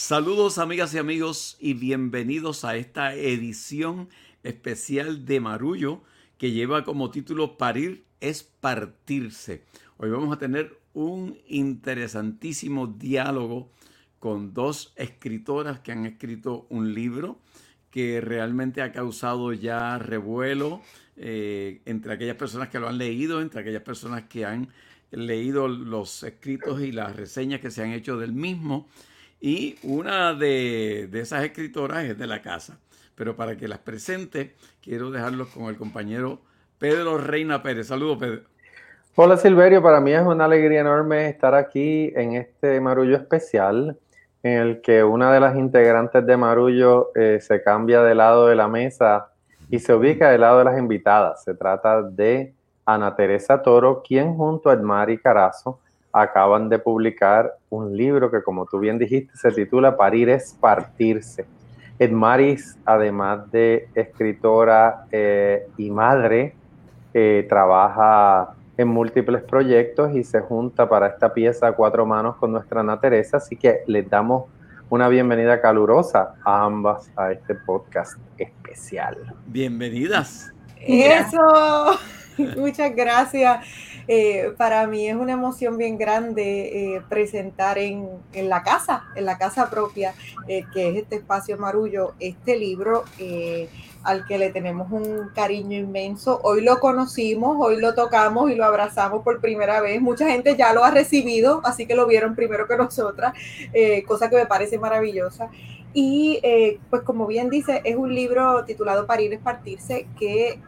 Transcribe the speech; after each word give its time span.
Saludos 0.00 0.56
amigas 0.56 0.94
y 0.94 0.98
amigos 0.98 1.58
y 1.60 1.74
bienvenidos 1.74 2.64
a 2.64 2.74
esta 2.74 3.14
edición 3.14 4.08
especial 4.42 5.26
de 5.26 5.40
Marullo 5.40 6.02
que 6.38 6.52
lleva 6.52 6.84
como 6.84 7.10
título 7.10 7.58
Parir 7.58 8.06
es 8.18 8.42
partirse. 8.42 9.62
Hoy 9.98 10.08
vamos 10.08 10.34
a 10.34 10.38
tener 10.38 10.80
un 10.94 11.38
interesantísimo 11.46 12.86
diálogo 12.86 13.70
con 14.18 14.54
dos 14.54 14.94
escritoras 14.96 15.80
que 15.80 15.92
han 15.92 16.06
escrito 16.06 16.66
un 16.70 16.94
libro 16.94 17.38
que 17.90 18.22
realmente 18.22 18.80
ha 18.80 18.92
causado 18.92 19.52
ya 19.52 19.98
revuelo 19.98 20.80
eh, 21.18 21.82
entre 21.84 22.14
aquellas 22.14 22.36
personas 22.36 22.70
que 22.70 22.80
lo 22.80 22.88
han 22.88 22.96
leído, 22.96 23.42
entre 23.42 23.60
aquellas 23.60 23.82
personas 23.82 24.22
que 24.24 24.46
han 24.46 24.70
leído 25.10 25.68
los 25.68 26.22
escritos 26.22 26.80
y 26.80 26.90
las 26.90 27.14
reseñas 27.14 27.60
que 27.60 27.70
se 27.70 27.82
han 27.82 27.92
hecho 27.92 28.16
del 28.16 28.32
mismo 28.32 28.88
y 29.40 29.78
una 29.82 30.34
de, 30.34 31.08
esas 31.14 31.44
escritoras 31.44 32.04
es 32.04 32.18
de 32.18 32.26
la 32.26 32.42
casa. 32.42 32.78
Pero 33.14 33.36
para 33.36 33.56
que 33.56 33.68
las 33.68 33.78
presente, 33.78 34.54
quiero 34.82 35.10
dejarlos 35.10 35.48
con 35.48 35.64
el 35.64 35.76
compañero 35.76 36.40
Pedro 36.78 37.18
Reina 37.18 37.62
Pérez. 37.62 37.88
Saludos, 37.88 38.18
Pedro. 38.18 38.42
Hola 39.16 39.36
Silverio, 39.36 39.82
para 39.82 40.00
mí 40.00 40.12
es 40.12 40.22
una 40.22 40.44
alegría 40.44 40.80
enorme 40.80 41.28
estar 41.28 41.54
aquí 41.54 42.12
en 42.14 42.34
este 42.34 42.80
Marullo 42.80 43.16
especial, 43.16 43.98
en 44.42 44.52
el 44.52 44.80
que 44.80 45.02
una 45.02 45.32
de 45.32 45.40
las 45.40 45.56
integrantes 45.56 46.24
de 46.24 46.36
Marullo 46.36 47.10
eh, 47.14 47.38
se 47.40 47.62
cambia 47.62 48.02
de 48.02 48.14
lado 48.14 48.46
de 48.46 48.54
la 48.54 48.68
mesa 48.68 49.32
y 49.68 49.80
se 49.80 49.92
ubica 49.92 50.30
del 50.30 50.42
lado 50.42 50.60
de 50.60 50.64
las 50.64 50.78
invitadas. 50.78 51.44
Se 51.44 51.54
trata 51.54 52.02
de 52.02 52.54
Ana 52.86 53.14
Teresa 53.14 53.60
Toro, 53.60 54.02
quien 54.02 54.34
junto 54.36 54.70
a 54.70 54.74
Edmari 54.74 55.18
Carazo 55.18 55.80
acaban 56.12 56.68
de 56.68 56.78
publicar 56.78 57.54
un 57.68 57.96
libro 57.96 58.30
que, 58.30 58.42
como 58.42 58.66
tú 58.66 58.78
bien 58.78 58.98
dijiste, 58.98 59.36
se 59.36 59.52
titula 59.52 59.96
Parir 59.96 60.28
es 60.30 60.56
partirse. 60.60 61.46
Edmaris, 61.98 62.78
además 62.84 63.50
de 63.50 63.88
escritora 63.94 65.04
eh, 65.12 65.66
y 65.76 65.90
madre, 65.90 66.54
eh, 67.12 67.44
trabaja 67.48 68.54
en 68.78 68.88
múltiples 68.88 69.42
proyectos 69.42 70.14
y 70.14 70.24
se 70.24 70.40
junta 70.40 70.88
para 70.88 71.08
esta 71.08 71.34
pieza 71.34 71.68
a 71.68 71.72
cuatro 71.72 72.06
manos 72.06 72.36
con 72.36 72.52
nuestra 72.52 72.80
Ana 72.80 72.98
Teresa, 72.98 73.36
así 73.36 73.54
que 73.56 73.80
les 73.86 74.08
damos 74.08 74.44
una 74.88 75.08
bienvenida 75.08 75.60
calurosa 75.60 76.34
a 76.42 76.64
ambas 76.64 77.10
a 77.14 77.30
este 77.30 77.54
podcast 77.54 78.18
especial. 78.38 79.34
Bienvenidas. 79.46 80.52
Eso, 80.80 81.98
muchas 82.56 82.96
gracias. 82.96 83.66
Eh, 84.12 84.54
para 84.56 84.88
mí 84.88 85.08
es 85.08 85.14
una 85.14 85.34
emoción 85.34 85.78
bien 85.78 85.96
grande 85.96 86.96
eh, 86.96 87.02
presentar 87.08 87.78
en, 87.78 88.08
la 88.34 88.64
casa, 88.64 89.04
en 89.14 89.24
la 89.24 89.38
casa 89.38 89.70
propia, 89.70 90.14
eh, 90.48 90.64
que 90.74 90.88
es 90.88 90.96
este 90.96 91.14
espacio 91.14 91.56
Marullo, 91.56 92.14
este 92.18 92.58
libro 92.58 93.04
al 94.02 94.26
que 94.26 94.36
le 94.36 94.50
tenemos 94.50 94.90
un 94.90 95.30
cariño 95.32 95.78
inmenso. 95.78 96.40
Hoy 96.42 96.60
lo 96.60 96.80
conocimos, 96.80 97.56
hoy 97.60 97.80
lo 97.80 97.94
tocamos 97.94 98.50
y 98.50 98.56
lo 98.56 98.64
abrazamos 98.64 99.22
por 99.22 99.40
primera 99.40 99.80
vez. 99.80 100.00
Mucha 100.00 100.28
gente 100.28 100.56
ya 100.56 100.72
lo 100.72 100.82
ha 100.82 100.90
recibido, 100.90 101.60
así 101.62 101.86
que 101.86 101.94
lo 101.94 102.08
vieron 102.08 102.34
primero 102.34 102.66
que 102.66 102.76
nosotras, 102.76 103.32
cosa 104.08 104.28
que 104.28 104.34
me 104.34 104.46
parece 104.46 104.76
maravillosa. 104.76 105.50
Y 105.92 106.40
pues 106.88 107.02
como 107.02 107.26
bien 107.26 107.50
dice, 107.50 107.82
es 107.84 107.96
un 107.96 108.14
libro 108.14 108.64
titulado 108.64 109.06
Parir 109.06 109.32
es 109.32 109.40
Partirse 109.40 110.06
que 110.18 110.60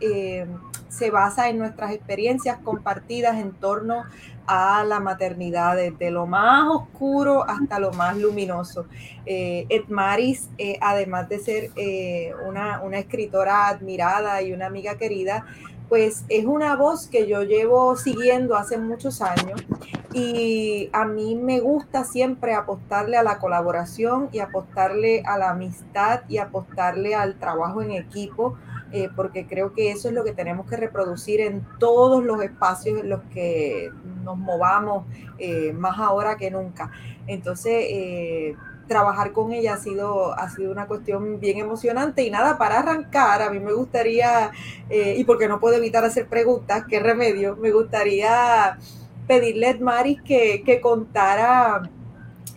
se 0.92 1.10
basa 1.10 1.48
en 1.48 1.58
nuestras 1.58 1.92
experiencias 1.92 2.58
compartidas 2.58 3.38
en 3.38 3.52
torno 3.52 4.04
a 4.46 4.84
la 4.84 5.00
maternidad, 5.00 5.76
desde 5.76 6.10
lo 6.10 6.26
más 6.26 6.68
oscuro 6.68 7.48
hasta 7.48 7.78
lo 7.78 7.92
más 7.92 8.16
luminoso. 8.18 8.86
Eh, 9.24 9.66
Edmaris, 9.70 10.50
eh, 10.58 10.78
además 10.80 11.28
de 11.28 11.38
ser 11.38 11.70
eh, 11.76 12.32
una, 12.46 12.82
una, 12.82 12.98
escritora 12.98 13.68
admirada 13.68 14.42
y 14.42 14.52
una 14.52 14.66
amiga 14.66 14.98
querida, 14.98 15.46
pues 15.88 16.24
es 16.28 16.44
una 16.44 16.76
voz 16.76 17.06
que 17.06 17.26
yo 17.26 17.42
llevo 17.42 17.96
siguiendo 17.96 18.56
hace 18.56 18.78
muchos 18.78 19.22
años 19.22 19.62
y 20.14 20.90
a 20.92 21.04
mí 21.04 21.34
me 21.34 21.60
gusta 21.60 22.04
siempre 22.04 22.54
apostarle 22.54 23.16
a 23.16 23.22
la 23.22 23.38
colaboración 23.38 24.28
y 24.32 24.40
apostarle 24.40 25.22
a 25.26 25.38
la 25.38 25.50
amistad 25.50 26.22
y 26.28 26.38
apostarle 26.38 27.14
al 27.14 27.38
trabajo 27.38 27.82
en 27.82 27.92
equipo 27.92 28.56
eh, 28.94 29.08
porque 29.16 29.46
creo 29.46 29.72
que 29.72 29.90
eso 29.90 30.08
es 30.08 30.14
lo 30.14 30.22
que 30.22 30.32
tenemos 30.32 30.68
que 30.68 30.76
reproducir 30.76 31.40
en 31.40 31.66
todos 31.78 32.22
los 32.22 32.42
espacios 32.42 33.00
en 33.00 33.08
los 33.08 33.22
que 33.32 33.90
nos 34.22 34.36
movamos, 34.36 35.06
eh, 35.38 35.72
más 35.72 35.98
ahora 35.98 36.36
que 36.36 36.50
nunca. 36.50 36.90
Entonces, 37.26 37.72
eh, 37.88 38.54
trabajar 38.88 39.32
con 39.32 39.52
ella 39.52 39.74
ha 39.74 39.78
sido, 39.78 40.38
ha 40.38 40.50
sido 40.50 40.70
una 40.70 40.86
cuestión 40.86 41.40
bien 41.40 41.56
emocionante 41.56 42.22
y 42.22 42.30
nada, 42.30 42.58
para 42.58 42.80
arrancar, 42.80 43.40
a 43.40 43.48
mí 43.48 43.60
me 43.60 43.72
gustaría, 43.72 44.50
y 44.90 45.24
porque 45.24 45.48
no 45.48 45.58
puedo 45.60 45.76
evitar 45.76 46.04
hacer 46.04 46.26
preguntas, 46.26 46.84
¿qué 46.86 47.00
remedio? 47.00 47.56
Me 47.56 47.70
gustaría 47.70 48.76
pedirle 49.26 49.68
a 49.68 49.76
Maris 49.78 50.20
que, 50.22 50.62
que 50.64 50.80
contara 50.80 51.82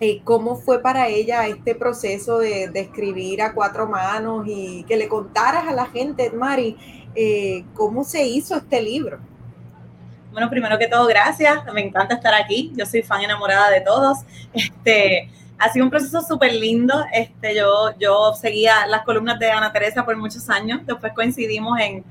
eh, 0.02 0.22
cómo 0.26 0.58
fue 0.58 0.82
para 0.82 1.08
ella 1.08 1.48
este 1.48 1.74
proceso 1.74 2.40
de, 2.40 2.70
escribir 2.74 3.42
a 3.42 3.54
cuatro 3.54 3.88
manos 3.88 4.46
y 4.46 4.84
que 4.84 4.98
le 4.98 5.08
contaras 5.08 5.68
a 5.68 5.74
la 5.74 5.86
gente, 5.86 6.32
Mari, 6.32 6.76
eh, 7.16 7.64
cómo 7.74 8.04
se 8.04 8.26
hizo 8.26 8.58
este 8.58 8.82
libro. 8.82 9.20
Bueno, 10.34 10.50
primero 10.50 10.78
que 10.78 10.88
todo, 10.88 11.08
gracias. 11.08 11.64
Me 11.74 11.82
encanta 11.82 12.16
estar 12.16 12.34
aquí. 12.34 12.74
Yo 12.76 12.86
soy 12.86 13.04
fan 13.04 13.22
enamorada 13.22 13.70
de 13.70 13.80
todos. 13.80 14.18
Este, 14.54 15.30
ha 15.58 15.72
sido 15.72 15.86
un 15.86 15.92
proceso 15.92 16.22
súper 16.22 16.54
lindo. 16.54 17.06
Este, 17.14 17.56
yo, 17.56 17.98
yo 17.98 18.34
seguía 18.34 18.86
las 18.88 19.04
columnas 19.04 19.40
de 19.40 19.50
Ana 19.50 19.72
Teresa 19.72 20.04
por 20.04 20.18
muchos 20.18 20.50
años. 20.50 20.82
Después 20.86 21.14
coincidimos 21.14 21.80
en, 21.80 22.04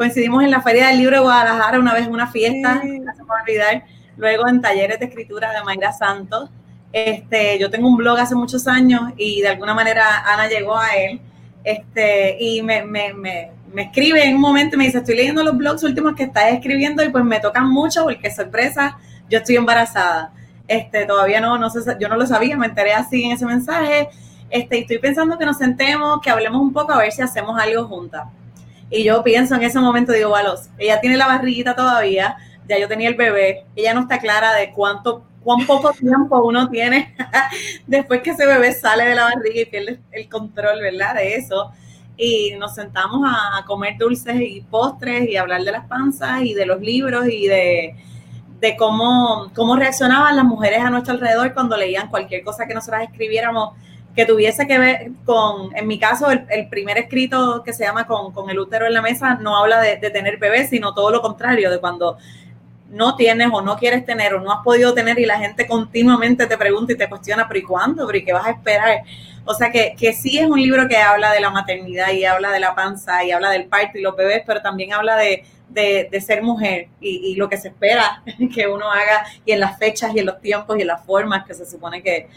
coincidimos 0.00 0.42
en 0.42 0.50
la 0.50 0.62
Feria 0.62 0.86
del 0.86 0.96
Libro 0.96 1.16
de 1.16 1.22
Guadalajara 1.22 1.78
una 1.78 1.92
vez 1.92 2.06
en 2.06 2.12
una 2.14 2.26
fiesta, 2.26 2.76
no 2.76 3.14
se 3.14 3.22
me 3.22 3.34
olvidar. 3.42 3.84
Luego 4.16 4.48
en 4.48 4.62
talleres 4.62 4.98
de 4.98 5.04
escritura 5.04 5.52
de 5.52 5.62
Mayra 5.62 5.92
Santos. 5.92 6.48
Este, 6.90 7.58
yo 7.58 7.68
tengo 7.68 7.86
un 7.86 7.98
blog 7.98 8.18
hace 8.18 8.34
muchos 8.34 8.66
años 8.66 9.12
y 9.18 9.42
de 9.42 9.48
alguna 9.48 9.74
manera 9.74 10.24
Ana 10.26 10.48
llegó 10.48 10.74
a 10.74 10.88
él 10.96 11.20
este, 11.64 12.38
y 12.40 12.62
me, 12.62 12.82
me, 12.82 13.12
me, 13.12 13.50
me 13.74 13.82
escribe 13.82 14.24
en 14.24 14.36
un 14.36 14.40
momento 14.40 14.76
y 14.76 14.78
me 14.78 14.84
dice, 14.86 14.96
estoy 14.96 15.16
leyendo 15.16 15.44
los 15.44 15.54
blogs 15.54 15.84
últimos 15.84 16.14
que 16.14 16.22
estás 16.22 16.50
escribiendo 16.50 17.04
y 17.04 17.10
pues 17.10 17.22
me 17.22 17.38
tocan 17.38 17.68
mucho 17.68 18.04
porque 18.04 18.30
sorpresa, 18.30 18.96
yo 19.28 19.40
estoy 19.40 19.56
embarazada. 19.56 20.32
Este, 20.66 21.04
todavía 21.04 21.42
no, 21.42 21.58
no 21.58 21.68
sé, 21.68 21.80
yo 22.00 22.08
no 22.08 22.16
lo 22.16 22.26
sabía, 22.26 22.56
me 22.56 22.68
enteré 22.68 22.94
así 22.94 23.24
en 23.24 23.32
ese 23.32 23.44
mensaje. 23.44 24.08
Este, 24.48 24.78
y 24.78 24.80
estoy 24.80 24.96
pensando 24.96 25.36
que 25.36 25.44
nos 25.44 25.58
sentemos, 25.58 26.22
que 26.22 26.30
hablemos 26.30 26.62
un 26.62 26.72
poco 26.72 26.90
a 26.94 26.96
ver 26.96 27.12
si 27.12 27.20
hacemos 27.20 27.60
algo 27.60 27.84
juntas. 27.84 28.24
Y 28.90 29.04
yo 29.04 29.22
pienso 29.22 29.54
en 29.54 29.62
ese 29.62 29.78
momento, 29.78 30.12
digo, 30.12 30.30
Valos, 30.30 30.68
ella 30.78 31.00
tiene 31.00 31.16
la 31.16 31.26
barriguita 31.26 31.74
todavía, 31.74 32.36
ya 32.68 32.78
yo 32.78 32.88
tenía 32.88 33.08
el 33.08 33.14
bebé, 33.14 33.64
ella 33.76 33.94
no 33.94 34.00
está 34.00 34.18
clara 34.18 34.52
de 34.54 34.72
cuánto 34.72 35.24
cuán 35.42 35.66
poco 35.66 35.92
tiempo 35.98 36.42
uno 36.42 36.68
tiene 36.68 37.14
después 37.86 38.20
que 38.22 38.30
ese 38.30 38.46
bebé 38.46 38.72
sale 38.72 39.04
de 39.04 39.14
la 39.14 39.24
barriga 39.24 39.62
y 39.62 39.64
pierde 39.64 40.00
el 40.12 40.28
control, 40.28 40.80
¿verdad? 40.80 41.14
De 41.14 41.34
eso. 41.34 41.72
Y 42.16 42.52
nos 42.58 42.74
sentamos 42.74 43.22
a 43.26 43.64
comer 43.64 43.96
dulces 43.98 44.36
y 44.38 44.60
postres 44.60 45.28
y 45.28 45.36
hablar 45.36 45.64
de 45.64 45.72
las 45.72 45.86
panzas 45.86 46.42
y 46.42 46.52
de 46.52 46.66
los 46.66 46.80
libros 46.80 47.26
y 47.26 47.46
de, 47.46 47.94
de 48.60 48.76
cómo, 48.76 49.50
cómo 49.54 49.74
reaccionaban 49.76 50.36
las 50.36 50.44
mujeres 50.44 50.80
a 50.80 50.90
nuestro 50.90 51.14
alrededor 51.14 51.54
cuando 51.54 51.78
leían 51.78 52.08
cualquier 52.08 52.44
cosa 52.44 52.66
que 52.66 52.74
nosotras 52.74 53.04
escribiéramos 53.04 53.70
que 54.14 54.26
tuviese 54.26 54.66
que 54.66 54.78
ver 54.78 55.10
con, 55.24 55.74
en 55.76 55.86
mi 55.86 55.98
caso, 55.98 56.30
el, 56.30 56.68
primer 56.68 56.98
escrito 56.98 57.62
que 57.62 57.72
se 57.72 57.84
llama 57.84 58.06
con, 58.06 58.32
con, 58.32 58.50
el 58.50 58.58
útero 58.58 58.86
en 58.86 58.94
la 58.94 59.02
mesa 59.02 59.34
no 59.34 59.56
habla 59.56 59.80
de, 59.80 59.96
de 59.96 60.10
tener 60.10 60.38
bebés, 60.38 60.70
sino 60.70 60.94
todo 60.94 61.10
lo 61.10 61.22
contrario, 61.22 61.70
de 61.70 61.78
cuando 61.78 62.18
no 62.90 63.14
tienes 63.16 63.48
o 63.52 63.62
no 63.62 63.76
quieres 63.76 64.04
tener 64.04 64.34
o 64.34 64.40
no 64.40 64.52
has 64.52 64.64
podido 64.64 64.92
tener 64.94 65.18
y 65.18 65.26
la 65.26 65.38
gente 65.38 65.66
continuamente 65.66 66.46
te 66.46 66.58
pregunta 66.58 66.92
y 66.92 66.96
te 66.96 67.08
cuestiona, 67.08 67.46
pero 67.46 67.60
¿y 67.60 67.62
cuándo? 67.62 68.06
¿Pero 68.06 68.18
y 68.18 68.24
qué 68.24 68.32
vas 68.32 68.46
a 68.46 68.50
esperar? 68.50 69.02
O 69.44 69.54
sea 69.54 69.70
que, 69.70 69.94
que 69.96 70.12
sí 70.12 70.38
es 70.38 70.46
un 70.46 70.60
libro 70.60 70.88
que 70.88 70.96
habla 70.96 71.32
de 71.32 71.40
la 71.40 71.50
maternidad 71.50 72.10
y 72.10 72.24
habla 72.24 72.50
de 72.50 72.60
la 72.60 72.74
panza 72.74 73.24
y 73.24 73.30
habla 73.30 73.50
del 73.50 73.66
parto 73.66 73.98
y 73.98 74.02
los 74.02 74.16
bebés, 74.16 74.42
pero 74.46 74.60
también 74.60 74.92
habla 74.92 75.16
de, 75.16 75.44
ser 76.20 76.42
mujer 76.42 76.88
y, 77.00 77.34
lo 77.36 77.48
que 77.48 77.56
se 77.56 77.68
espera 77.68 78.22
que 78.54 78.66
uno 78.66 78.90
haga 78.90 79.24
y 79.44 79.52
en 79.52 79.60
las 79.60 79.78
fechas 79.78 80.14
y 80.14 80.18
en 80.18 80.26
los 80.26 80.40
tiempos 80.40 80.76
y 80.78 80.82
en 80.82 80.88
las 80.88 81.04
formas 81.04 81.44
que 81.44 81.54
se 81.54 81.66
supone 81.66 82.02
que, 82.02 82.28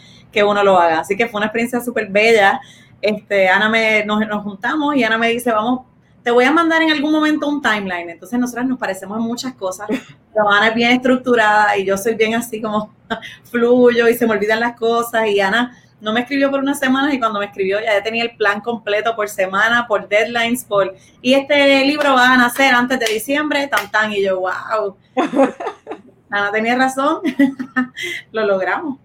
uno 0.42 0.64
lo 0.64 0.78
haga. 0.78 1.00
Así 1.00 1.16
que 1.16 1.28
fue 1.28 1.38
una 1.38 1.46
experiencia 1.46 1.80
súper 1.80 2.08
bella. 2.08 2.60
Este, 3.00 3.48
Ana 3.48 3.68
me, 3.68 4.04
nos, 4.04 4.26
nos 4.26 4.42
juntamos 4.42 4.96
y 4.96 5.04
Ana 5.04 5.16
me 5.16 5.28
dice, 5.28 5.52
vamos, 5.52 5.82
te 6.24 6.30
voy 6.30 6.44
a 6.44 6.50
mandar 6.50 6.82
en 6.82 6.90
algún 6.90 7.12
momento 7.12 7.46
un 7.46 7.62
timeline. 7.62 8.10
Entonces 8.10 8.38
nosotras 8.40 8.66
nos 8.66 8.78
parecemos 8.78 9.18
en 9.18 9.24
muchas 9.24 9.54
cosas. 9.54 9.88
Ana 10.36 10.68
es 10.68 10.74
bien 10.74 10.90
estructurada 10.90 11.76
y 11.76 11.84
yo 11.84 11.96
soy 11.96 12.14
bien 12.14 12.34
así 12.34 12.60
como 12.60 12.92
fluyo 13.44 14.08
y 14.08 14.14
se 14.14 14.26
me 14.26 14.32
olvidan 14.32 14.58
las 14.58 14.74
cosas. 14.74 15.28
Y 15.28 15.38
Ana 15.40 15.76
no 16.04 16.12
me 16.12 16.20
escribió 16.20 16.50
por 16.50 16.60
unas 16.60 16.78
semanas 16.78 17.12
y 17.14 17.18
cuando 17.18 17.40
me 17.40 17.46
escribió 17.46 17.80
ya 17.80 18.02
tenía 18.02 18.22
el 18.22 18.36
plan 18.36 18.60
completo 18.60 19.16
por 19.16 19.28
semana, 19.28 19.86
por 19.88 20.08
deadlines, 20.08 20.64
por... 20.64 20.94
Y 21.22 21.34
este 21.34 21.84
libro 21.84 22.14
va 22.14 22.34
a 22.34 22.36
nacer 22.36 22.74
antes 22.74 23.00
de 23.00 23.06
diciembre, 23.06 23.66
tan 23.68 23.90
tan. 23.90 24.12
Y 24.12 24.22
yo, 24.22 24.40
wow. 24.40 24.96
Ana 26.30 26.52
tenía 26.52 26.76
razón, 26.76 27.20
lo 28.32 28.46
logramos. 28.46 28.98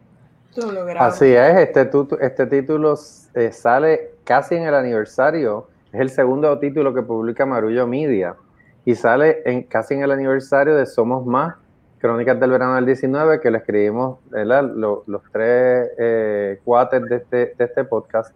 Así 0.97 1.27
es, 1.27 1.57
este, 1.57 1.89
este 2.21 2.45
título 2.47 2.97
eh, 3.35 3.51
sale 3.51 4.15
casi 4.23 4.55
en 4.55 4.63
el 4.63 4.73
aniversario, 4.73 5.69
es 5.93 6.01
el 6.01 6.09
segundo 6.09 6.57
título 6.59 6.93
que 6.93 7.01
publica 7.01 7.45
Marullo 7.45 7.87
Media 7.87 8.35
y 8.83 8.95
sale 8.95 9.41
en, 9.45 9.63
casi 9.63 9.93
en 9.93 10.03
el 10.03 10.11
aniversario 10.11 10.75
de 10.75 10.85
Somos 10.85 11.25
Más, 11.25 11.55
Crónicas 11.99 12.39
del 12.39 12.51
Verano 12.51 12.75
del 12.75 12.85
19, 12.85 13.39
que 13.41 13.51
lo 13.51 13.57
escribimos 13.57 14.19
Los, 14.31 15.07
los, 15.07 15.21
tres 15.31 15.89
eh, 15.97 16.59
cuates 16.63 17.03
de 17.03 17.15
este, 17.17 17.37
de 17.57 17.65
este 17.65 17.83
podcast. 17.83 18.33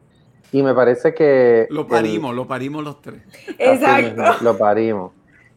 Y 0.52 0.62
me 0.62 0.74
parece 0.74 1.14
que... 1.14 1.68
Lo 1.72 1.88
parimos, 1.88 2.36
lo 2.36 2.46
parimos 2.46 2.84
los 2.84 3.02
tres. 3.02 3.24
Exacto. 3.58 4.44
lo 4.44 4.58
parimos. 4.58 5.12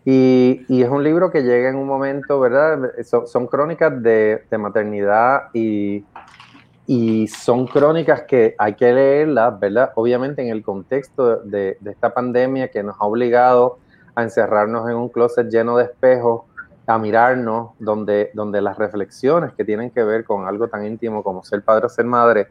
Y, 0.09 0.65
y, 0.69 0.83
es 0.83 0.89
un 0.89 1.03
libro 1.03 1.33
que 1.33 1.43
llega 1.43 1.69
en 1.69 1.75
un 1.75 1.87
momento, 1.87 2.39
¿verdad? 2.39 2.93
Son, 3.03 3.27
son 3.27 3.49
crónicas 3.49 4.01
de, 4.03 4.45
de 4.49 4.57
maternidad 4.57 5.49
y, 5.53 6.05
y, 6.87 7.27
son 7.27 7.67
crónicas 7.67 8.23
que 8.23 8.55
hay 8.57 8.75
que 8.75 8.93
leerlas, 8.93 9.59
¿verdad? 9.59 9.91
Obviamente 9.97 10.43
en 10.43 10.49
el 10.49 10.63
contexto 10.63 11.39
de, 11.39 11.77
de, 11.81 11.91
esta 11.91 12.15
pandemia 12.15 12.69
que 12.69 12.85
nos 12.85 12.95
ha 13.01 13.05
obligado 13.05 13.79
a 14.15 14.23
encerrarnos 14.23 14.89
en 14.89 14.95
un 14.95 15.09
closet 15.09 15.49
lleno 15.51 15.77
de 15.77 15.85
espejos, 15.87 16.43
a 16.87 16.99
mirarnos, 16.99 17.71
donde, 17.79 18.31
donde 18.35 18.61
las 18.61 18.79
reflexiones 18.79 19.53
que 19.55 19.65
tienen 19.65 19.91
que 19.91 20.05
ver 20.05 20.25
con 20.25 20.47
algo 20.47 20.69
tan 20.69 20.87
íntimo 20.87 21.23
como 21.23 21.43
ser 21.43 21.63
padre 21.63 21.87
o 21.87 21.89
ser 21.89 22.05
madre, 22.05 22.49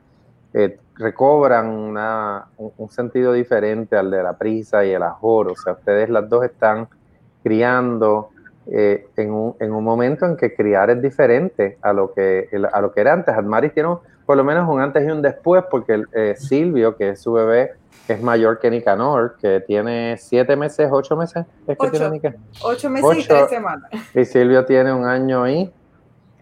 eh, 0.53 0.77
recobran 0.95 1.67
una, 1.67 2.45
un, 2.57 2.89
sentido 2.89 3.33
diferente 3.33 3.97
al 3.97 4.09
de 4.11 4.23
la 4.23 4.37
prisa 4.37 4.85
y 4.85 4.91
el 4.91 5.03
ajoro. 5.03 5.53
O 5.53 5.55
sea, 5.55 5.73
ustedes 5.73 6.09
las 6.09 6.29
dos 6.29 6.45
están 6.45 6.87
criando 7.43 8.29
eh, 8.67 9.07
en, 9.15 9.31
un, 9.31 9.55
en, 9.59 9.73
un, 9.73 9.83
momento 9.83 10.25
en 10.25 10.37
que 10.37 10.55
criar 10.55 10.89
es 10.89 11.01
diferente 11.01 11.77
a 11.81 11.93
lo 11.93 12.13
que, 12.13 12.49
a 12.71 12.81
lo 12.81 12.91
que 12.91 13.01
era 13.01 13.13
antes. 13.13 13.35
Admaris 13.35 13.73
tiene 13.73 13.89
por 14.25 14.37
lo 14.37 14.43
menos 14.43 14.67
un 14.67 14.81
antes 14.81 15.05
y 15.05 15.11
un 15.11 15.21
después, 15.21 15.63
porque 15.69 16.03
eh, 16.13 16.35
Silvio, 16.37 16.95
que 16.95 17.09
es 17.09 17.21
su 17.21 17.33
bebé, 17.33 17.73
es 18.07 18.21
mayor 18.21 18.59
que 18.59 18.69
Nicanor, 18.69 19.37
que 19.39 19.61
tiene 19.61 20.17
siete 20.17 20.55
meses, 20.55 20.89
ocho 20.91 21.15
meses. 21.15 21.45
¿Es 21.67 21.77
que 21.77 21.87
ocho, 21.87 22.11
tiene 22.11 22.35
ocho 22.61 22.89
meses 22.89 23.25
y 23.25 23.27
tres 23.27 23.49
semanas. 23.49 23.91
Y 24.13 24.25
Silvio 24.25 24.65
tiene 24.65 24.93
un 24.93 25.05
año 25.05 25.47
y. 25.47 25.71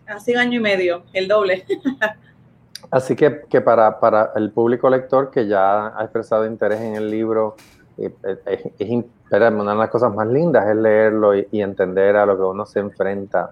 Así 0.05 0.33
un 0.33 0.39
año 0.39 0.59
y 0.59 0.63
medio, 0.63 1.03
el 1.13 1.27
doble. 1.27 1.65
Así 2.91 3.15
que, 3.15 3.41
que 3.49 3.61
para, 3.61 3.99
para, 3.99 4.33
el 4.35 4.51
público 4.51 4.89
lector 4.89 5.31
que 5.31 5.47
ya 5.47 5.97
ha 5.97 6.03
expresado 6.03 6.45
interés 6.45 6.81
en 6.81 6.95
el 6.95 7.09
libro, 7.09 7.55
eh, 7.97 8.13
es, 8.45 8.59
es, 8.77 8.89
una 9.31 9.71
de 9.71 9.77
las 9.77 9.89
cosas 9.89 10.13
más 10.13 10.27
lindas 10.27 10.67
es 10.67 10.75
leerlo 10.75 11.35
y, 11.35 11.47
y, 11.51 11.61
entender 11.61 12.15
a 12.17 12.25
lo 12.25 12.35
que 12.37 12.43
uno 12.43 12.65
se 12.65 12.81
enfrenta. 12.81 13.51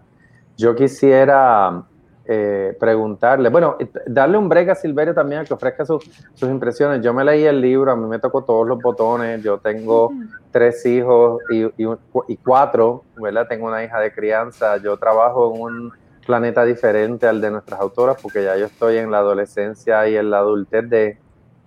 Yo 0.57 0.75
quisiera 0.75 1.83
eh, 2.25 2.77
preguntarle, 2.79 3.49
bueno, 3.49 3.77
darle 4.05 4.37
un 4.37 4.47
break 4.47 4.69
a 4.69 4.75
Silverio 4.75 5.13
también 5.13 5.41
a 5.41 5.45
que 5.45 5.53
ofrezca 5.53 5.85
sus, 5.85 6.03
sus 6.33 6.49
impresiones. 6.49 7.01
Yo 7.01 7.13
me 7.13 7.23
leí 7.23 7.45
el 7.45 7.59
libro, 7.59 7.91
a 7.91 7.95
mí 7.95 8.07
me 8.07 8.19
tocó 8.19 8.43
todos 8.43 8.67
los 8.67 8.79
botones, 8.79 9.43
yo 9.43 9.57
tengo 9.57 10.11
tres 10.51 10.85
hijos 10.85 11.41
y, 11.49 11.65
y, 11.65 11.87
y 12.27 12.37
cuatro, 12.37 13.03
¿verdad? 13.15 13.47
Tengo 13.47 13.67
una 13.67 13.83
hija 13.83 13.99
de 13.99 14.13
crianza, 14.13 14.77
yo 14.77 14.97
trabajo 14.97 15.53
en 15.53 15.61
un 15.61 15.91
planeta 16.25 16.63
diferente 16.63 17.27
al 17.27 17.41
de 17.41 17.51
nuestras 17.51 17.79
autoras 17.79 18.17
porque 18.21 18.43
ya 18.43 18.55
yo 18.55 18.67
estoy 18.67 18.97
en 18.97 19.11
la 19.11 19.17
adolescencia 19.17 20.07
y 20.07 20.15
en 20.15 20.29
la 20.29 20.37
adultez 20.37 20.87
de, 20.87 21.17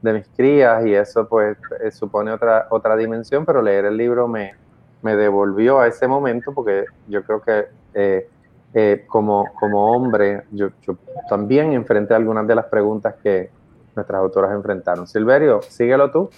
de 0.00 0.12
mis 0.12 0.28
crías 0.36 0.86
y 0.86 0.94
eso 0.94 1.28
pues 1.28 1.56
eh, 1.82 1.90
supone 1.90 2.30
otra, 2.30 2.66
otra 2.70 2.96
dimensión, 2.96 3.44
pero 3.44 3.60
leer 3.60 3.86
el 3.86 3.96
libro 3.96 4.28
me, 4.28 4.54
me 5.02 5.16
devolvió 5.16 5.80
a 5.80 5.86
ese 5.86 6.06
momento 6.06 6.52
porque 6.54 6.84
yo 7.08 7.22
creo 7.24 7.40
que 7.42 7.66
eh, 7.94 8.28
eh, 8.76 9.04
como, 9.06 9.52
como 9.54 9.92
hombre, 9.92 10.42
yo, 10.50 10.70
yo, 10.84 10.96
también 11.28 11.72
enfrenté 11.74 12.12
algunas 12.12 12.44
de 12.44 12.56
las 12.56 12.64
preguntas 12.64 13.14
que 13.22 13.48
nuestras 13.94 14.20
autoras 14.20 14.52
enfrentaron. 14.52 15.06
Silverio, 15.06 15.62
síguelo 15.62 16.10
tú. 16.10 16.28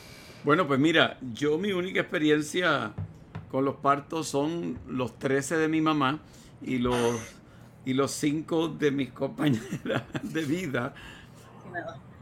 Bueno, 0.45 0.67
pues 0.67 0.79
mira, 0.79 1.17
yo 1.33 1.57
mi 1.57 1.73
única 1.73 2.01
experiencia 2.01 2.93
con 3.51 3.65
los 3.65 3.77
partos 3.77 4.29
son 4.29 4.79
los 4.87 5.19
13 5.19 5.57
de 5.57 5.69
mi 5.69 5.81
mamá 5.81 6.19
y 6.61 6.77
los, 6.77 6.97
y 7.87 7.95
los 7.95 8.11
5 8.11 8.69
de 8.69 8.91
mis 8.91 9.13
compañeras 9.13 10.03
de 10.23 10.45
vida. 10.45 10.93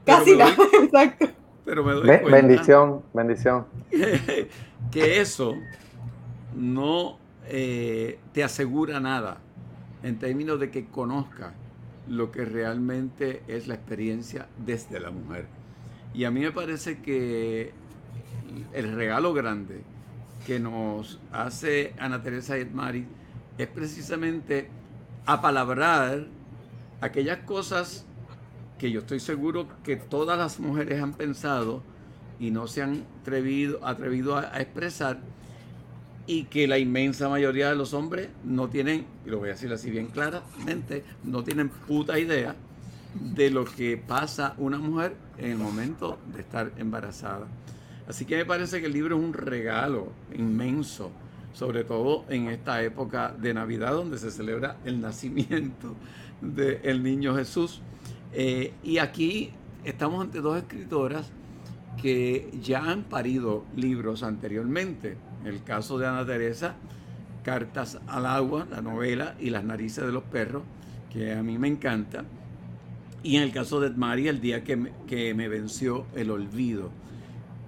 Casi 0.07 0.37
nada, 0.37 0.55
exacto. 0.81 1.27
Pero 1.65 1.83
me 1.83 1.93
doy 1.93 2.07
cuenta 2.07 2.31
bendición, 2.31 3.03
bendición. 3.13 3.67
Que 4.93 5.21
eso 5.21 5.55
no 6.55 7.19
eh, 7.49 8.21
te 8.33 8.45
asegura 8.45 9.01
nada 9.01 9.39
en 10.05 10.19
términos 10.19 10.61
de 10.61 10.71
que 10.71 10.87
conozca 10.87 11.55
lo 12.09 12.31
que 12.31 12.45
realmente 12.45 13.43
es 13.49 13.67
la 13.67 13.75
experiencia 13.75 14.47
desde 14.65 15.01
la 15.01 15.11
mujer. 15.11 15.47
Y 16.13 16.25
a 16.25 16.31
mí 16.31 16.41
me 16.41 16.53
parece 16.53 17.01
que 17.01 17.73
el 18.75 18.95
regalo 18.95 19.33
grande 19.33 19.83
que 20.47 20.61
nos 20.61 21.19
hace 21.33 21.95
Ana 21.99 22.23
Teresa 22.23 22.59
Edmari 22.59 23.07
es 23.57 23.67
precisamente 23.67 24.69
apalabrar 25.25 26.27
aquellas 27.01 27.39
cosas 27.39 28.05
que 28.79 28.91
yo 28.91 29.01
estoy 29.01 29.21
seguro 29.21 29.67
que 29.83 29.97
todas 29.97 30.37
las 30.37 30.61
mujeres 30.61 31.03
han 31.03 31.15
pensado 31.15 31.83
y 32.39 32.51
no 32.51 32.67
se 32.67 32.83
han 32.83 33.05
atrevido, 33.23 33.81
a 33.83 34.61
expresar 34.61 35.21
y 36.27 36.45
que 36.45 36.67
la 36.67 36.79
inmensa 36.79 37.29
mayoría 37.29 37.69
de 37.69 37.77
los 37.77 37.93
hombres 37.93 38.29
no 38.45 38.69
tienen, 38.69 39.07
y 39.27 39.31
lo 39.31 39.39
voy 39.39 39.51
a 39.51 39.53
decir 39.53 39.73
así 39.73 39.91
bien 39.91 40.07
claramente, 40.07 41.05
no 41.23 41.45
tienen 41.45 41.69
puta 41.69 42.19
idea 42.19 42.55
de 43.15 43.51
lo 43.51 43.65
que 43.65 43.97
pasa 43.97 44.55
una 44.59 44.79
mujer 44.79 45.15
en 45.39 45.53
el 45.53 45.59
momento 45.59 46.19
de 46.33 46.41
estar 46.41 46.73
embarazada. 46.79 47.47
Así 48.09 48.25
que 48.25 48.37
me 48.37 48.45
parece 48.45 48.81
que 48.81 48.87
el 48.87 48.93
libro 48.93 49.17
es 49.17 49.23
un 49.23 49.33
regalo 49.33 50.13
inmenso, 50.35 51.11
sobre 51.53 51.85
todo 51.85 52.25
en 52.29 52.49
esta 52.49 52.83
época 52.83 53.35
de 53.39 53.55
Navidad 53.55 53.93
donde 53.93 54.19
se 54.19 54.31
celebra 54.31 54.77
el 54.85 55.01
nacimiento 55.01 55.95
del 56.41 57.03
niño 57.03 57.35
Jesús. 57.37 57.81
Eh, 58.33 58.73
y 58.83 58.99
aquí 58.99 59.53
estamos 59.85 60.23
ante 60.23 60.41
dos 60.41 60.59
escritoras 60.59 61.31
que 62.03 62.51
ya 62.61 62.91
han 62.91 63.05
parido 63.05 63.65
libros 63.77 64.23
anteriormente. 64.23 65.17
El 65.45 65.63
caso 65.63 65.99
de 65.99 66.07
Ana 66.07 66.25
Teresa, 66.25 66.75
Cartas 67.43 67.99
al 68.07 68.25
agua, 68.25 68.67
la 68.71 68.81
novela 68.81 69.35
y 69.39 69.51
las 69.51 69.65
narices 69.65 70.07
de 70.07 70.13
los 70.13 70.23
perros, 70.23 70.63
que 71.13 71.33
a 71.33 71.43
mí 71.43 71.59
me 71.59 71.69
encanta. 71.69 72.25
Y 73.23 73.37
en 73.37 73.43
el 73.43 73.53
caso 73.53 73.81
de 73.81 73.91
María, 73.91 74.31
el 74.31 74.41
día 74.41 74.65
que 74.65 74.77
me, 74.77 74.93
que 75.07 75.35
me 75.35 75.49
venció 75.49 76.07
el 76.15 76.31
olvido. 76.31 76.91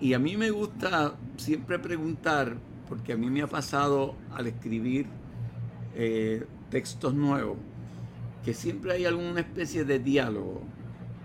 Y 0.01 0.15
a 0.15 0.19
mí 0.19 0.39
me 0.39 0.51
gusta 0.51 1.15
siempre 1.37 1.79
preguntar, 1.79 2.57
porque 2.89 3.13
a 3.13 3.17
mí 3.19 3.29
me 3.29 3.43
ha 3.43 3.47
pasado 3.47 4.15
al 4.35 4.47
escribir 4.47 5.07
eh, 5.95 6.47
textos 6.71 7.13
nuevos, 7.15 7.59
que 8.45 8.55
siempre 8.55 8.93
hay 8.93 9.05
alguna 9.05 9.41
especie 9.41 9.85
de 9.85 9.99
diálogo 9.99 10.63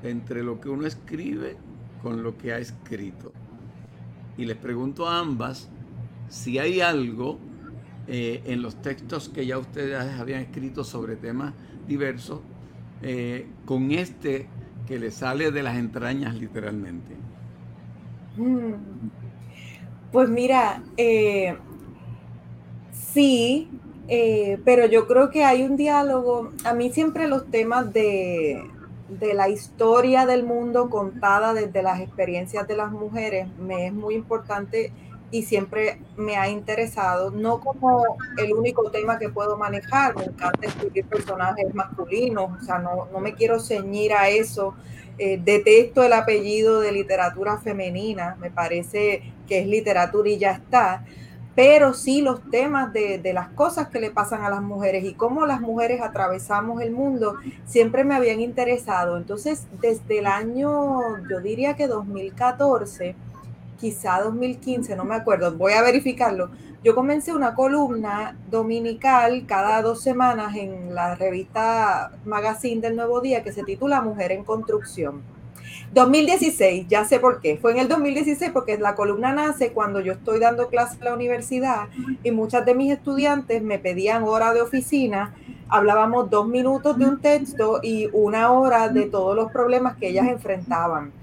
entre 0.04 0.44
lo 0.44 0.60
que 0.60 0.70
uno 0.70 0.86
escribe 0.86 1.56
con 2.02 2.24
lo 2.24 2.38
que 2.38 2.52
ha 2.52 2.58
escrito. 2.58 3.32
Y 4.38 4.46
les 4.46 4.58
pregunto 4.58 5.08
a 5.08 5.20
ambas 5.20 5.70
si 6.32 6.60
hay 6.60 6.80
algo 6.80 7.38
eh, 8.08 8.42
en 8.46 8.62
los 8.62 8.82
textos 8.82 9.28
que 9.28 9.46
ya 9.46 9.58
ustedes 9.58 10.02
habían 10.18 10.40
escrito 10.40 10.84
sobre 10.86 11.18
temas 11.18 11.54
diversos, 11.88 12.40
eh, 13.02 13.48
con 13.66 13.92
este 13.92 14.48
que 14.88 14.98
le 14.98 15.12
sale 15.12 15.52
de 15.52 15.62
las 15.62 15.76
entrañas 15.76 16.34
literalmente. 16.36 17.16
Mm. 18.38 18.74
Pues 20.14 20.30
mira, 20.30 20.82
eh, 20.98 21.58
sí, 22.92 23.70
pero 24.66 24.86
yo 24.88 25.08
creo 25.08 25.30
que 25.30 25.44
hay 25.44 25.64
un 25.64 25.76
diálogo. 25.76 26.52
A 26.66 26.74
mí 26.74 26.92
siempre 26.92 27.28
los 27.28 27.50
temas 27.50 27.94
de, 27.94 28.62
de 29.08 29.34
la 29.34 29.50
historia 29.50 30.26
del 30.26 30.44
mundo 30.44 30.90
contada 30.90 31.54
desde 31.54 31.84
las 31.84 32.00
experiencias 32.00 32.68
de 32.68 32.76
las 32.76 32.92
mujeres 32.92 33.48
me 33.58 33.88
es 33.88 33.94
muy 33.94 34.16
importante 34.16 34.92
y 35.32 35.44
siempre 35.44 36.02
me 36.18 36.36
ha 36.36 36.50
interesado, 36.50 37.32
no 37.32 37.62
como 37.62 38.18
el 38.38 38.54
único 38.54 38.92
tema 38.92 39.18
que 39.18 39.30
puedo 39.30 39.58
manejar, 39.58 40.16
me 40.16 40.26
encanta 40.26 40.68
escribir 40.68 41.06
personajes 41.06 41.74
masculinos, 41.74 42.62
o 42.62 42.64
sea, 42.64 42.80
no, 42.80 43.08
no 43.12 43.20
me 43.20 43.34
quiero 43.34 43.60
ceñir 43.60 44.14
a 44.14 44.28
eso, 44.30 44.76
eh, 45.18 45.40
detesto 45.42 46.04
el 46.04 46.14
apellido 46.14 46.82
de 46.82 46.92
literatura 46.92 47.58
femenina, 47.58 48.36
me 48.42 48.52
parece 48.52 49.34
que 49.48 49.60
es 49.60 49.68
literatura 49.68 50.30
y 50.30 50.38
ya 50.38 50.52
está, 50.52 51.06
pero 51.56 51.94
sí 51.94 52.22
los 52.22 52.50
temas 52.50 52.92
de, 52.92 53.18
de, 53.18 53.34
las 53.34 53.50
cosas 53.50 53.88
que 53.90 54.00
le 54.00 54.10
pasan 54.10 54.44
a 54.44 54.50
las 54.50 54.62
mujeres 54.62 55.04
y 55.04 55.14
cómo 55.14 55.46
las 55.46 55.62
mujeres 55.62 56.02
atravesamos 56.02 56.82
el 56.82 56.92
mundo 56.92 57.36
siempre 57.66 58.04
me 58.04 58.16
habían 58.16 58.40
interesado. 58.40 59.18
Entonces, 59.18 59.68
desde 59.82 60.20
el 60.20 60.28
año, 60.28 61.20
yo 61.30 61.42
diría 61.42 61.76
que 61.76 61.88
2014, 61.88 63.16
quizá 63.82 64.22
2015, 64.22 64.96
no 64.96 65.04
me 65.04 65.16
acuerdo, 65.16 65.52
voy 65.58 65.74
a 65.74 65.82
verificarlo. 65.82 66.52
Yo 66.84 66.94
comencé 66.94 67.34
una 67.34 67.56
columna 67.56 68.38
dominical 68.50 69.46
cada 69.48 69.82
dos 69.82 70.04
semanas 70.04 70.56
en 70.56 70.94
la 70.94 71.16
revista 71.16 72.12
Magazine 72.24 72.80
del 72.80 72.96
Nuevo 72.96 73.22
Día 73.22 73.44
que 73.44 73.52
se 73.52 73.64
titula 73.64 74.02
Mujer 74.02 74.32
en 74.32 74.44
Construcción. 74.44 75.24
2016, 75.94 76.88
ya 76.88 77.06
sé 77.06 77.20
por 77.20 77.42
qué. 77.42 77.58
Fue 77.58 77.72
en 77.72 77.80
el 77.80 77.88
2016 77.88 78.52
porque 78.52 78.78
la 78.78 78.96
columna 78.96 79.34
nace 79.34 79.74
cuando 79.74 80.00
yo 80.00 80.14
estoy 80.14 80.40
dando 80.40 80.70
clases 80.70 81.00
en 81.00 81.06
la 81.06 81.16
universidad 81.16 81.88
y 82.24 82.32
muchas 82.32 82.66
de 82.66 82.76
mis 82.76 82.94
estudiantes 82.94 83.64
me 83.64 83.80
pedían 83.80 84.24
hora 84.24 84.54
de 84.54 84.62
oficina. 84.62 85.34
Hablábamos 85.70 86.30
dos 86.30 86.48
minutos 86.48 86.98
de 86.98 87.06
un 87.06 87.20
texto 87.20 87.80
y 87.82 88.10
una 88.14 88.52
hora 88.52 88.90
de 88.90 89.08
todos 89.08 89.36
los 89.36 89.52
problemas 89.52 89.98
que 89.98 90.10
ellas 90.10 90.28
enfrentaban 90.28 91.14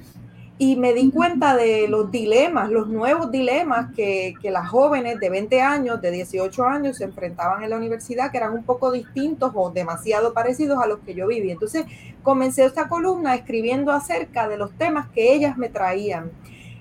y 0.61 0.75
me 0.75 0.93
di 0.93 1.12
cuenta 1.12 1.55
de 1.57 1.87
los 1.87 2.11
dilemas, 2.11 2.69
los 2.69 2.88
nuevos 2.88 3.31
dilemas 3.31 3.95
que, 3.95 4.35
que, 4.43 4.50
las 4.50 4.69
jóvenes 4.69 5.21
de 5.21 5.31
20 5.31 5.61
años, 5.61 6.00
de 6.00 6.11
18 6.11 6.65
años 6.65 6.97
se 6.97 7.05
enfrentaban 7.05 7.62
en 7.62 7.71
la 7.71 7.77
universidad, 7.77 8.33
que 8.33 8.38
eran 8.38 8.55
un 8.55 8.65
poco 8.65 8.91
distintos 8.91 9.53
o 9.55 9.71
demasiado 9.71 10.35
parecidos 10.35 10.83
a 10.83 10.88
los 10.88 10.99
que 10.99 11.15
yo 11.15 11.29
viví. 11.29 11.53
Entonces 11.53 11.87
comencé 12.25 12.65
esta 12.65 12.88
columna 12.88 13.37
escribiendo 13.37 13.93
acerca 13.93 14.49
de 14.49 14.57
los 14.57 14.73
temas 14.73 15.09
que 15.11 15.33
ellas 15.33 15.57
me 15.57 15.69
traían. 15.69 16.33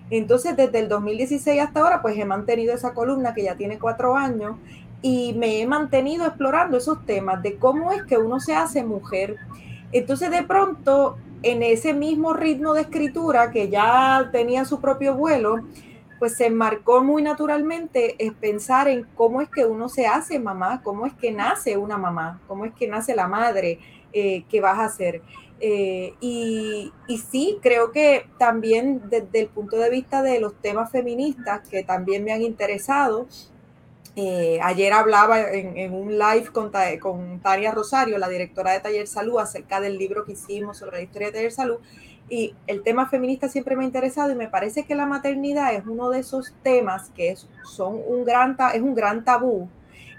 Entonces 0.10 0.57
desde 0.57 0.79
el 0.79 0.89
2016 0.89 1.62
hasta 1.62 1.81
ahora, 1.81 2.01
pues 2.01 2.17
he 2.17 2.25
mantenido 2.25 2.74
esa 2.74 2.96
columna 2.96 3.36
que 3.36 3.43
ya 3.43 3.55
tiene 3.57 3.77
cuatro 3.77 4.15
años 4.15 4.55
y 5.03 5.34
me 5.34 5.62
he 5.62 5.67
mantenido 5.67 6.25
explorando 6.25 6.77
esos 6.77 7.05
temas 7.05 7.43
de 7.43 7.57
cómo 7.57 7.91
es 7.91 8.01
que 8.03 8.17
uno 8.17 8.39
se 8.39 8.55
hace 8.55 8.84
mujer. 8.84 9.36
Entonces 9.91 10.31
de 10.31 10.41
pronto 10.41 11.17
en 11.44 11.63
ese 11.63 11.94
mismo 11.94 12.34
ritmo 12.34 12.74
de 12.74 12.82
escritura 12.82 13.51
que 13.51 13.70
ya 13.70 14.29
tenía 14.32 14.65
su 14.65 14.82
propio 14.82 15.15
vuelo, 15.15 15.62
pues 16.20 16.36
se 16.36 16.50
marcó 16.50 17.03
muy 17.03 17.22
naturalmente 17.22 18.15
es 18.17 18.34
pensar 18.34 18.88
en 18.88 19.06
cómo 19.15 19.41
es 19.41 19.50
que 19.50 19.65
uno 19.65 19.88
se 19.88 20.08
hace 20.08 20.39
mamá, 20.39 20.82
cómo 20.84 21.06
es 21.06 21.13
que 21.13 21.32
nace 21.32 21.77
una 21.77 21.98
mamá, 21.98 22.41
cómo 22.48 22.65
es 22.65 22.74
que 22.74 22.88
nace 22.88 23.15
la 23.15 23.27
madre 23.27 23.79
eh, 24.13 24.44
que 24.50 24.62
vas 24.62 24.79
a 24.79 24.89
ser. 24.89 25.22
Eh, 25.60 26.13
y, 26.20 26.91
y, 27.08 27.17
sí, 27.17 27.58
creo 27.63 27.91
que 27.91 28.27
también 28.38 29.01
desde 29.10 29.39
el 29.39 29.48
punto 29.48 29.77
de 29.77 29.89
vista 29.89 30.22
de 30.22 30.39
los 30.39 30.53
temas 30.62 30.91
feministas 30.91 31.67
que 31.67 31.84
también 31.84 32.24
me 32.24 32.32
han 32.32 32.44
interesado, 32.44 33.27
eh, 34.19 34.59
ayer 34.63 34.93
hablaba 34.93 35.39
en, 35.51 35.93
un 35.93 36.17
live 36.17 36.47
con, 36.51 36.71
con, 37.00 37.39
Tania 37.39 37.71
Rosario, 37.71 38.17
la 38.17 38.27
directora 38.27 38.71
de 38.71 38.79
Taller 38.79 39.05
Salud, 39.05 39.38
acerca 39.38 39.79
del 39.79 39.95
libro 40.00 40.25
que 40.25 40.31
hicimos 40.31 40.79
sobre 40.79 40.97
la 40.97 41.03
historia 41.03 41.27
de 41.27 41.33
Taller 41.33 41.51
Salud. 41.51 41.77
Y 42.27 42.55
el 42.65 42.81
tema 42.81 43.07
feminista 43.07 43.47
siempre 43.47 43.75
me 43.75 43.83
ha 43.83 43.86
interesado 43.86 44.31
y 44.31 44.36
me 44.36 44.47
parece 44.47 44.86
que 44.86 44.95
la 44.95 45.05
maternidad 45.05 45.75
es 45.75 45.86
uno 45.86 46.09
de 46.09 46.19
esos 46.19 46.55
temas 46.63 47.12
que 47.12 47.36
son 47.63 48.01
un 48.07 48.25
gran, 48.25 48.57
es 48.74 48.81
un 48.81 48.95
gran 48.95 49.24
tabú 49.24 49.69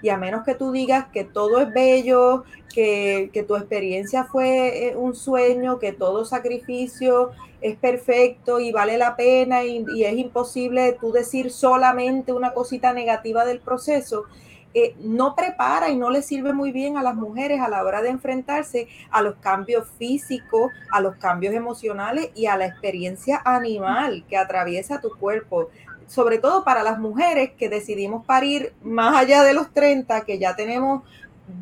y 0.01 0.07
a 0.07 0.17
menos 0.17 0.43
que 0.45 0.55
tú 0.55 0.71
digas 0.71 1.07
que 1.11 1.23
todo 1.23 1.59
es 1.59 1.73
bello, 1.73 2.45
que, 2.73 3.45
tu 3.47 3.55
experiencia 3.55 4.25
fue 4.25 4.89
eh, 4.89 4.95
un 4.95 5.15
sueño, 5.15 5.79
que 5.79 5.91
todo 5.91 6.25
sacrificio 6.25 7.31
es 7.61 7.75
perfecto 7.77 8.59
y 8.59 8.71
vale 8.71 8.97
la 8.97 9.15
pena 9.15 9.63
y, 9.63 10.03
es 10.03 10.17
imposible 10.17 10.97
tú 10.99 11.11
decir 11.11 11.51
solamente 11.51 12.31
una 12.31 12.53
cosita 12.53 12.93
negativa 12.93 13.45
del 13.45 13.59
proceso, 13.59 14.25
eh, 14.73 14.95
no 14.99 15.35
prepara 15.35 15.89
y 15.89 15.97
no 15.97 16.11
le 16.11 16.21
sirve 16.21 16.53
muy 16.53 16.71
bien 16.71 16.95
a 16.95 17.01
las 17.01 17.15
mujeres 17.15 17.59
a 17.59 17.69
la 17.69 17.83
hora 17.83 18.03
de 18.03 18.09
enfrentarse 18.09 18.87
a 19.09 19.23
los 19.23 19.35
cambios 19.37 19.87
físicos, 19.97 20.71
a 20.91 21.01
los 21.01 21.15
cambios 21.15 21.55
emocionales 21.55 22.29
y 22.35 22.45
a 22.45 22.55
la 22.55 22.67
experiencia 22.67 23.41
animal 23.43 24.23
que 24.29 24.37
atraviesa 24.37 25.01
tu 25.01 25.09
cuerpo. 25.17 25.69
Sobre 26.05 26.37
todo 26.37 26.63
para 26.63 26.83
las 26.83 26.99
mujeres 26.99 27.51
que 27.57 27.69
decidimos 27.69 28.25
parir 28.25 28.73
más 28.83 29.15
allá 29.15 29.43
de 29.43 29.53
los 29.53 29.73
30, 29.73 30.21
que 30.21 30.37
ya 30.37 30.55
tenemos 30.55 31.03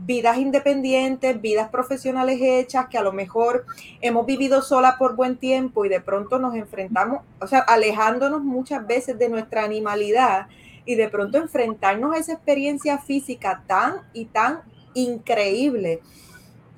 vidas 0.06 0.38
independientes, 0.38 1.42
vidas 1.42 1.70
profesionales 1.70 2.40
hechas, 2.42 2.88
que 2.88 2.98
a 2.98 3.04
lo 3.04 3.12
mejor 3.12 3.66
hemos 4.02 4.26
vivido 4.26 4.62
sola 4.62 4.98
por 4.98 5.16
buen 5.16 5.38
tiempo 5.38 5.86
y 5.86 5.90
de 5.90 6.02
pronto 6.02 6.40
nos 6.40 6.56
enfrentamos, 6.56 7.24
o 7.40 7.48
sea, 7.48 7.60
alejándonos 7.60 8.44
muchas 8.44 8.86
veces 8.86 9.18
de 9.18 9.30
nuestra 9.30 9.64
animalidad 9.64 10.48
y 10.86 10.96
de 10.96 11.10
pronto 11.10 11.38
enfrentarnos 11.38 12.16
a 12.16 12.20
esa 12.20 12.34
experiencia 12.34 12.98
física 12.98 13.64
tan 13.68 14.02
y 14.14 14.26
tan 14.26 14.62
increíble. 14.94 16.02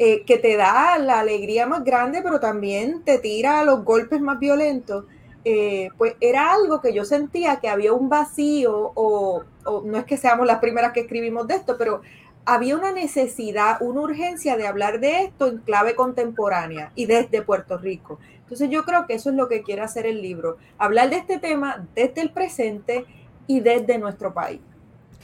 Eh, 0.02 0.24
que 0.26 0.38
te 0.38 0.56
da 0.56 0.98
la 0.98 1.20
alegría 1.20 1.66
más 1.66 1.84
grande, 1.84 2.22
pero 2.24 2.40
también 2.40 3.04
te 3.04 3.20
tira 3.20 3.60
a 3.60 3.66
los 3.66 3.84
golpes 3.84 4.22
más 4.22 4.40
violentos 4.40 5.04
eh, 5.46 5.90
pues 5.98 6.16
era 6.20 6.52
algo 6.52 6.82
que 6.82 6.94
yo 6.94 7.06
sentía 7.06 7.62
que 7.62 7.70
había 7.70 7.94
un 7.94 8.10
vacío, 8.10 8.92
o, 8.94 9.44
no 9.86 9.98
es 9.98 10.04
que 10.06 10.18
seamos 10.18 10.46
las 10.46 10.60
primeras 10.60 10.92
que 10.92 11.02
escribimos 11.02 11.48
de 11.48 11.56
esto, 11.56 11.78
pero 11.78 12.02
había 12.46 12.76
una 12.76 12.92
necesidad, 12.92 13.78
una 13.82 14.02
urgencia 14.02 14.58
de 14.58 14.68
hablar 14.68 15.00
de 15.00 15.24
esto 15.24 15.48
en 15.48 15.58
clave 15.60 15.96
contemporánea 15.96 16.92
y 16.96 17.06
desde 17.06 17.42
Puerto 17.42 17.78
Rico. 17.78 18.20
Entonces 18.42 18.70
yo 18.70 18.84
creo 18.84 19.06
que 19.06 19.14
eso 19.14 19.30
es 19.30 19.36
lo 19.36 19.48
que 19.48 19.62
quiere 19.62 19.82
hacer 19.82 20.08
el 20.08 20.22
libro, 20.22 20.58
hablar 20.78 21.10
de 21.12 21.18
este 21.18 21.38
tema 21.38 21.86
desde 21.94 22.22
el 22.22 22.32
presente 22.32 23.06
y 23.46 23.60
desde 23.60 23.98
nuestro 23.98 24.34
país. 24.34 24.60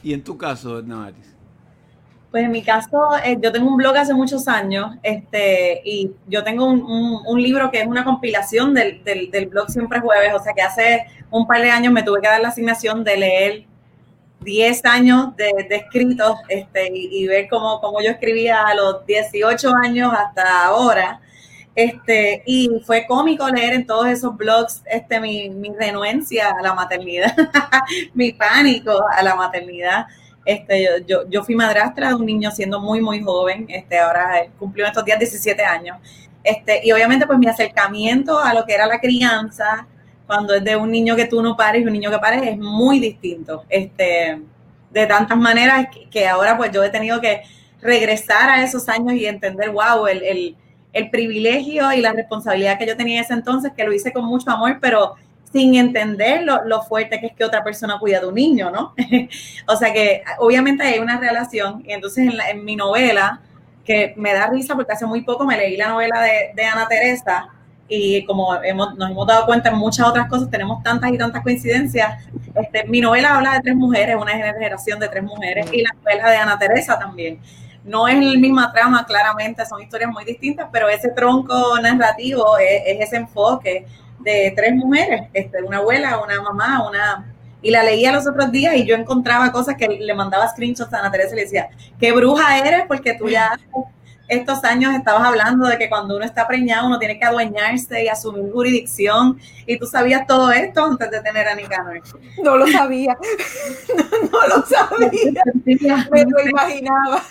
¿Y 0.03 0.13
en 0.13 0.23
tu 0.23 0.37
caso, 0.37 0.81
Navaris? 0.83 1.35
Pues 2.29 2.43
en 2.43 2.51
mi 2.51 2.61
caso, 2.61 2.99
eh, 3.23 3.37
yo 3.41 3.51
tengo 3.51 3.69
un 3.69 3.77
blog 3.77 3.95
hace 3.95 4.13
muchos 4.13 4.47
años 4.47 4.97
este, 5.01 5.81
y 5.85 6.11
yo 6.27 6.43
tengo 6.43 6.65
un, 6.65 7.41
libro 7.41 7.71
que 7.71 7.81
es 7.81 7.87
una 7.87 8.03
compilación 8.03 8.73
del, 8.73 9.03
del, 9.03 9.47
blog 9.47 9.69
Siempre 9.71 10.01
Jueves, 10.01 10.33
o 10.33 10.43
sea 10.43 10.53
que 10.53 10.61
hace 10.61 11.05
un 11.31 11.47
par 11.47 11.61
de 11.61 11.71
años 11.71 11.93
me 11.93 12.03
tuve 12.03 12.21
que 12.21 12.27
dar 12.27 12.41
la 12.41 12.49
asignación 12.49 13.03
de 13.03 13.17
leer 13.17 13.65
10 14.41 14.85
años 14.85 15.35
de, 15.35 15.67
escritos 15.69 16.37
este, 16.49 16.91
y, 16.93 17.27
ver 17.27 17.47
cómo, 17.49 17.79
cómo, 17.81 18.01
yo 18.01 18.11
escribía 18.11 18.67
a 18.67 18.75
los 18.75 19.05
18 19.05 19.73
años 19.75 20.13
hasta 20.13 20.65
ahora. 20.65 21.21
Este, 21.75 22.41
y 22.45 22.69
fue 22.85 23.05
cómico 23.05 23.49
leer 23.49 23.73
en 23.73 23.85
todos 23.85 24.07
esos 24.07 24.37
blogs 24.37 24.81
este, 24.85 25.19
mi, 25.19 25.49
mi 25.49 25.73
renuencia 25.73 26.51
a 26.51 26.61
la 26.61 26.73
maternidad, 26.73 27.35
mi 28.13 28.31
pánico 28.31 29.03
a 29.11 29.21
la 29.21 29.35
maternidad. 29.35 30.05
Este, 30.45 31.03
yo, 31.07 31.27
yo, 31.27 31.43
fui 31.43 31.55
madrastra 31.55 32.09
de 32.09 32.15
un 32.15 32.25
niño 32.25 32.51
siendo 32.51 32.79
muy, 32.79 33.01
muy 33.01 33.21
joven, 33.21 33.65
este, 33.67 33.97
ahora 33.97 34.45
cumplió 34.59 34.85
estos 34.85 35.03
días 35.03 35.19
17 35.19 35.63
años. 35.65 35.97
Este, 36.43 36.81
y 36.83 36.91
obviamente 36.91 37.25
pues 37.25 37.39
mi 37.39 37.47
acercamiento 37.47 38.39
a 38.39 38.53
lo 38.53 38.65
que 38.65 38.75
era 38.75 38.85
la 38.85 38.99
crianza, 38.99 39.87
cuando 40.27 40.53
es 40.55 40.63
de 40.63 40.75
un 40.75 40.91
niño 40.91 41.15
que 41.15 41.25
tú 41.25 41.41
no 41.41 41.55
pares 41.55 41.81
y 41.81 41.85
un 41.85 41.93
niño 41.93 42.11
que 42.11 42.19
pares, 42.19 42.43
es 42.47 42.57
muy 42.57 42.99
distinto. 42.99 43.63
Este, 43.69 44.41
de 44.91 45.05
tantas 45.07 45.37
maneras 45.37 45.87
que, 46.09 46.27
ahora 46.27 46.57
pues 46.57 46.71
yo 46.71 46.83
he 46.83 46.89
tenido 46.89 47.21
que 47.21 47.41
regresar 47.81 48.49
a 48.49 48.63
esos 48.63 48.87
años 48.89 49.13
y 49.13 49.25
entender, 49.25 49.69
wow, 49.71 50.07
el, 50.07 50.23
el, 50.23 50.55
el 50.93 51.09
privilegio 51.09 51.91
y 51.91 52.01
la 52.01 52.13
responsabilidad 52.13 52.79
que 52.79 52.87
yo 52.87 52.95
tenía 52.97 53.17
en 53.17 53.25
ese 53.25 53.33
entonces, 53.33 53.73
que 53.75 53.83
lo 53.83 53.93
hice 53.93 54.13
con 54.13 54.25
mucho 54.25 54.49
amor, 54.49 54.77
pero 54.81 55.15
sin 55.55 55.75
entender 55.75 56.43
lo, 56.43 56.81
fuerte 56.81 57.17
que 57.19 57.27
es 57.27 57.33
que 57.33 57.45
otra 57.45 57.63
persona 57.63 57.97
cuida 57.97 58.19
de 58.19 58.27
un 58.27 58.35
niño, 58.35 58.71
¿no? 58.71 58.93
o 59.67 59.75
sea 59.77 59.93
que 59.93 60.21
obviamente 60.39 60.83
hay 60.83 60.99
una 60.99 61.17
relación 61.17 61.81
y 61.87 61.93
entonces 61.93 62.27
en, 62.49 62.65
mi 62.65 62.75
novela, 62.75 63.39
que 63.85 64.13
me 64.17 64.33
da 64.33 64.47
risa 64.47 64.75
porque 64.75 64.91
hace 64.91 65.05
muy 65.05 65.21
poco 65.21 65.45
me 65.45 65.55
leí 65.55 65.77
la 65.77 65.87
novela 65.87 66.21
de, 66.21 66.65
Ana 66.65 66.87
Teresa 66.89 67.47
y 67.87 68.25
como 68.25 68.55
hemos, 68.63 68.95
nos 68.95 69.11
hemos 69.11 69.27
dado 69.27 69.45
cuenta 69.45 69.69
en 69.69 69.77
muchas 69.77 70.07
otras 70.07 70.27
cosas, 70.27 70.49
tenemos 70.49 70.81
tantas 70.81 71.11
y 71.11 71.17
tantas 71.17 71.43
coincidencias. 71.43 72.25
Este, 72.55 72.85
mi 72.85 72.99
novela 72.99 73.35
habla 73.35 73.53
de 73.53 73.59
tres 73.59 73.75
mujeres, 73.75 74.15
una 74.19 74.31
generación 74.31 74.99
de 74.99 75.07
tres 75.07 75.23
mujeres, 75.23 75.71
y 75.71 75.83
la 75.83 75.91
novela 75.93 76.29
de 76.29 76.37
Ana 76.37 76.57
Teresa 76.57 76.97
también. 76.97 77.39
No 77.83 78.07
es 78.07 78.15
la 78.15 78.39
misma 78.39 78.71
trama, 78.73 79.05
claramente, 79.05 79.63
son 79.65 79.81
historias 79.81 80.09
muy 80.11 80.25
distintas, 80.25 80.67
pero 80.71 80.89
ese 80.89 81.09
tronco 81.09 81.79
narrativo 81.79 82.57
es 82.57 82.99
ese 82.99 83.17
enfoque 83.17 83.85
de 84.19 84.53
tres 84.55 84.73
mujeres, 84.73 85.29
este, 85.33 85.61
una 85.61 85.77
abuela, 85.77 86.19
una 86.19 86.41
mamá, 86.41 86.87
una... 86.89 87.31
Y 87.61 87.71
la 87.71 87.83
leía 87.83 88.11
los 88.11 88.27
otros 88.27 88.51
días 88.51 88.75
y 88.75 88.85
yo 88.85 88.95
encontraba 88.95 89.51
cosas 89.51 89.75
que 89.75 89.87
le 89.87 90.13
mandaba 90.13 90.47
screenshots 90.47 90.93
a 90.93 90.99
Ana 90.99 91.11
Teresa 91.11 91.33
y 91.33 91.37
le 91.37 91.43
decía, 91.43 91.69
qué 91.99 92.11
bruja 92.11 92.59
eres 92.59 92.83
porque 92.87 93.15
tú 93.15 93.27
ya 93.27 93.57
estos 94.27 94.63
años 94.63 94.93
estabas 94.93 95.23
hablando 95.23 95.67
de 95.67 95.77
que 95.77 95.87
cuando 95.87 96.15
uno 96.15 96.25
está 96.25 96.47
preñado 96.47 96.87
uno 96.87 96.97
tiene 96.97 97.19
que 97.19 97.25
adueñarse 97.25 98.03
y 98.03 98.07
asumir 98.07 98.51
jurisdicción 98.51 99.39
y 99.67 99.77
tú 99.77 99.85
sabías 99.85 100.25
todo 100.25 100.51
esto 100.51 100.83
antes 100.83 101.11
de 101.11 101.21
tener 101.21 101.47
a 101.47 101.55
Nicanor. 101.55 102.01
No 102.43 102.57
lo 102.57 102.67
sabía, 102.67 103.17
no, 104.31 104.47
lo 104.47 104.65
sabía, 104.65 105.43
me 106.11 106.25
lo 106.25 106.49
imaginaba. 106.49 107.21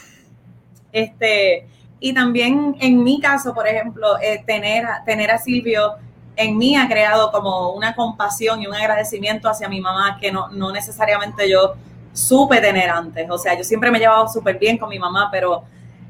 Este, 0.93 1.67
y 1.99 2.15
también 2.15 2.77
en 2.81 3.03
mi 3.03 3.21
caso, 3.21 3.53
por 3.53 3.67
ejemplo, 3.67 4.19
eh, 4.23 4.45
tener, 4.47 4.87
tener 5.05 5.31
a 5.31 5.39
Silvio 5.39 5.95
en 6.37 6.57
mí 6.59 6.77
ha 6.77 6.89
creado 6.89 7.31
como 7.31 7.73
una 7.73 7.95
compasión 7.95 8.61
y 8.63 8.67
un 8.67 8.75
agradecimiento 8.75 9.49
hacia 9.49 9.69
mi 9.69 9.81
mamá 9.81 10.19
que 10.21 10.33
no, 10.33 10.49
no 10.49 10.73
necesariamente 10.73 11.49
yo 11.49 11.75
supe 12.13 12.61
tener 12.61 12.91
antes. 12.91 13.29
O 13.31 13.39
sea, 13.39 13.57
yo 13.57 13.65
siempre 13.65 13.91
me 13.91 13.99
he 13.99 14.01
llevado 14.01 14.29
súper 14.29 14.59
bien 14.59 14.79
con 14.79 14.89
mi 14.89 14.99
mamá, 14.99 15.29
pero 15.31 15.65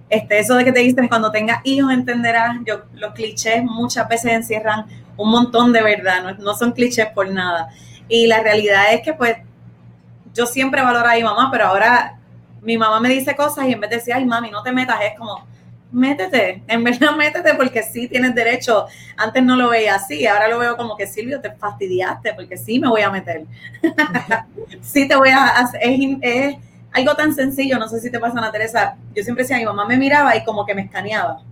este, 0.08 0.38
eso 0.38 0.54
de 0.54 0.64
que 0.64 0.72
te 0.72 0.80
dicen 0.80 1.08
cuando 1.08 1.30
tengas 1.30 1.60
hijos 1.64 1.92
entenderás, 1.92 2.56
yo, 2.66 2.82
los 2.94 3.14
clichés 3.14 3.64
muchas 3.64 4.08
veces 4.08 4.32
encierran 4.32 4.86
un 5.16 5.30
montón 5.30 5.72
de 5.72 5.82
verdad, 5.82 6.22
no, 6.22 6.32
no 6.44 6.54
son 6.54 6.72
clichés 6.72 7.06
por 7.14 7.30
nada. 7.30 7.68
Y 8.08 8.26
la 8.26 8.42
realidad 8.42 8.92
es 8.92 9.02
que 9.02 9.14
pues 9.14 9.36
yo 10.34 10.46
siempre 10.46 10.82
valoro 10.82 11.08
a 11.08 11.14
mi 11.14 11.22
mamá, 11.22 11.48
pero 11.50 11.66
ahora 11.66 12.18
mi 12.60 12.76
mamá 12.76 13.00
me 13.00 13.08
dice 13.08 13.36
cosas 13.36 13.66
y 13.66 13.72
en 13.72 13.80
vez 13.80 13.90
de 13.90 13.96
decir, 13.96 14.14
ay 14.14 14.24
mami, 14.24 14.50
no 14.50 14.62
te 14.62 14.72
metas, 14.72 14.98
es 15.02 15.18
como, 15.18 15.46
métete, 15.94 16.62
en 16.66 16.84
verdad 16.84 17.12
métete 17.16 17.54
porque 17.54 17.82
sí 17.82 18.08
tienes 18.08 18.34
derecho. 18.34 18.86
Antes 19.16 19.42
no 19.42 19.56
lo 19.56 19.68
veía 19.68 19.94
así, 19.94 20.26
ahora 20.26 20.48
lo 20.48 20.58
veo 20.58 20.76
como 20.76 20.96
que 20.96 21.06
Silvio, 21.06 21.40
te 21.40 21.52
fastidiaste 21.52 22.34
porque 22.34 22.56
sí 22.56 22.78
me 22.78 22.88
voy 22.88 23.02
a 23.02 23.10
meter. 23.10 23.44
sí 24.82 25.08
te 25.08 25.16
voy 25.16 25.30
a 25.30 25.46
hacer, 25.46 25.80
es, 26.20 26.56
algo 26.94 27.14
tan 27.14 27.34
sencillo, 27.34 27.78
no 27.78 27.88
sé 27.88 28.00
si 28.00 28.10
te 28.10 28.18
pasa, 28.18 28.38
Ana 28.38 28.50
Teresa. 28.50 28.96
Yo 29.14 29.22
siempre 29.22 29.44
decía, 29.44 29.58
mi 29.58 29.66
mamá 29.66 29.84
me 29.84 29.96
miraba 29.96 30.34
y 30.36 30.44
como 30.44 30.64
que 30.64 30.74
me 30.74 30.82
escaneaba. 30.82 31.42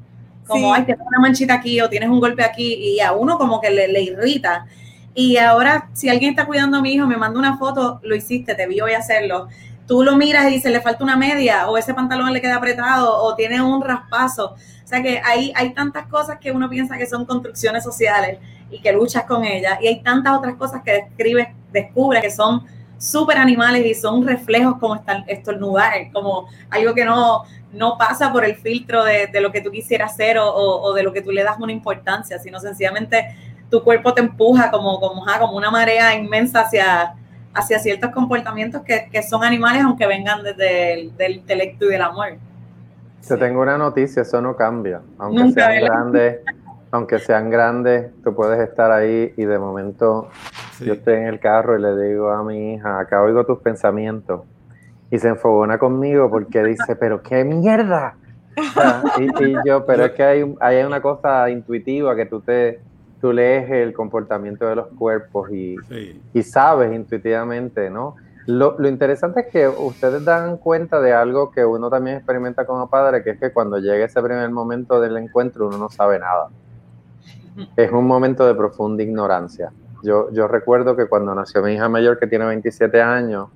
Como, 0.46 0.72
ay, 0.72 0.84
tienes 0.84 1.06
una 1.06 1.20
manchita 1.20 1.54
aquí 1.54 1.80
o 1.80 1.88
tienes 1.88 2.08
un 2.08 2.20
golpe 2.20 2.42
aquí 2.42 2.74
y 2.74 3.00
a 3.00 3.12
uno 3.12 3.38
como 3.38 3.60
que 3.60 3.70
le, 3.70 3.88
le 3.88 4.02
irrita. 4.02 4.66
Y 5.14 5.36
ahora, 5.36 5.90
si 5.92 6.08
alguien 6.08 6.30
está 6.30 6.46
cuidando 6.46 6.78
a 6.78 6.80
mi 6.82 6.94
hijo, 6.94 7.06
me 7.06 7.16
manda 7.16 7.38
una 7.38 7.58
foto, 7.58 8.00
lo 8.02 8.16
hiciste, 8.16 8.54
te 8.54 8.66
vi 8.66 8.80
hoy 8.80 8.92
hacerlo 8.92 9.48
tú 9.86 10.02
lo 10.02 10.16
miras 10.16 10.48
y 10.48 10.54
dices, 10.54 10.72
le 10.72 10.80
falta 10.80 11.04
una 11.04 11.16
media, 11.16 11.68
o 11.68 11.76
ese 11.76 11.94
pantalón 11.94 12.32
le 12.32 12.40
queda 12.40 12.56
apretado, 12.56 13.22
o 13.22 13.34
tiene 13.34 13.60
un 13.60 13.82
raspazo. 13.82 14.54
O 14.54 14.86
sea 14.86 15.02
que 15.02 15.20
hay, 15.24 15.52
hay 15.54 15.74
tantas 15.74 16.06
cosas 16.06 16.38
que 16.38 16.52
uno 16.52 16.68
piensa 16.68 16.96
que 16.96 17.06
son 17.06 17.24
construcciones 17.24 17.84
sociales 17.84 18.38
y 18.70 18.80
que 18.80 18.92
luchas 18.92 19.24
con 19.24 19.44
ellas, 19.44 19.78
y 19.82 19.88
hay 19.88 20.02
tantas 20.02 20.38
otras 20.38 20.54
cosas 20.54 20.82
que 20.82 20.92
describes, 20.92 21.48
descubres 21.72 22.22
que 22.22 22.30
son 22.30 22.66
súper 23.02 23.36
animales 23.36 23.84
y 23.84 23.94
son 23.94 24.24
reflejos 24.24 24.78
como 24.78 24.94
están 24.94 25.24
estornudar, 25.26 26.12
como 26.12 26.46
algo 26.70 26.94
que 26.94 27.04
no, 27.04 27.42
no 27.72 27.98
pasa 27.98 28.32
por 28.32 28.44
el 28.44 28.54
filtro 28.54 29.02
de, 29.02 29.28
lo 29.40 29.50
que 29.50 29.60
tú 29.60 29.72
quisieras 29.72 30.12
hacer 30.12 30.36
o, 30.40 30.92
de 30.94 31.02
lo 31.02 31.12
que 31.12 31.20
tú 31.20 31.32
le 31.32 31.42
das 31.42 31.58
una 31.58 31.72
importancia, 31.72 32.38
sino 32.38 32.60
sencillamente 32.60 33.34
tu 33.68 33.82
cuerpo 33.82 34.14
te 34.14 34.20
empuja 34.20 34.70
como, 34.70 35.00
como, 35.00 35.24
como 35.40 35.56
una 35.56 35.70
marea 35.70 36.14
inmensa 36.14 36.60
hacia, 36.60 37.14
hacia 37.52 37.80
ciertos 37.80 38.12
comportamientos 38.12 38.82
que, 38.82 39.22
son 39.22 39.42
animales, 39.42 39.82
aunque 39.82 40.06
vengan 40.06 40.44
desde 40.44 40.94
el 40.94 41.16
del 41.16 41.32
intelecto 41.32 41.86
y 41.86 41.88
del 41.88 42.02
amor. 42.02 42.36
Te 43.26 43.36
tengo 43.36 43.62
una 43.62 43.78
noticia, 43.78 44.22
eso 44.22 44.40
no 44.40 44.54
cambia. 44.54 45.00
Aunque 45.18 45.50
sean 45.50 45.84
grandes, 45.84 46.38
aunque 46.92 47.18
sean 47.18 47.50
grandes, 47.50 48.12
tú 48.22 48.32
puedes 48.32 48.60
estar 48.60 48.92
ahí 48.92 49.32
y 49.36 49.44
de 49.44 49.58
momento 49.58 50.28
yo 50.84 50.94
estoy 50.94 51.14
en 51.14 51.26
el 51.26 51.40
carro 51.40 51.78
y 51.78 51.82
le 51.82 51.96
digo 51.96 52.30
a 52.30 52.42
mi 52.42 52.74
hija, 52.74 53.00
acá 53.00 53.22
oigo 53.22 53.44
tus 53.44 53.58
pensamientos. 53.60 54.42
Y 55.10 55.18
se 55.18 55.28
enfogona 55.28 55.78
conmigo 55.78 56.30
porque 56.30 56.64
dice, 56.64 56.96
pero 56.96 57.22
qué 57.22 57.44
mierda. 57.44 58.16
y, 59.18 59.54
yo, 59.66 59.84
pero 59.86 60.06
es 60.06 60.12
que 60.12 60.22
hay, 60.22 60.54
hay 60.60 60.82
una 60.84 61.00
cosa 61.00 61.48
intuitiva 61.50 62.14
que 62.16 62.26
tú 62.26 62.40
te, 62.40 62.80
tú 63.20 63.32
lees 63.32 63.70
el 63.70 63.92
comportamiento 63.92 64.66
de 64.66 64.76
los 64.76 64.88
cuerpos 64.88 65.50
y, 65.50 65.76
y 66.34 66.42
sabes 66.42 66.92
intuitivamente, 66.92 67.88
¿no? 67.90 68.16
Lo, 68.46 68.76
lo, 68.78 68.88
interesante 68.88 69.42
es 69.42 69.46
que 69.46 69.68
ustedes 69.68 70.24
dan 70.24 70.56
cuenta 70.56 71.00
de 71.00 71.12
algo 71.12 71.52
que 71.52 71.64
uno 71.64 71.88
también 71.88 72.16
experimenta 72.16 72.66
como 72.66 72.90
padre, 72.90 73.22
que 73.22 73.30
es 73.30 73.38
que 73.38 73.52
cuando 73.52 73.78
llega 73.78 74.04
ese 74.04 74.20
primer 74.20 74.50
momento 74.50 75.00
del 75.00 75.16
encuentro 75.16 75.68
uno 75.68 75.78
no 75.78 75.88
sabe 75.88 76.18
nada. 76.18 76.48
Es 77.76 77.92
un 77.92 78.06
momento 78.06 78.46
de 78.46 78.54
profunda 78.54 79.02
ignorancia. 79.02 79.72
Yo, 80.02 80.30
yo 80.32 80.48
recuerdo 80.48 80.96
que 80.96 81.06
cuando 81.06 81.34
nació 81.34 81.62
mi 81.62 81.74
hija 81.74 81.88
mayor, 81.88 82.18
que 82.18 82.26
tiene 82.26 82.44
27 82.46 83.00
años, 83.00 83.48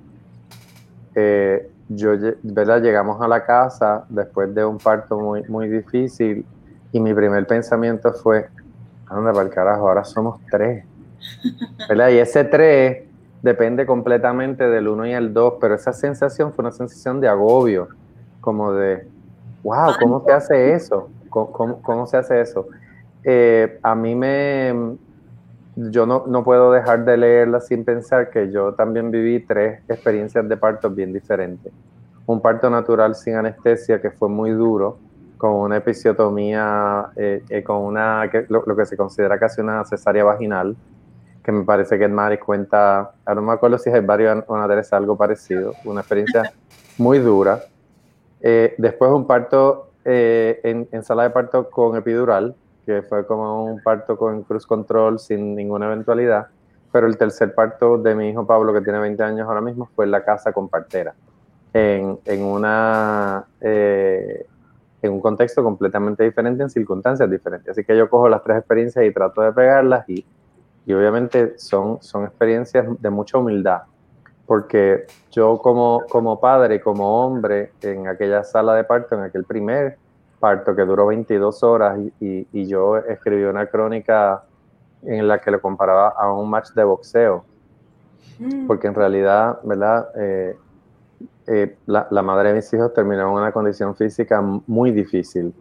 eh, 1.15 1.71
yo, 1.89 2.13
¿verdad? 2.43 2.83
llegamos 2.83 3.21
a 3.21 3.29
la 3.29 3.45
casa 3.45 4.05
después 4.09 4.55
de 4.55 4.65
un 4.65 4.79
parto 4.79 5.19
muy, 5.19 5.43
muy 5.45 5.69
difícil 5.69 6.45
y 6.93 7.01
mi 7.01 7.15
primer 7.15 7.47
pensamiento 7.47 8.13
fue, 8.13 8.49
Anda, 9.07 9.33
para 9.33 9.47
el 9.47 9.51
carajo, 9.51 9.89
ahora 9.89 10.05
somos 10.05 10.41
tres. 10.51 10.85
¿Verdad? 11.89 12.11
Y 12.11 12.19
ese 12.19 12.45
tres 12.45 13.05
depende 13.43 13.87
completamente 13.87 14.69
del 14.69 14.89
uno 14.89 15.07
y 15.07 15.13
el 15.13 15.33
dos, 15.33 15.55
pero 15.61 15.75
esa 15.75 15.93
sensación 15.93 16.53
fue 16.53 16.63
una 16.63 16.73
sensación 16.73 17.21
de 17.21 17.29
agobio, 17.29 17.89
como 18.41 18.73
de, 18.73 19.07
wow, 19.63 19.93
¿cómo 20.01 20.25
se 20.25 20.33
hace 20.33 20.73
eso? 20.75 21.09
¿Cómo, 21.31 22.07
se 22.07 22.17
hace 22.17 22.41
eso? 22.41 22.67
Eh, 23.23 23.79
a 23.83 23.95
mí 23.95 24.15
me, 24.15 24.97
yo 25.77 26.07
no, 26.07 26.25
no, 26.27 26.43
puedo 26.43 26.73
dejar 26.73 27.05
de 27.05 27.19
leerla 27.19 27.61
sin 27.61 27.85
pensar 27.85 28.31
que 28.31 28.51
yo 28.51 28.73
también 28.73 29.11
viví 29.11 29.41
tres 29.41 29.83
experiencias 29.89 30.49
de 30.49 30.57
partos 30.57 30.95
bien 30.95 31.13
diferentes. 31.13 31.71
Un 32.25 32.41
parto 32.41 32.71
natural 32.71 33.15
sin 33.15 33.35
anestesia 33.35 34.01
que 34.01 34.11
fue 34.11 34.31
muy 34.31 34.51
duro, 34.51 34.99
con 35.37 35.53
una 35.53 35.77
episiotomía, 35.77 37.09
eh, 37.15 37.45
eh, 37.51 37.63
con 37.63 37.77
una, 37.83 38.25
lo, 38.49 38.77
que 38.77 38.87
se 38.87 38.97
considera 38.97 39.39
casi 39.39 39.61
una 39.61 39.85
cesárea 39.85 40.25
vaginal, 40.25 40.75
que 41.45 41.53
me 41.53 41.65
parece 41.65 41.99
que 41.99 42.05
el 42.05 42.11
Mari 42.11 42.39
cuenta, 42.39 43.13
no 43.27 43.43
me 43.43 43.53
acuerdo 43.53 43.79
si 43.79 43.91
es 43.91 44.07
barrio 44.07 44.45
o 44.47 44.55
una 44.55 44.67
Teresa, 44.67 44.97
algo 44.97 45.15
parecido, 45.17 45.75
una 45.85 46.01
experiencia 46.01 46.55
muy 46.97 47.19
dura. 47.19 47.61
Eh, 48.41 48.75
después 48.79 49.11
un 49.11 49.27
parto 49.27 49.91
en, 50.05 50.89
en, 50.91 51.03
sala 51.03 51.25
de 51.25 51.31
parto 51.31 51.69
con 51.69 51.97
epidural, 51.97 52.55
que 52.87 53.03
fue 53.03 53.27
como 53.27 53.65
un 53.65 53.83
parto 53.83 54.17
con 54.17 54.43
cruz 54.45 54.65
control 54.65 55.19
sin 55.19 55.55
ninguna 55.55 55.87
eventualidad, 55.87 56.47
pero 56.93 57.07
el 57.07 57.19
tercer 57.19 57.55
parto 57.55 57.99
de 57.99 58.15
mi 58.15 58.31
hijo 58.31 58.47
Pablo, 58.47 58.73
que 58.73 58.81
tiene 58.81 59.01
20 59.01 59.23
años 59.23 59.49
ahora 59.49 59.61
mismo, 59.61 59.91
fue 59.95 60.05
en 60.05 60.13
la 60.13 60.25
casa 60.25 60.53
con 60.53 60.69
partera, 60.69 61.15
en, 61.73 62.19
en 62.25 62.45
una 62.45 63.45
en 65.03 65.13
un 65.13 65.21
contexto 65.21 65.63
completamente 65.63 66.25
diferente, 66.25 66.63
en 66.63 66.71
circunstancias 66.71 67.31
diferentes. 67.31 67.71
Así 67.71 67.85
que 67.85 67.97
yo 67.97 68.09
cojo 68.09 68.29
las 68.29 68.43
tres 68.43 68.59
experiencias 68.59 69.05
y 69.05 69.13
trato 69.13 69.41
de 69.43 69.53
pegarlas 69.53 70.09
y, 70.09 70.25
y 70.85 70.93
obviamente 70.93 71.59
son, 71.59 71.99
son 72.01 72.25
experiencias 72.25 72.87
de 73.01 73.11
mucha 73.11 73.39
humildad, 73.39 73.83
porque 74.47 75.07
yo 75.33 75.59
como, 75.59 76.05
como 76.09 76.41
padre, 76.41 76.81
como 76.81 77.25
hombre, 77.25 77.73
en 77.83 78.09
aquella 78.09 78.45
sala 78.45 78.75
de 78.75 78.85
parto, 78.85 79.17
en 79.17 79.23
aquel 79.23 79.45
primer 79.45 79.99
parto 80.47 80.77
que 80.77 80.83
duró 80.83 81.07
22 81.07 81.65
horas 81.65 81.99
y, 82.21 82.47
y, 82.53 82.67
yo 82.69 82.99
escribí 82.99 83.43
una 83.43 83.67
crónica 83.67 84.45
en 85.03 85.27
la 85.27 85.41
que 85.41 85.51
lo 85.51 85.61
comparaba 85.61 86.11
a 86.11 86.33
un 86.33 86.49
match 86.49 86.71
de 86.71 86.85
boxeo, 86.85 87.45
mm. 88.39 88.69
porque 88.69 88.87
en 88.87 88.95
realidad, 88.95 89.59
¿verdad? 89.65 90.09
Eh, 90.15 90.57
eh, 91.49 91.77
la, 91.87 92.23
madre 92.23 92.51
de 92.51 92.55
mis 92.55 92.73
hijos 92.73 92.95
terminó 92.95 93.23
en 93.23 93.29
una 93.29 93.51
condición 93.51 93.97
física 93.97 94.41
muy 94.41 94.93
difícil, 94.93 95.53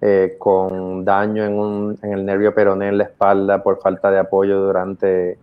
eh, 0.00 0.36
con 0.38 1.04
daño 1.04 1.44
en, 1.44 2.10
el 2.10 2.24
nervio 2.24 2.54
peroné 2.54 2.88
en 2.88 2.96
la 2.96 3.04
espalda 3.04 3.62
por 3.62 3.82
falta 3.82 4.10
de 4.10 4.18
apoyo 4.18 4.62
durante 4.62 5.38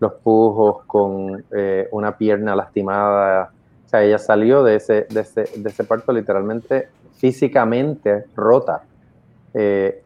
los 0.00 0.14
pujos, 0.14 0.82
con 0.86 1.44
una 1.92 2.16
pierna 2.16 2.56
lastimada. 2.56 3.52
O 3.86 3.88
sea, 3.88 4.02
ella 4.02 4.18
salió 4.18 4.64
de 4.64 4.74
ese, 4.74 5.06
de 5.10 5.20
ese, 5.20 5.84
parto 5.84 6.12
literalmente 6.12 6.88
físicamente 7.22 8.24
rota. 8.34 8.82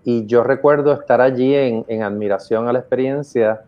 y 0.05 0.26
yo 0.26 0.42
recuerdo 0.42 0.92
estar 0.92 1.20
allí 1.20 1.55
en, 1.55 1.85
en 1.88 2.02
admiración 2.02 2.68
a 2.68 2.72
la 2.72 2.81
experiencia 2.81 3.62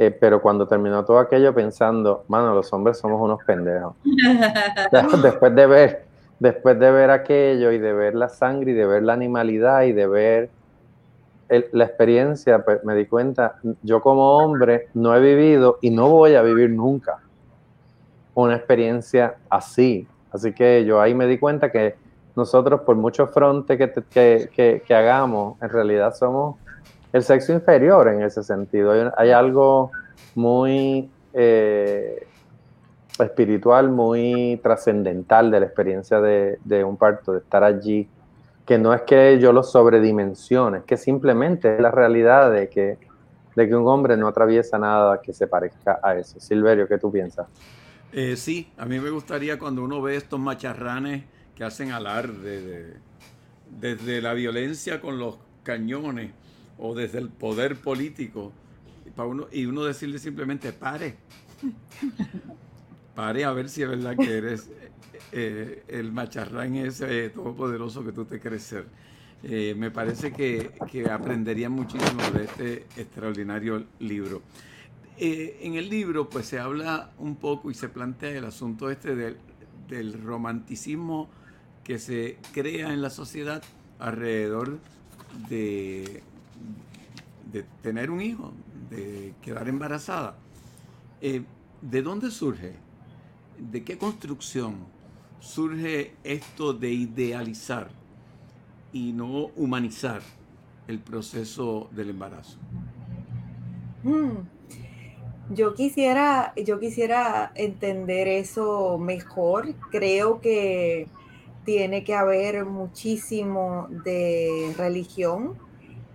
eh, 0.00 0.12
pero 0.12 0.40
cuando 0.40 0.68
terminó 0.68 1.04
todo 1.04 1.18
aquello 1.18 1.52
pensando, 1.52 2.24
mano, 2.28 2.54
los 2.54 2.72
hombres 2.72 2.98
somos 2.98 3.20
unos 3.20 3.42
pendejos. 3.44 3.96
después 5.22 5.52
de 5.56 5.66
ver, 5.66 6.04
después 6.38 6.78
de 6.78 6.90
ver 6.92 7.10
aquello 7.10 7.72
y 7.72 7.78
de 7.78 7.92
ver 7.92 8.14
la 8.14 8.28
sangre 8.28 8.70
y 8.70 8.74
de 8.74 8.86
ver 8.86 9.02
la 9.02 9.14
animalidad 9.14 9.82
y 9.82 9.92
de 9.92 10.06
ver 10.06 10.50
la 11.72 11.84
experiencia, 11.84 12.64
pues 12.64 12.84
me 12.84 12.94
di 12.94 13.06
cuenta, 13.06 13.56
yo 13.82 14.00
como 14.00 14.36
hombre 14.36 14.86
no 14.94 15.16
he 15.16 15.20
vivido 15.20 15.78
y 15.80 15.90
no 15.90 16.08
voy 16.10 16.36
a 16.36 16.42
vivir 16.42 16.70
nunca 16.70 17.18
una 18.34 18.54
experiencia 18.54 19.34
así. 19.50 20.06
Así 20.30 20.52
que 20.52 20.84
yo 20.84 21.00
ahí 21.00 21.12
me 21.12 21.26
di 21.26 21.38
cuenta 21.38 21.72
que 21.72 21.96
nosotros, 22.38 22.80
por 22.82 22.96
mucho 22.96 23.26
fronte 23.26 23.76
que, 23.76 23.92
que, 24.10 24.82
que 24.86 24.94
hagamos, 24.94 25.60
en 25.60 25.68
realidad 25.68 26.14
somos 26.14 26.56
el 27.12 27.22
sexo 27.22 27.52
inferior 27.52 28.08
en 28.08 28.22
ese 28.22 28.42
sentido. 28.42 29.12
Hay, 29.16 29.30
algo 29.30 29.90
muy 30.34 31.10
eh, 31.32 32.26
espiritual, 33.18 33.90
muy 33.90 34.60
trascendental 34.62 35.50
de 35.50 35.60
la 35.60 35.66
experiencia 35.66 36.20
de, 36.20 36.84
un 36.84 36.96
parto, 36.96 37.32
de 37.32 37.38
estar 37.38 37.64
allí, 37.64 38.08
que 38.64 38.78
no 38.78 38.92
es 38.92 39.02
que 39.02 39.38
yo 39.40 39.52
lo 39.52 39.62
sobredimensione, 39.62 40.78
es 40.78 40.84
que 40.84 40.96
simplemente 40.96 41.74
es 41.74 41.80
la 41.80 41.90
realidad 41.90 42.52
de 42.52 42.68
que, 42.68 42.98
de 43.56 43.68
que 43.68 43.74
un 43.74 43.88
hombre 43.88 44.16
no 44.16 44.28
atraviesa 44.28 44.78
nada 44.78 45.20
que 45.20 45.32
se 45.32 45.46
parezca 45.46 45.98
a 46.02 46.14
eso. 46.16 46.38
Silverio, 46.38 46.86
¿qué 46.86 46.98
tú 46.98 47.10
piensas? 47.10 47.48
Eh, 48.12 48.36
sí, 48.36 48.70
a 48.78 48.86
mí 48.86 48.98
me 49.00 49.10
gustaría 49.10 49.58
cuando 49.58 49.82
uno 49.82 50.00
ve 50.00 50.16
estos 50.16 50.38
macharranes 50.38 51.24
que 51.58 51.64
hacen 51.64 51.90
alarde 51.90 53.00
desde 53.80 54.22
la 54.22 54.32
violencia 54.32 55.00
con 55.00 55.18
los 55.18 55.38
cañones 55.64 56.32
o 56.78 56.94
desde 56.94 57.18
el 57.18 57.30
poder 57.30 57.80
político 57.80 58.52
y, 59.04 59.10
para 59.10 59.28
uno, 59.28 59.48
y 59.50 59.66
uno 59.66 59.84
decirle 59.84 60.20
simplemente 60.20 60.72
pare. 60.72 61.18
pare 63.14 63.44
a 63.44 63.52
ver 63.52 63.68
si 63.68 63.82
es 63.82 63.88
verdad 63.88 64.16
que 64.16 64.38
eres 64.38 64.70
eh, 65.32 65.84
el 65.88 66.12
macharrán 66.12 66.76
ese 66.76 67.30
todopoderoso 67.30 68.04
que 68.04 68.12
tú 68.12 68.24
te 68.24 68.40
crees 68.40 68.62
ser. 68.62 68.86
Eh, 69.42 69.74
me 69.76 69.90
parece 69.90 70.32
que, 70.32 70.72
que 70.90 71.10
aprendería 71.10 71.68
muchísimo 71.70 72.30
de 72.30 72.44
este 72.44 72.88
extraordinario 72.96 73.86
libro. 73.98 74.42
eh, 75.16 75.58
en 75.62 75.74
el 75.74 75.88
libro 75.90 76.30
pues 76.30 76.46
se 76.46 76.60
habla 76.60 77.12
un 77.18 77.36
poco 77.36 77.70
y 77.70 77.74
se 77.74 77.88
plantea 77.88 78.30
el 78.30 78.44
asunto 78.44 78.90
este 78.90 79.16
del, 79.16 79.38
del 79.88 80.22
romanticismo 80.22 81.30
que 81.88 81.98
se 81.98 82.36
crea 82.52 82.92
en 82.92 83.00
la 83.00 83.08
sociedad 83.08 83.62
alrededor 83.98 84.78
de, 85.48 86.22
tener 87.80 88.10
un 88.10 88.20
hijo, 88.20 88.52
de 88.90 89.32
quedar 89.40 89.70
embarazada. 89.70 90.36
Eh, 91.22 91.44
¿De 91.80 92.02
dónde 92.02 92.30
surge? 92.30 92.74
¿De 93.58 93.84
qué 93.84 93.96
construcción 93.96 94.74
surge 95.40 96.12
esto 96.24 96.74
de 96.74 96.90
idealizar 96.90 97.88
y 98.92 99.12
no 99.12 99.46
humanizar 99.56 100.20
el 100.88 100.98
proceso 100.98 101.88
del 101.92 102.10
embarazo? 102.10 102.58
Hmm. 104.02 104.42
Yo 105.54 105.72
quisiera, 105.72 106.52
yo 106.54 106.78
quisiera 106.78 107.50
entender 107.54 108.28
eso 108.28 108.98
mejor. 108.98 109.74
Creo 109.90 110.42
que 110.42 111.08
tiene 111.68 112.02
que 112.02 112.14
haber 112.14 112.64
muchísimo 112.64 113.88
de 113.90 114.72
religión, 114.78 115.58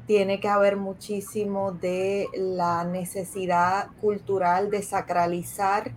tiene 0.07 0.39
que 0.39 0.47
haber 0.47 0.77
muchísimo 0.77 1.73
de 1.73 2.27
la 2.33 2.83
necesidad 2.85 3.89
cultural 4.01 4.71
de 4.71 4.81
sacralizar 4.81 5.91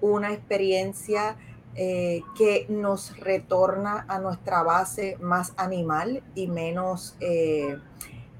una 0.00 0.32
experiencia 0.32 1.36
eh, 1.74 2.22
que 2.38 2.64
nos 2.70 3.14
retorna 3.18 4.06
a 4.08 4.18
nuestra 4.18 4.62
base 4.62 5.18
más 5.20 5.52
animal 5.58 6.22
y 6.34 6.46
menos 6.46 7.14
eh, 7.20 7.76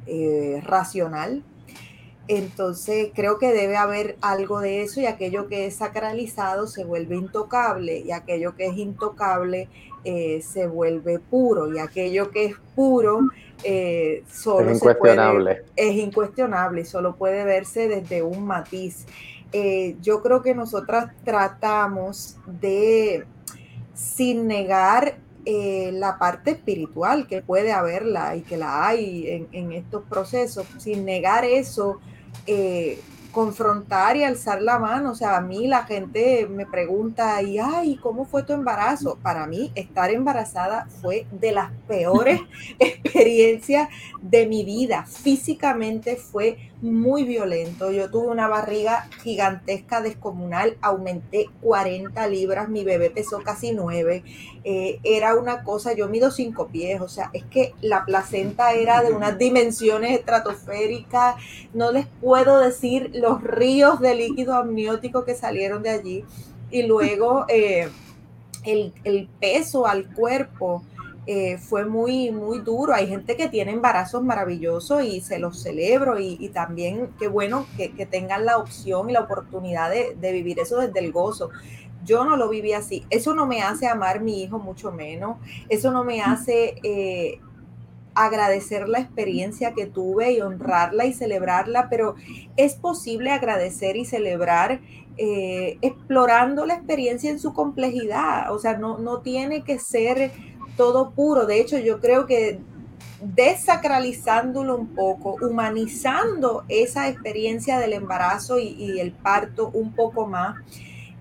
eh, 0.06 0.62
racional. 0.64 1.44
Entonces 2.28 3.11
creo 3.14 3.38
que 3.38 3.52
debe 3.52 3.76
haber 3.76 4.16
algo 4.22 4.61
de 4.61 4.80
eso 4.80 5.02
y 5.02 5.06
aquello 5.06 5.48
que 5.48 5.66
es 5.66 5.76
sacralizado 5.76 6.66
se 6.66 6.85
vuelve 6.85 7.16
intocable 7.16 7.98
y 7.98 8.12
aquello 8.12 8.56
que 8.56 8.68
es 8.68 8.78
intocable 8.78 9.68
se 10.05 10.67
vuelve 10.67 11.19
puro 11.19 11.73
y 11.73 11.79
aquello 11.79 12.31
que 12.31 12.47
es 12.47 12.57
puro 12.75 13.21
eh, 13.65 14.25
solo 14.31 14.71
es 14.71 14.77
incuestionable. 14.77 15.62
es 15.77 15.95
incuestionable 15.95 16.81
y 16.81 16.85
solo 16.85 17.17
puede 17.17 17.45
verse 17.45 17.88
desde 17.88 18.23
un 18.23 18.45
matiz. 18.45 19.07
Eh, 19.53 19.97
yo 20.01 20.23
creo 20.23 20.43
que 20.43 20.55
nosotras 20.55 21.12
tratamos 21.25 22.38
de, 22.47 23.27
sin 23.95 24.47
negar 24.47 25.19
eh, 25.45 25.91
la 25.93 26.19
parte 26.19 26.53
espiritual, 26.53 27.27
que 27.27 27.43
puede 27.43 27.73
haberla 27.73 28.35
y 28.37 28.43
que 28.43 28.57
la 28.57 28.87
hay 28.87 29.29
en, 29.29 29.49
en 29.53 29.73
estos 29.73 30.03
procesos, 30.05 30.67
sin 30.79 31.05
negar 31.05 31.45
eso, 31.45 32.01
confrontar 33.33 34.16
y 34.16 34.25
alzar 34.25 34.62
la 34.62 34.79
mano. 34.79 35.11
O 35.11 35.14
sea, 35.14 35.37
a 35.37 35.40
mí 35.40 35.66
la 35.66 35.85
gente 35.85 36.47
me 36.49 36.66
pregunta, 36.66 37.42
y 37.42 37.59
ay, 37.59 37.97
¿cómo 37.97 38.25
fue 38.25 38.45
tu 38.45 38.53
embarazo? 38.53 39.18
Para 39.23 39.47
mí, 39.47 39.73
estar 39.75 40.11
embarazada 40.11 40.87
fue 41.01 41.27
de 41.33 41.53
las 41.53 41.73
peores 41.88 42.40
experiencias 42.79 43.88
de 44.21 44.47
mi 44.47 44.64
vida. 44.64 45.05
Físicamente 45.07 46.16
fue 46.16 46.71
muy 46.83 47.23
violento. 47.25 47.92
Yo 47.92 48.11
tuve 48.11 48.27
una 48.27 48.49
barriga 48.49 49.09
gigantesca, 49.23 50.03
descomunal, 50.03 50.77
aumenté 50.83 51.49
40 51.62 52.27
libras, 52.27 52.68
mi 52.68 52.83
bebé 52.85 53.09
pesó 53.11 53.40
casi 53.42 53.73
9. 53.73 54.25
Eh, 54.64 54.99
era 55.05 55.37
una 55.37 55.62
cosa, 55.62 55.95
yo 55.95 56.09
mido 56.09 56.31
5 56.31 56.68
pies, 56.68 57.01
o 57.01 57.09
sea, 57.09 57.31
es 57.33 57.45
que 57.45 57.73
la 57.81 58.05
placenta 58.05 58.73
era 58.73 59.03
de 59.03 59.12
unas 59.12 59.38
dimensiones 59.38 60.18
estratosféricas. 60.18 61.37
No 61.73 61.92
les 61.92 62.07
puedo 62.21 62.59
decir 62.59 63.12
los 63.14 63.42
ríos 63.42 64.01
de 64.01 64.16
líquido 64.16 64.55
amniótico 64.55 65.25
que 65.25 65.35
salieron 65.35 65.83
de 65.83 65.90
allí. 65.90 66.25
Y 66.73 66.83
luego 66.83 67.45
eh, 67.49 67.88
el, 68.64 68.92
el 69.05 69.29
peso 69.40 69.87
al 69.87 70.12
cuerpo 70.12 70.83
eh, 71.26 71.58
fue 71.58 71.85
muy, 71.85 72.32
muy 72.32 72.58
duro. 72.58 72.94
Hay 72.94 73.06
gente 73.06 73.37
que 73.37 73.48
tiene 73.48 73.72
embarazos 73.72 74.24
maravillosos 74.24 75.04
y 75.04 75.20
se 75.20 75.38
los 75.38 75.62
celebro 75.62 76.18
y, 76.18 76.48
también 76.48 77.11
qué 77.18 77.28
bueno 77.28 77.66
que, 77.76 77.88
tengan 78.06 78.44
la 78.44 78.58
opción 78.58 79.08
y 79.08 79.12
la 79.12 79.20
oportunidad 79.20 79.90
de, 79.90 80.32
vivir 80.32 80.58
eso 80.58 80.78
desde 80.78 80.98
el 80.98 81.12
gozo. 81.12 81.50
Yo 82.04 82.24
no 82.24 82.37
lo 82.37 82.48
viví 82.48 82.72
así. 82.72 83.06
Eso 83.11 83.35
no 83.35 83.46
me 83.46 83.62
hace 83.62 83.87
amar 83.87 84.16
a 84.16 84.20
mi 84.20 84.42
hijo 84.42 84.58
mucho 84.58 84.90
menos. 84.90 85.37
Eso 85.68 85.92
no 85.92 86.02
me 86.02 86.20
hace 86.20 86.74
eh, 86.82 87.38
agradecer 88.14 88.88
la 88.88 88.98
experiencia 88.98 89.74
que 89.74 89.87
tuve 89.87 90.32
y 90.32 90.40
honrarla 90.40 91.06
y 91.06 91.12
celebrarla, 91.12 91.88
pero 91.88 92.16
es 92.56 92.74
posible 92.74 93.30
agradecer 93.30 93.96
y 93.96 94.04
celebrar 94.04 94.80
eh, 95.18 95.78
explorando 95.82 96.66
la 96.66 96.74
experiencia 96.74 97.30
en 97.30 97.38
su 97.38 97.52
complejidad. 97.52 98.52
O 98.52 98.58
sea, 98.58 98.76
no, 98.76 98.98
no 98.98 99.20
tiene 99.20 99.62
que 99.62 99.78
ser 99.78 100.32
todo 100.76 101.11
puro. 101.11 101.46
De 101.46 101.61
hecho, 101.61 101.78
yo 101.78 102.00
creo 102.00 102.26
que 102.26 102.61
desacralizándolo 103.22 104.76
un 104.76 104.88
poco, 104.88 105.37
humanizando 105.40 106.64
esa 106.68 107.08
experiencia 107.08 107.78
del 107.78 107.92
embarazo 107.92 108.58
y, 108.58 108.98
el 109.00 109.12
parto 109.12 109.70
un 109.72 109.92
poco 109.92 110.26
más, 110.26 110.56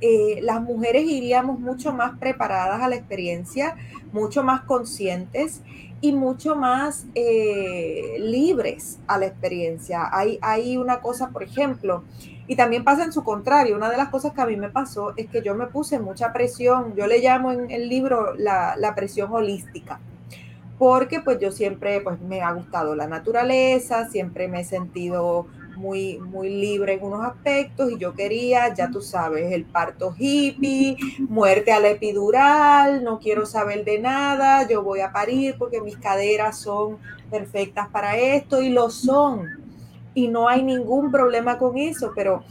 eh, 0.02 0.40
las 0.42 0.62
mujeres 0.62 1.04
iríamos 1.04 1.60
mucho 1.60 1.94
más 1.94 2.18
preparadas 2.18 2.82
a 2.82 2.90
la 2.90 2.96
experiencia, 2.96 3.76
mucho 4.12 4.44
más 4.44 4.62
conscientes 4.62 5.62
y 6.02 6.14
mucho 6.14 6.56
más 6.56 7.06
eh, 7.14 8.18
libres 8.20 9.00
a 9.08 9.20
la 9.20 9.28
experiencia. 9.28 10.10
Hay, 10.12 10.40
hay 10.42 10.78
una 10.78 11.00
cosa, 11.00 11.30
por 11.30 11.44
ejemplo, 11.44 12.04
y 12.48 12.56
también 12.56 12.84
pasa 12.84 13.04
en 13.04 13.14
su 13.14 13.24
contrario. 13.24 13.76
Una 13.76 13.90
de 13.90 13.98
las 13.98 14.10
cosas 14.10 14.34
que 14.34 14.42
a 14.42 14.46
mí 14.46 14.58
me 14.58 14.70
pasó 14.70 15.14
es 15.16 15.30
que 15.30 15.42
yo 15.44 15.56
me 15.56 15.68
puse 15.68 16.00
mucha 16.00 16.34
presión, 16.34 16.96
yo 16.96 17.08
le 17.08 17.20
llamo 17.20 17.52
en 17.52 17.70
el 17.70 17.88
libro 17.88 18.34
la, 18.36 18.94
presión 18.96 19.32
holística, 19.32 20.00
porque 20.78 21.22
pues 21.22 21.40
yo 21.40 21.52
siempre 21.52 22.02
pues 22.02 22.20
me 22.20 22.42
ha 22.42 22.52
gustado 22.52 22.96
la 22.96 23.08
naturaleza, 23.08 24.10
siempre 24.10 24.48
me 24.48 24.62
he 24.62 24.64
sentido 24.66 25.48
muy, 25.82 26.20
muy 26.20 26.50
libre 26.50 26.94
en 26.94 27.04
unos 27.04 27.26
aspectos 27.26 27.92
y 27.92 27.98
yo 27.98 28.14
quería, 28.14 28.74
ya 28.74 28.92
tú 28.92 29.02
sabes, 29.02 29.52
el 29.52 29.66
parto 29.66 30.14
hippie, 30.18 30.96
muerte 31.28 31.72
a 31.72 31.80
la 31.80 31.90
epidural, 31.90 33.04
no 33.04 33.20
quiero 33.20 33.46
saber 33.46 33.84
de 33.84 34.00
nada, 34.00 34.68
yo 34.68 34.84
voy 34.84 35.00
a 35.02 35.12
parir 35.12 35.56
porque 35.58 35.82
mis 35.82 35.98
caderas 35.98 36.60
son 36.60 37.00
perfectas 37.32 37.88
para 37.90 38.18
esto 38.18 38.62
y 38.62 38.70
lo 38.70 38.90
son. 38.92 39.48
Y 40.14 40.28
no 40.28 40.48
hay 40.48 40.62
ningún 40.62 41.12
problema 41.12 41.58
con 41.58 41.78
eso, 41.78 42.12
pero 42.16 42.44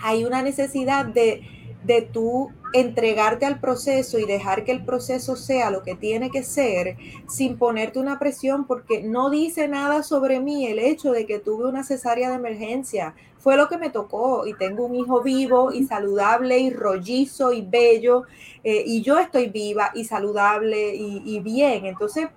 hay 0.00 0.24
una 0.24 0.42
necesidad 0.42 1.06
de, 1.06 1.42
de 1.84 2.02
tú 2.02 2.52
entregarte 2.72 3.46
al 3.46 3.60
proceso 3.60 4.18
y 4.18 4.24
dejar 4.24 4.64
que 4.64 4.72
el 4.72 4.84
proceso 4.84 5.36
sea 5.36 5.70
lo 5.70 5.82
que 5.82 5.94
tiene 5.94 6.30
que 6.30 6.42
ser 6.42 6.96
sin 7.28 7.58
ponerte 7.58 7.98
una 7.98 8.18
presión 8.18 8.66
porque 8.66 9.02
no 9.02 9.30
dice 9.30 9.68
nada 9.68 10.02
sobre 10.02 10.40
mí 10.40 10.66
el 10.66 10.78
hecho 10.78 11.12
de 11.12 11.26
que 11.26 11.38
tuve 11.38 11.66
una 11.66 11.84
cesárea 11.84 12.30
de 12.30 12.36
emergencia. 12.36 13.14
Fue 13.38 13.56
lo 13.56 13.68
que 13.68 13.76
me 13.76 13.90
tocó 13.90 14.46
y 14.46 14.54
tengo 14.54 14.86
un 14.86 14.94
hijo 14.94 15.22
vivo 15.22 15.72
y 15.72 15.84
saludable 15.84 16.58
y 16.58 16.70
rollizo 16.70 17.52
y 17.52 17.62
bello 17.62 18.22
eh, 18.62 18.84
y 18.86 19.02
yo 19.02 19.18
estoy 19.18 19.48
viva 19.48 19.90
y 19.94 20.04
saludable 20.04 20.94
y, 20.94 21.22
y 21.24 21.40
bien. 21.40 21.86
Entonces, 21.86 22.28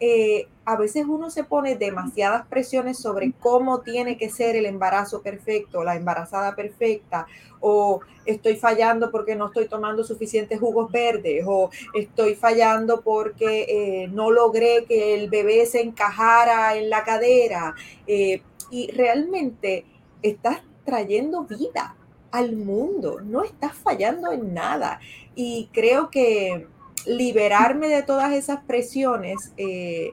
eh, 0.00 0.48
a 0.66 0.76
veces 0.76 1.06
uno 1.08 1.30
se 1.30 1.44
pone 1.44 1.76
demasiadas 1.76 2.44
presiones 2.48 2.98
sobre 2.98 3.32
cómo 3.38 3.82
tiene 3.82 4.18
que 4.18 4.28
ser 4.28 4.56
el 4.56 4.66
embarazo 4.66 5.22
perfecto, 5.22 5.84
la 5.84 5.94
embarazada 5.94 6.56
perfecta, 6.56 7.28
o 7.60 8.00
estoy 8.24 8.56
fallando 8.56 9.12
porque 9.12 9.36
no 9.36 9.46
estoy 9.46 9.68
tomando 9.68 10.02
suficientes 10.02 10.58
jugos 10.58 10.90
verdes, 10.90 11.44
o 11.46 11.70
estoy 11.94 12.34
fallando 12.34 13.00
porque 13.02 13.66
eh, 13.68 14.08
no 14.08 14.32
logré 14.32 14.84
que 14.86 15.14
el 15.14 15.30
bebé 15.30 15.66
se 15.66 15.82
encajara 15.82 16.76
en 16.76 16.90
la 16.90 17.04
cadera. 17.04 17.76
Eh, 18.08 18.42
y 18.68 18.90
realmente 18.90 19.86
estás 20.20 20.62
trayendo 20.84 21.44
vida 21.44 21.94
al 22.32 22.56
mundo, 22.56 23.20
no 23.20 23.44
estás 23.44 23.72
fallando 23.72 24.32
en 24.32 24.52
nada. 24.52 24.98
Y 25.36 25.70
creo 25.72 26.10
que 26.10 26.66
liberarme 27.06 27.86
de 27.86 28.02
todas 28.02 28.32
esas 28.32 28.64
presiones 28.64 29.52
eh, 29.56 30.10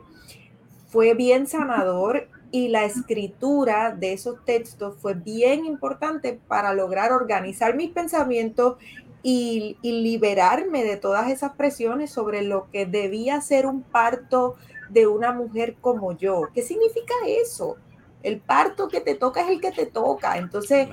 fue 0.93 1.15
bien 1.15 1.47
sanador 1.47 2.27
y 2.51 2.67
la 2.67 2.85
escritura 2.85 3.95
de 3.95 4.13
esos 4.13 4.45
textos 4.45 4.95
fue 5.01 5.15
bien 5.15 5.65
importante 5.65 6.39
para 6.47 6.71
lograr 6.75 7.11
organizar 7.11 7.75
mis 7.75 7.89
pensamientos 7.89 8.77
y, 9.23 9.77
liberarme 9.81 10.83
de 10.83 10.97
todas 10.97 11.31
esas 11.31 11.53
presiones 11.53 12.11
sobre 12.11 12.43
lo 12.43 12.69
que 12.69 12.85
debía 12.85 13.41
ser 13.41 13.65
un 13.65 13.81
parto 13.81 14.55
de 14.91 15.07
una 15.07 15.31
mujer 15.31 15.77
como 15.81 16.15
yo. 16.15 16.43
¿Qué 16.53 16.61
significa 16.61 17.15
eso? 17.25 17.77
El 18.21 18.39
parto 18.39 18.87
que 18.87 19.01
te 19.01 19.15
toca 19.15 19.41
es 19.41 19.49
el 19.49 19.61
que 19.61 19.71
te 19.71 19.87
toca. 19.87 20.37
Entonces, 20.37 20.89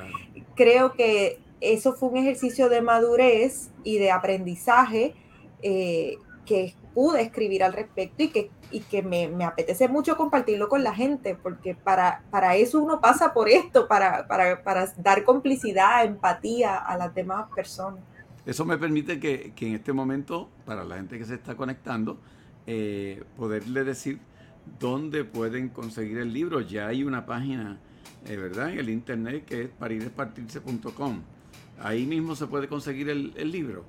creo 0.54 0.94
que 0.94 1.40
eso 1.60 1.92
fue 1.92 2.08
un 2.08 2.16
ejercicio 2.16 2.70
de 2.70 2.80
madurez 2.80 3.68
y 3.84 3.98
de 3.98 4.12
aprendizaje 4.12 5.14
eh, 5.60 6.16
que 6.46 6.74
pude 6.94 7.20
escribir 7.20 7.62
al 7.62 7.74
respecto 7.74 8.22
y 8.22 8.28
que 8.28 8.50
y 8.70 8.80
que 8.80 9.02
me, 9.02 9.28
me, 9.28 9.44
apetece 9.44 9.88
mucho 9.88 10.16
compartirlo 10.16 10.68
con 10.68 10.82
la 10.82 10.94
gente, 10.94 11.36
porque 11.40 11.74
para, 11.74 12.22
para 12.30 12.56
eso 12.56 12.80
uno 12.80 13.00
pasa 13.00 13.32
por 13.32 13.48
esto, 13.48 13.88
para, 13.88 14.26
para, 14.26 14.62
para 14.62 14.92
dar 14.96 15.24
complicidad, 15.24 16.04
empatía 16.04 16.76
a 16.76 16.96
las 16.96 17.14
demás 17.14 17.48
personas. 17.54 18.00
Eso 18.46 18.64
me 18.64 18.78
permite 18.78 19.20
que, 19.20 19.52
que, 19.54 19.68
en 19.68 19.74
este 19.74 19.92
momento, 19.92 20.48
para 20.64 20.84
la 20.84 20.96
gente 20.96 21.18
que 21.18 21.24
se 21.24 21.34
está 21.34 21.54
conectando, 21.56 22.18
eh, 22.66 23.22
poderle 23.36 23.84
decir 23.84 24.18
dónde 24.78 25.24
pueden 25.24 25.68
conseguir 25.68 26.18
el 26.18 26.32
libro. 26.32 26.60
Ya 26.60 26.86
hay 26.88 27.04
una 27.04 27.26
página, 27.26 27.78
eh, 28.26 28.36
¿verdad? 28.36 28.70
En 28.70 28.78
el 28.78 28.90
internet 28.90 29.44
que 29.44 29.62
es 29.62 29.68
paridespartirse.com. 29.68 31.20
Ahí 31.82 32.06
mismo 32.06 32.34
se 32.34 32.46
puede 32.46 32.68
conseguir 32.68 33.08
el, 33.08 33.32
el 33.36 33.50
libro. 33.50 33.84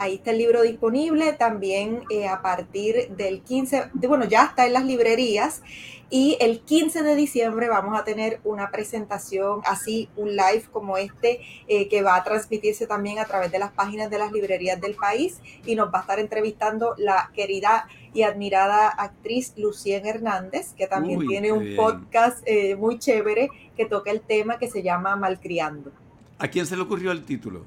Ahí 0.00 0.14
está 0.14 0.30
el 0.30 0.38
libro 0.38 0.62
disponible 0.62 1.34
también 1.34 2.04
eh, 2.08 2.26
a 2.26 2.40
partir 2.40 3.10
del 3.10 3.42
15, 3.42 3.90
de, 3.92 4.08
bueno, 4.08 4.24
ya 4.24 4.44
está 4.44 4.64
en 4.64 4.72
las 4.72 4.86
librerías 4.86 5.60
y 6.08 6.38
el 6.40 6.60
15 6.60 7.02
de 7.02 7.14
diciembre 7.16 7.68
vamos 7.68 8.00
a 8.00 8.02
tener 8.02 8.40
una 8.42 8.70
presentación 8.70 9.60
así, 9.66 10.08
un 10.16 10.30
live 10.30 10.64
como 10.72 10.96
este, 10.96 11.42
eh, 11.68 11.86
que 11.88 12.00
va 12.00 12.16
a 12.16 12.24
transmitirse 12.24 12.86
también 12.86 13.18
a 13.18 13.26
través 13.26 13.52
de 13.52 13.58
las 13.58 13.72
páginas 13.72 14.08
de 14.08 14.16
las 14.16 14.32
librerías 14.32 14.80
del 14.80 14.94
país 14.94 15.38
y 15.66 15.74
nos 15.74 15.92
va 15.92 15.98
a 15.98 16.00
estar 16.00 16.18
entrevistando 16.18 16.94
la 16.96 17.30
querida 17.34 17.86
y 18.14 18.22
admirada 18.22 18.88
actriz 18.88 19.52
Lucien 19.58 20.06
Hernández, 20.06 20.72
que 20.78 20.86
también 20.86 21.18
Uy, 21.18 21.28
tiene 21.28 21.52
un 21.52 21.76
podcast 21.76 22.42
eh, 22.46 22.74
muy 22.74 22.98
chévere 22.98 23.50
que 23.76 23.84
toca 23.84 24.10
el 24.10 24.22
tema 24.22 24.58
que 24.58 24.70
se 24.70 24.82
llama 24.82 25.14
Malcriando. 25.16 25.92
¿A 26.38 26.48
quién 26.48 26.64
se 26.64 26.74
le 26.74 26.80
ocurrió 26.80 27.12
el 27.12 27.22
título? 27.22 27.66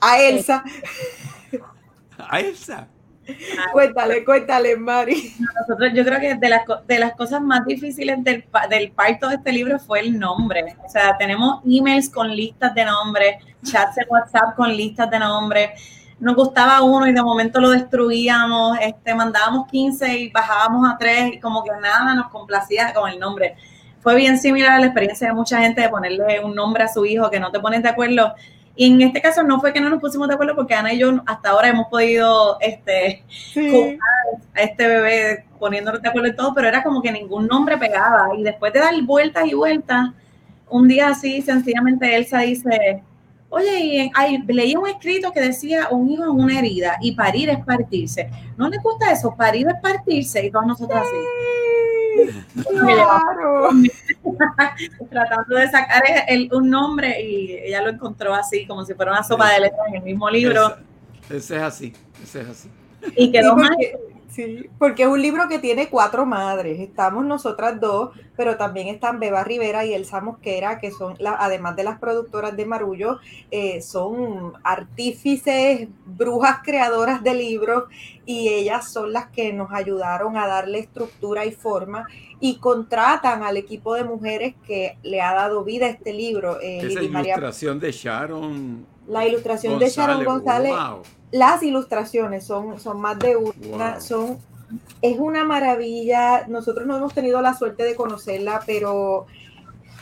A 0.00 0.18
Elsa. 0.18 0.64
A 2.18 2.40
Elsa. 2.40 2.88
Cuéntale, 3.72 4.24
cuéntale, 4.24 4.76
Mari. 4.76 5.34
Nosotros, 5.38 5.92
yo 5.94 6.04
creo 6.04 6.20
que 6.20 6.34
de 6.34 6.48
las, 6.48 6.62
de 6.86 6.98
las 6.98 7.14
cosas 7.14 7.40
más 7.40 7.64
difíciles 7.64 8.22
del, 8.24 8.44
del 8.68 8.92
parto 8.92 9.28
de 9.28 9.36
este 9.36 9.52
libro 9.52 9.78
fue 9.78 10.00
el 10.00 10.18
nombre. 10.18 10.76
O 10.84 10.88
sea, 10.88 11.16
tenemos 11.16 11.60
emails 11.64 12.08
con 12.08 12.34
listas 12.34 12.74
de 12.74 12.84
nombres, 12.84 13.36
chats 13.64 13.96
de 13.96 14.06
WhatsApp 14.08 14.56
con 14.56 14.74
listas 14.74 15.10
de 15.10 15.18
nombres. 15.18 15.70
Nos 16.18 16.36
gustaba 16.36 16.82
uno 16.82 17.06
y 17.06 17.12
de 17.12 17.22
momento 17.22 17.60
lo 17.60 17.70
destruíamos, 17.70 18.78
este, 18.80 19.14
mandábamos 19.14 19.66
15 19.68 20.18
y 20.18 20.30
bajábamos 20.30 20.90
a 20.90 20.98
3 20.98 21.34
y 21.34 21.40
como 21.40 21.64
que 21.64 21.70
nada 21.80 22.14
nos 22.14 22.28
complacía 22.28 22.92
con 22.92 23.08
el 23.08 23.18
nombre. 23.18 23.56
Fue 24.00 24.14
bien 24.16 24.38
similar 24.38 24.72
a 24.72 24.80
la 24.80 24.86
experiencia 24.86 25.28
de 25.28 25.34
mucha 25.34 25.60
gente 25.60 25.80
de 25.80 25.88
ponerle 25.88 26.40
un 26.40 26.54
nombre 26.54 26.84
a 26.84 26.88
su 26.88 27.06
hijo 27.06 27.30
que 27.30 27.40
no 27.40 27.50
te 27.50 27.60
pones 27.60 27.82
de 27.82 27.88
acuerdo 27.88 28.34
y 28.80 28.86
en 28.86 29.02
este 29.02 29.20
caso 29.20 29.42
no 29.42 29.60
fue 29.60 29.74
que 29.74 29.80
no 29.82 29.90
nos 29.90 30.00
pusimos 30.00 30.26
de 30.26 30.32
acuerdo 30.32 30.56
porque 30.56 30.72
Ana 30.72 30.94
y 30.94 30.98
yo 31.00 31.20
hasta 31.26 31.50
ahora 31.50 31.68
hemos 31.68 31.88
podido 31.88 32.58
este, 32.60 33.22
sí. 33.28 33.98
a 34.54 34.62
este 34.62 34.86
bebé 34.86 35.44
poniéndonos 35.58 36.00
de 36.00 36.08
acuerdo 36.08 36.30
en 36.30 36.36
todo, 36.36 36.54
pero 36.54 36.66
era 36.66 36.82
como 36.82 37.02
que 37.02 37.12
ningún 37.12 37.46
nombre 37.46 37.76
pegaba. 37.76 38.34
Y 38.38 38.42
después 38.42 38.72
de 38.72 38.80
dar 38.80 38.94
vueltas 39.02 39.46
y 39.46 39.52
vueltas, 39.52 40.12
un 40.70 40.88
día 40.88 41.08
así, 41.08 41.42
sencillamente 41.42 42.16
Elsa 42.16 42.38
dice, 42.38 43.02
oye, 43.50 44.10
y 44.30 44.38
leí 44.50 44.74
un 44.74 44.88
escrito 44.88 45.30
que 45.30 45.42
decía 45.42 45.88
un 45.90 46.08
hijo 46.08 46.24
en 46.24 46.30
una 46.30 46.58
herida 46.58 46.96
y 47.02 47.14
parir 47.14 47.50
es 47.50 47.62
partirse. 47.62 48.30
¿No 48.56 48.66
les 48.70 48.82
gusta 48.82 49.12
eso? 49.12 49.36
Parir 49.36 49.68
es 49.68 49.78
partirse 49.82 50.46
y 50.46 50.50
todos 50.50 50.64
nosotros 50.64 51.02
así. 51.02 51.69
Claro. 52.68 53.68
Tratando 55.10 55.56
de 55.56 55.70
sacar 55.70 56.02
el, 56.28 56.50
un 56.52 56.70
nombre 56.70 57.20
y 57.20 57.54
ella 57.54 57.82
lo 57.82 57.90
encontró 57.90 58.34
así, 58.34 58.66
como 58.66 58.84
si 58.84 58.94
fuera 58.94 59.12
una 59.12 59.22
sopa 59.22 59.52
de 59.52 59.60
letras 59.60 59.88
en 59.88 59.96
el 59.96 60.02
mismo 60.02 60.28
libro. 60.30 60.76
Ese, 61.24 61.36
ese 61.36 61.56
es 61.56 61.62
así, 61.62 61.92
ese 62.22 62.40
es 62.42 62.48
así. 62.48 62.70
Y 63.16 63.32
quedó 63.32 63.56
sí, 63.56 63.66
porque, 63.68 63.98
sí, 64.30 64.70
porque 64.78 65.02
es 65.02 65.08
un 65.08 65.20
libro 65.20 65.48
que 65.48 65.58
tiene 65.58 65.88
cuatro 65.88 66.24
madres. 66.24 66.80
Estamos 66.80 67.24
nosotras 67.24 67.80
dos, 67.80 68.10
pero 68.36 68.56
también 68.56 68.88
están 68.88 69.20
Beba 69.20 69.44
Rivera 69.44 69.84
y 69.84 69.92
Elsa 69.92 70.20
Mosquera, 70.20 70.78
que 70.78 70.90
son, 70.90 71.16
la, 71.18 71.36
además 71.38 71.76
de 71.76 71.84
las 71.84 71.98
productoras 71.98 72.56
de 72.56 72.66
Marullo, 72.66 73.18
eh, 73.50 73.82
son 73.82 74.54
artífices, 74.62 75.88
brujas 76.06 76.58
creadoras 76.64 77.22
de 77.22 77.34
libros, 77.34 77.84
y 78.24 78.48
ellas 78.48 78.92
son 78.92 79.12
las 79.12 79.28
que 79.30 79.52
nos 79.52 79.72
ayudaron 79.72 80.36
a 80.36 80.46
darle 80.46 80.78
estructura 80.78 81.44
y 81.44 81.52
forma 81.52 82.06
y 82.38 82.58
contratan 82.58 83.42
al 83.42 83.56
equipo 83.56 83.94
de 83.94 84.04
mujeres 84.04 84.54
que 84.66 84.96
le 85.02 85.20
ha 85.20 85.34
dado 85.34 85.64
vida 85.64 85.86
a 85.86 85.90
este 85.90 86.12
libro. 86.12 86.60
Eh, 86.60 86.78
Esa 86.78 87.02
ilustración 87.02 87.76
María, 87.76 87.86
de 87.86 87.92
Sharon. 87.92 88.86
La 89.08 89.26
ilustración 89.26 89.72
González, 89.72 89.96
de 89.96 90.00
Sharon 90.00 90.24
González. 90.24 90.72
Wow. 90.72 91.19
Las 91.30 91.62
ilustraciones 91.62 92.44
son, 92.44 92.80
son 92.80 93.00
más 93.00 93.18
de 93.18 93.36
una, 93.36 93.92
wow. 93.92 94.00
son 94.00 94.38
es 95.02 95.18
una 95.18 95.44
maravilla. 95.44 96.46
Nosotros 96.48 96.86
no 96.86 96.96
hemos 96.96 97.14
tenido 97.14 97.40
la 97.40 97.54
suerte 97.54 97.84
de 97.84 97.94
conocerla, 97.94 98.62
pero 98.66 99.26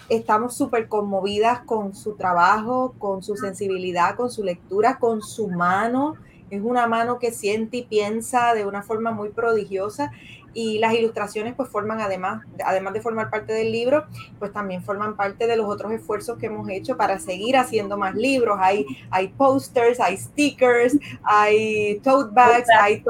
estamos 0.08 0.56
súper 0.56 0.88
conmovidas 0.88 1.60
con 1.60 1.94
su 1.94 2.14
trabajo, 2.16 2.94
con 2.98 3.22
su 3.22 3.36
sensibilidad, 3.36 4.16
con 4.16 4.30
su 4.30 4.42
lectura, 4.42 4.98
con 4.98 5.22
su 5.22 5.48
mano. 5.48 6.14
Es 6.50 6.62
una 6.62 6.86
mano 6.86 7.18
que 7.18 7.30
siente 7.30 7.78
y 7.78 7.82
piensa 7.84 8.54
de 8.54 8.64
una 8.64 8.82
forma 8.82 9.12
muy 9.12 9.28
prodigiosa 9.30 10.10
y 10.58 10.80
las 10.80 10.92
ilustraciones 10.92 11.54
pues 11.54 11.68
forman 11.68 12.00
además, 12.00 12.44
además 12.64 12.92
de 12.92 13.00
formar 13.00 13.30
parte 13.30 13.52
del 13.52 13.70
libro, 13.70 14.06
pues 14.40 14.52
también 14.52 14.82
forman 14.82 15.14
parte 15.14 15.46
de 15.46 15.56
los 15.56 15.68
otros 15.68 15.92
esfuerzos 15.92 16.36
que 16.36 16.46
hemos 16.46 16.68
hecho 16.68 16.96
para 16.96 17.20
seguir 17.20 17.56
haciendo 17.56 17.96
más 17.96 18.16
libros. 18.16 18.58
Hay, 18.60 18.84
hay 19.08 19.28
posters, 19.28 20.00
hay 20.00 20.16
stickers, 20.16 20.98
hay 21.22 22.00
tote 22.00 22.34
bags, 22.34 22.68
hay 22.76 23.04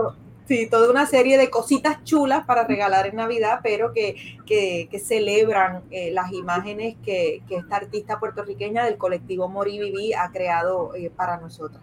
sí, 0.46 0.68
toda 0.68 0.90
una 0.90 1.06
serie 1.06 1.38
de 1.38 1.48
cositas 1.48 2.04
chulas 2.04 2.44
para 2.44 2.64
regalar 2.64 3.06
en 3.06 3.16
Navidad, 3.16 3.60
pero 3.62 3.94
que, 3.94 4.36
que, 4.44 4.98
celebran 4.98 5.84
eh, 5.90 6.10
las 6.10 6.30
imágenes 6.32 6.96
que, 7.02 7.40
que, 7.48 7.56
esta 7.56 7.76
artista 7.76 8.20
puertorriqueña 8.20 8.84
del 8.84 8.98
colectivo 8.98 9.48
Moriviví 9.48 10.12
ha 10.12 10.30
creado 10.32 10.94
eh, 10.94 11.10
para 11.16 11.38
nosotros. 11.38 11.82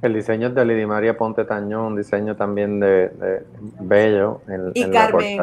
El 0.00 0.14
diseño 0.14 0.48
es 0.48 0.54
de 0.54 0.64
Lidia 0.64 0.86
María 0.86 1.16
Ponte 1.16 1.44
Tañón, 1.44 1.86
un 1.86 1.96
diseño 1.96 2.36
también 2.36 2.78
de, 2.78 3.08
de 3.08 3.46
bello. 3.80 4.42
En, 4.46 4.70
y 4.74 4.82
en 4.82 4.92
Carmen, 4.92 5.40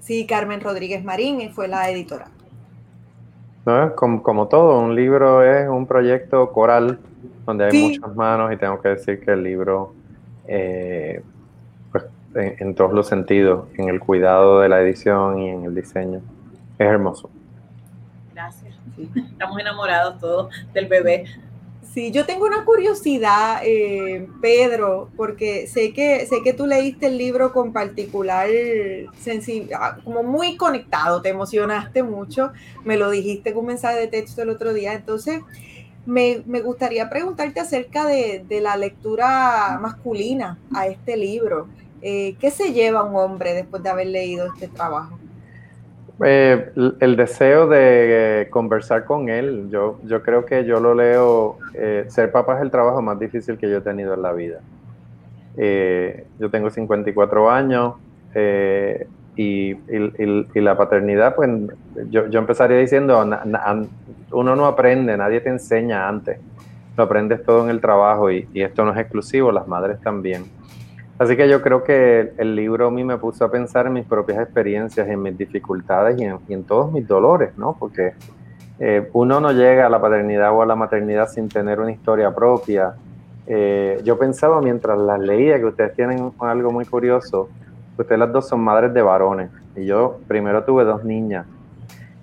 sí, 0.00 0.26
Carmen 0.26 0.60
Rodríguez 0.60 1.04
Marín 1.04 1.50
fue 1.52 1.68
la 1.68 1.90
editora. 1.90 2.28
No, 3.66 3.94
como, 3.94 4.22
como, 4.22 4.48
todo, 4.48 4.80
un 4.80 4.94
libro 4.94 5.42
es 5.42 5.68
un 5.68 5.86
proyecto 5.86 6.50
coral 6.52 6.98
donde 7.44 7.66
hay 7.66 7.70
sí. 7.70 7.98
muchas 8.00 8.16
manos 8.16 8.50
y 8.50 8.56
tengo 8.56 8.80
que 8.80 8.88
decir 8.88 9.20
que 9.20 9.32
el 9.32 9.42
libro, 9.42 9.92
eh, 10.46 11.22
pues, 11.92 12.04
en, 12.34 12.56
en, 12.60 12.74
todos 12.74 12.94
los 12.94 13.06
sentidos, 13.08 13.68
en 13.76 13.90
el 13.90 14.00
cuidado 14.00 14.60
de 14.60 14.70
la 14.70 14.80
edición 14.80 15.38
y 15.38 15.50
en 15.50 15.64
el 15.64 15.74
diseño, 15.74 16.22
es 16.78 16.86
hermoso. 16.86 17.28
Gracias. 18.32 18.74
Sí. 18.96 19.10
Estamos 19.32 19.60
enamorados 19.60 20.18
todos 20.18 20.54
del 20.72 20.86
bebé. 20.86 21.26
Sí, 21.94 22.12
yo 22.12 22.26
tengo 22.26 22.46
una 22.46 22.64
curiosidad, 22.64 23.62
eh, 23.64 24.28
Pedro, 24.42 25.10
porque 25.16 25.66
sé 25.66 25.92
que, 25.92 26.26
sé 26.26 26.42
que 26.44 26.52
tú 26.52 26.66
leíste 26.66 27.06
el 27.06 27.16
libro 27.16 27.52
con 27.52 27.72
particular 27.72 28.48
sensibilidad, 29.18 29.98
como 30.04 30.22
muy 30.22 30.56
conectado, 30.56 31.22
te 31.22 31.30
emocionaste 31.30 32.02
mucho, 32.02 32.52
me 32.84 32.98
lo 32.98 33.10
dijiste 33.10 33.52
con 33.52 33.60
un 33.60 33.68
mensaje 33.68 33.98
de 34.00 34.06
texto 34.06 34.42
el 34.42 34.50
otro 34.50 34.74
día, 34.74 34.92
entonces 34.92 35.40
me, 36.04 36.42
me 36.46 36.60
gustaría 36.60 37.08
preguntarte 37.08 37.60
acerca 37.60 38.06
de, 38.06 38.44
de, 38.46 38.60
la 38.60 38.76
lectura 38.76 39.78
masculina 39.80 40.58
a 40.74 40.86
este 40.86 41.16
libro. 41.16 41.68
Eh, 42.00 42.36
¿Qué 42.38 42.50
se 42.50 42.72
lleva 42.72 43.02
un 43.02 43.16
hombre 43.16 43.54
después 43.54 43.82
de 43.82 43.88
haber 43.88 44.06
leído 44.06 44.46
este 44.46 44.68
trabajo? 44.68 45.18
Eh, 46.24 46.72
el 46.98 47.16
deseo 47.16 47.68
de 47.68 48.42
eh, 48.42 48.50
conversar 48.50 49.04
con 49.04 49.28
él, 49.28 49.68
yo, 49.70 50.00
yo 50.04 50.20
creo 50.22 50.44
que 50.44 50.64
yo 50.64 50.80
lo 50.80 50.92
leo, 50.94 51.58
eh, 51.74 52.06
ser 52.08 52.32
papá 52.32 52.56
es 52.56 52.62
el 52.62 52.72
trabajo 52.72 53.00
más 53.00 53.20
difícil 53.20 53.56
que 53.56 53.70
yo 53.70 53.78
he 53.78 53.80
tenido 53.80 54.14
en 54.14 54.22
la 54.22 54.32
vida. 54.32 54.58
Eh, 55.56 56.26
yo 56.40 56.50
tengo 56.50 56.70
54 56.70 57.50
años 57.50 57.94
y, 58.34 59.70
y, 59.72 59.76
y, 60.54 60.60
la 60.60 60.76
paternidad, 60.76 61.36
pues 61.36 61.50
yo, 62.10 62.26
yo 62.26 62.40
empezaría 62.40 62.78
diciendo, 62.78 63.24
uno 64.32 64.56
no 64.56 64.66
aprende, 64.66 65.16
nadie 65.16 65.40
te 65.40 65.50
enseña 65.50 66.08
antes, 66.08 66.38
lo 66.96 67.04
aprendes 67.04 67.44
todo 67.44 67.62
en 67.64 67.70
el 67.70 67.80
trabajo 67.80 68.30
y, 68.30 68.48
y 68.52 68.62
esto 68.62 68.84
no 68.84 68.92
es 68.92 68.98
exclusivo, 68.98 69.52
las 69.52 69.68
madres 69.68 70.00
también. 70.00 70.44
Así 71.18 71.36
que 71.36 71.48
yo 71.48 71.60
creo 71.62 71.82
que 71.82 72.32
el 72.36 72.54
libro 72.54 72.86
a 72.86 72.90
mí 72.92 73.02
me 73.02 73.18
puso 73.18 73.44
a 73.44 73.50
pensar 73.50 73.86
en 73.88 73.94
mis 73.94 74.06
propias 74.06 74.38
experiencias, 74.38 75.08
en 75.08 75.20
mis 75.20 75.36
dificultades 75.36 76.16
y 76.20 76.52
en, 76.52 76.62
todos 76.62 76.92
mis 76.92 77.08
dolores, 77.08 77.58
¿no? 77.58 77.76
Porque 77.76 78.14
eh, 78.78 79.08
uno 79.12 79.40
no 79.40 79.50
llega 79.50 79.86
a 79.86 79.88
la 79.88 80.00
paternidad 80.00 80.52
o 80.52 80.62
a 80.62 80.66
la 80.66 80.76
maternidad 80.76 81.28
sin 81.28 81.48
tener 81.48 81.80
una 81.80 81.90
historia 81.90 82.32
propia. 82.32 82.94
Eh, 83.48 84.00
yo 84.04 84.16
pensaba 84.16 84.60
mientras 84.62 84.96
las 84.96 85.18
leía 85.18 85.58
que 85.58 85.64
ustedes 85.64 85.96
tienen 85.96 86.30
algo 86.38 86.70
muy 86.70 86.84
curioso, 86.84 87.48
ustedes 87.98 88.18
las 88.20 88.32
dos 88.32 88.46
son 88.46 88.60
madres 88.60 88.94
de 88.94 89.02
varones 89.02 89.50
y 89.74 89.86
yo 89.86 90.20
primero 90.28 90.62
tuve 90.62 90.84
dos 90.84 91.02
niñas 91.02 91.46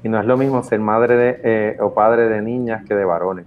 y 0.03 0.08
no 0.08 0.21
es 0.21 0.25
lo 0.25 0.38
mismo 0.38 0.63
ser 0.63 0.79
madre 0.79 1.17
de, 1.17 1.41
eh, 1.43 1.77
o 1.81 1.93
padre 1.93 2.29
de 2.29 2.41
niñas 2.41 2.86
que 2.86 2.95
de 2.95 3.03
varones. 3.03 3.45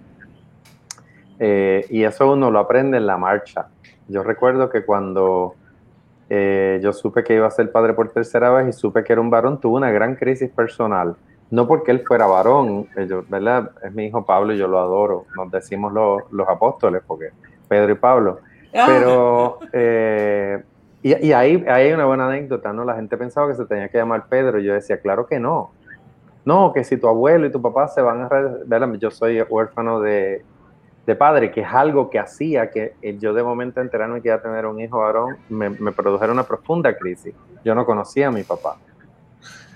y 1.41 2.03
eso 2.03 2.33
uno 2.33 2.51
lo 2.51 2.59
aprende 2.59 2.99
en 2.99 3.07
la 3.07 3.17
marcha 3.17 3.69
yo 4.09 4.23
recuerdo 4.23 4.71
que 4.71 4.85
cuando 4.85 5.55
eh, 6.31 6.81
yo 6.83 6.93
supe 6.93 7.25
que 7.25 7.35
iba 7.35 7.47
a 7.47 7.51
ser 7.51 7.71
padre 7.73 7.95
por 7.95 8.11
tercera 8.11 8.51
vez 8.51 8.69
y 8.69 8.73
supe 8.73 9.05
que 9.05 9.13
era 9.13 9.23
un 9.23 9.31
varón, 9.31 9.61
tuve 9.61 9.77
una 9.77 9.91
gran 9.91 10.17
crisis 10.17 10.51
personal. 10.51 11.17
No 11.51 11.67
porque 11.67 11.91
él 11.91 12.05
fuera 12.07 12.27
varón, 12.27 12.89
eh, 12.97 13.09
¿verdad? 13.29 13.71
Es 13.83 13.93
mi 13.95 14.07
hijo 14.07 14.25
Pablo 14.25 14.53
y 14.53 14.59
yo 14.59 14.69
lo 14.69 14.79
adoro. 14.79 15.25
Nos 15.37 15.51
decimos 15.51 15.93
los 15.93 16.49
apóstoles, 16.49 17.03
porque 17.07 17.31
Pedro 17.69 17.93
y 17.93 17.95
Pablo. 17.97 18.41
Ah. 18.75 18.85
Pero, 18.87 19.59
eh, 19.73 20.63
y, 21.03 21.33
ahí, 21.33 21.65
hay 21.67 21.93
una 21.93 22.05
buena 22.05 22.29
anécdota, 22.29 22.73
¿no? 22.73 22.85
La 22.85 22.97
gente 22.97 23.17
pensaba 23.17 23.49
que 23.49 23.55
se 23.55 23.65
tenía 23.65 23.89
que 23.89 23.97
llamar 23.97 24.27
Pedro. 24.29 24.59
Y 24.59 24.65
yo 24.65 24.75
decía, 24.75 25.01
claro 25.01 25.27
que 25.27 25.41
no. 25.41 25.71
No, 26.45 26.73
que 26.73 26.85
si 26.85 26.99
tu 26.99 27.09
abuelo 27.09 27.47
y 27.47 27.53
tu 27.53 27.63
papá 27.63 27.89
se 27.89 28.03
van 28.03 28.23
a... 28.23 28.29
¿verdad? 28.67 28.93
Yo 28.95 29.11
soy 29.11 29.41
huérfano 29.41 30.01
de, 30.01 30.45
de 31.09 31.17
padre, 31.17 31.51
que 31.51 31.63
es 31.63 31.73
algo 31.73 32.11
que 32.11 32.19
hacía 32.19 32.69
que 32.69 32.93
yo 33.19 33.33
de 33.33 33.43
momento 33.43 33.81
enterarme 33.81 34.21
que 34.21 34.29
iba 34.29 34.37
a 34.37 34.43
tener 34.43 34.67
un 34.67 34.79
hijo 34.79 34.99
varón, 34.99 35.39
me, 35.49 35.71
me 35.71 35.91
produjera 35.91 36.31
una 36.31 36.43
profunda 36.43 36.95
crisis. 36.99 37.35
Yo 37.65 37.75
no 37.75 37.87
conocía 37.87 38.29
a 38.29 38.31
mi 38.31 38.43
papá. 38.43 38.77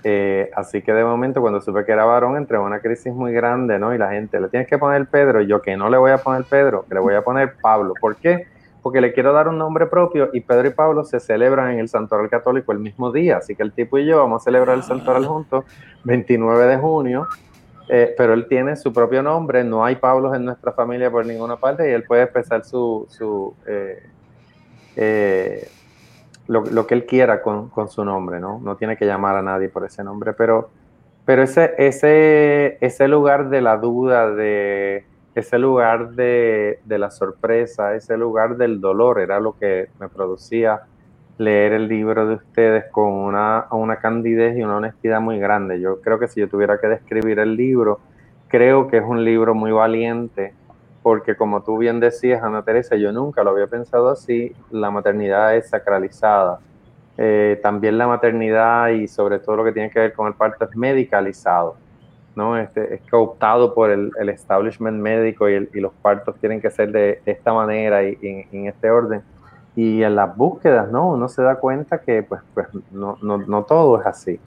Eh, 0.03 0.51
así 0.55 0.83
que 0.83 0.93
de 0.93 1.03
momento 1.03 1.41
cuando 1.41 1.59
supe 1.59 1.85
que 1.85 1.91
era 1.91 2.05
varón 2.05 2.37
entré 2.37 2.57
en 2.57 2.63
una 2.63 2.81
crisis 2.81 3.11
muy 3.11 3.33
grande, 3.33 3.79
¿no? 3.79 3.95
Y 3.95 3.97
la 3.97 4.11
gente, 4.11 4.39
le 4.39 4.47
tienes 4.47 4.67
que 4.67 4.77
poner 4.77 5.07
Pedro, 5.07 5.41
y 5.41 5.47
yo 5.47 5.59
que 5.59 5.75
no 5.75 5.89
le 5.89 5.97
voy 5.97 6.11
a 6.11 6.19
poner 6.19 6.43
Pedro, 6.43 6.85
que 6.87 6.93
le 6.93 7.01
voy 7.01 7.15
a 7.15 7.23
poner 7.23 7.55
Pablo. 7.59 7.95
¿Por 7.99 8.15
qué? 8.17 8.45
Porque 8.83 9.01
le 9.01 9.11
quiero 9.11 9.33
dar 9.33 9.47
un 9.47 9.57
nombre 9.57 9.87
propio 9.87 10.29
y 10.33 10.41
Pedro 10.41 10.67
y 10.67 10.71
Pablo 10.71 11.03
se 11.03 11.19
celebran 11.19 11.71
en 11.71 11.79
el 11.79 11.89
Santoral 11.89 12.29
Católico 12.29 12.73
el 12.73 12.79
mismo 12.79 13.11
día, 13.11 13.37
así 13.37 13.55
que 13.55 13.63
el 13.63 13.71
tipo 13.71 13.97
y 13.97 14.05
yo 14.05 14.19
vamos 14.19 14.43
a 14.43 14.43
celebrar 14.43 14.77
el 14.77 14.83
Santoral 14.83 15.25
juntos 15.25 15.65
29 16.03 16.67
de 16.67 16.77
junio 16.77 17.27
eh, 17.89 18.13
pero 18.17 18.33
él 18.33 18.47
tiene 18.47 18.75
su 18.75 18.93
propio 18.93 19.21
nombre, 19.21 19.63
no 19.63 19.83
hay 19.83 19.95
Pablos 19.97 20.35
en 20.35 20.45
nuestra 20.45 20.71
familia 20.71 21.11
por 21.11 21.25
ninguna 21.25 21.57
parte 21.57 21.89
y 21.89 21.93
él 21.93 22.03
puede 22.03 22.23
expresar 22.23 22.63
su, 22.63 23.05
su 23.09 23.53
eh, 23.65 24.03
eh, 24.95 25.67
lo, 26.47 26.87
que 26.87 26.93
él 26.93 27.05
quiera 27.05 27.41
con, 27.41 27.71
su 27.89 28.05
nombre, 28.05 28.39
¿no? 28.39 28.59
No 28.59 28.77
tiene 28.77 28.95
que 28.95 29.05
llamar 29.05 29.35
a 29.35 29.41
nadie 29.41 29.69
por 29.69 29.85
ese 29.85 30.03
nombre, 30.03 30.33
pero, 30.33 30.69
pero 31.25 31.43
ese, 31.43 31.73
ese, 31.77 32.77
ese 32.79 33.07
lugar 33.07 33.49
de 33.49 33.61
la 33.61 33.77
duda, 33.77 34.31
de 34.31 35.05
ese 35.35 35.57
lugar 35.57 36.11
de, 36.11 36.79
de 36.85 36.97
la 36.97 37.11
sorpresa, 37.11 37.95
ese 37.95 38.17
lugar 38.17 38.55
del 38.55 38.79
dolor 38.79 39.19
era 39.19 39.39
lo 39.39 39.57
que 39.57 39.89
me 39.99 40.07
producía 40.07 40.83
leer 41.37 41.73
el 41.73 41.87
libro 41.87 42.27
de 42.27 42.35
ustedes 42.35 42.85
con 42.91 43.11
una, 43.11 43.65
una 43.71 43.97
candidez 43.97 44.57
y 44.57 44.63
una 44.63 44.77
honestidad 44.77 45.19
muy 45.19 45.39
grande. 45.39 45.79
Yo 45.79 46.01
creo 46.01 46.19
que 46.19 46.27
si 46.27 46.39
yo 46.39 46.47
tuviera 46.47 46.79
que 46.79 46.87
describir 46.87 47.39
el 47.39 47.55
libro, 47.55 47.99
creo 48.47 48.87
que 48.87 48.97
es 48.97 49.03
un 49.03 49.23
libro 49.23 49.55
muy 49.55 49.71
valiente, 49.71 50.53
porque 51.01 51.35
como 51.35 51.63
tú 51.63 51.77
bien 51.77 51.99
decías, 51.99 52.43
Ana 52.43 52.63
Teresa, 52.63 52.95
yo 52.95 53.11
nunca 53.11 53.43
lo 53.43 53.51
había 53.51 53.67
pensado 53.67 54.09
así, 54.09 54.55
la 54.71 54.91
maternidad 54.91 55.55
es 55.55 55.69
sacralizada. 55.69 56.59
Eh, 57.17 57.59
también 57.61 57.97
la 57.97 58.07
maternidad 58.07 58.89
y 58.89 59.07
sobre 59.07 59.37
todo 59.39 59.57
lo 59.57 59.63
que 59.63 59.71
tiene 59.71 59.91
que 59.91 59.99
ver 59.99 60.13
con 60.13 60.27
el 60.27 60.33
parto 60.33 60.65
es 60.65 60.75
medicalizado, 60.75 61.75
¿no? 62.35 62.57
Este, 62.57 62.95
es 62.95 63.01
cooptado 63.09 63.75
por 63.75 63.91
el, 63.91 64.11
establishment 64.29 64.99
médico 64.99 65.47
y, 65.47 65.67
los 65.79 65.93
partos 66.01 66.35
tienen 66.39 66.59
que 66.59 66.71
ser 66.71 66.91
de, 66.91 67.21
esta 67.25 67.53
manera 67.53 68.03
y, 68.03 68.17
en 68.51 68.67
este 68.67 68.89
orden 68.89 69.21
y 69.75 70.03
en 70.03 70.15
las 70.15 70.35
búsquedas, 70.35 70.91
¿no? 70.91 71.09
Uno 71.09 71.27
se 71.27 71.41
da 71.41 71.55
cuenta 71.55 71.99
que 71.99 72.23
pues, 72.23 72.41
pues 72.53 72.67
no, 72.91 73.17
no, 73.21 73.37
no 73.37 73.63
todo 73.63 73.99
es 73.99 74.05
así. 74.05 74.39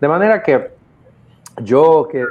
De 0.00 0.08
manera 0.08 0.42
que 0.42 0.70
yo 1.62 2.08
que 2.10 2.24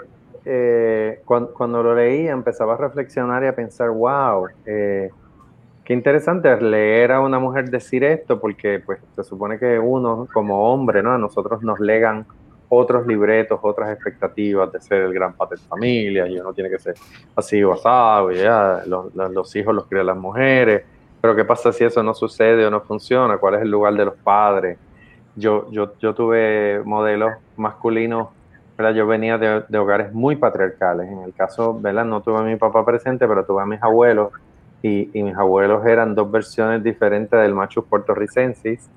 eh, 0.45 1.21
cuando, 1.25 1.83
lo 1.83 1.95
leía 1.95 2.31
empezaba 2.31 2.73
a 2.73 2.77
reflexionar 2.77 3.43
y 3.43 3.47
a 3.47 3.55
pensar, 3.55 3.89
wow, 3.89 4.47
eh, 4.65 5.09
qué 5.85 5.93
interesante 5.93 6.59
leer 6.59 7.13
a 7.13 7.21
una 7.21 7.39
mujer 7.39 7.69
decir 7.69 8.03
esto, 8.03 8.39
porque 8.39 8.81
pues 8.85 8.99
se 9.15 9.23
supone 9.23 9.57
que 9.57 9.79
uno 9.79 10.27
como 10.33 10.71
hombre, 10.71 11.01
¿no? 11.01 11.13
A 11.13 11.17
nosotros 11.17 11.61
nos 11.61 11.79
legan 11.79 12.25
otros 12.67 13.05
libretos, 13.07 13.59
otras 13.61 13.93
expectativas 13.93 14.71
de 14.71 14.81
ser 14.81 15.03
el 15.03 15.13
gran 15.13 15.33
padre 15.33 15.57
de 15.57 15.67
familia, 15.67 16.27
y 16.27 16.39
uno 16.39 16.53
tiene 16.53 16.69
que 16.69 16.79
ser 16.79 16.95
así 17.35 17.63
o 17.63 17.73
asado, 17.73 18.31
ya, 18.31 18.81
los, 18.85 19.13
los 19.13 19.55
hijos 19.55 19.73
los 19.73 19.85
crían 19.85 20.07
las 20.07 20.17
mujeres, 20.17 20.83
pero 21.23 21.37
¿qué 21.37 21.45
pasa 21.45 21.71
si 21.71 21.85
eso 21.85 22.03
no 22.03 22.13
sucede 22.13 22.65
o 22.65 22.69
no 22.69 22.81
funciona? 22.81 23.37
¿Cuál 23.37 23.55
es 23.55 23.61
el 23.61 23.71
lugar 23.71 23.93
de 23.93 24.03
los 24.03 24.15
padres? 24.15 24.77
Yo, 25.37 25.71
yo, 25.71 25.93
yo 25.97 26.13
tuve 26.13 26.81
modelos 26.83 27.31
masculinos, 27.55 28.27
¿verdad? 28.77 28.93
Yo 28.93 29.07
venía 29.07 29.37
de, 29.37 29.77
hogares 29.77 30.11
muy 30.11 30.35
patriarcales. 30.35 31.09
En 31.09 31.19
el 31.19 31.33
caso, 31.33 31.79
¿verdad? 31.79 32.03
No 32.03 32.19
tuve 32.19 32.39
a 32.39 32.41
mi 32.41 32.57
papá 32.57 32.83
presente, 32.83 33.25
pero 33.25 33.45
tuve 33.45 33.61
a 33.61 33.65
mis 33.65 33.81
abuelos. 33.81 34.33
Y, 34.81 35.11
mis 35.13 35.33
abuelos 35.37 35.85
eran 35.85 36.13
dos 36.13 36.29
versiones 36.29 36.83
diferentes 36.83 37.39
del 37.39 37.53
macho 37.53 37.85
puertorricensis. 37.85 38.89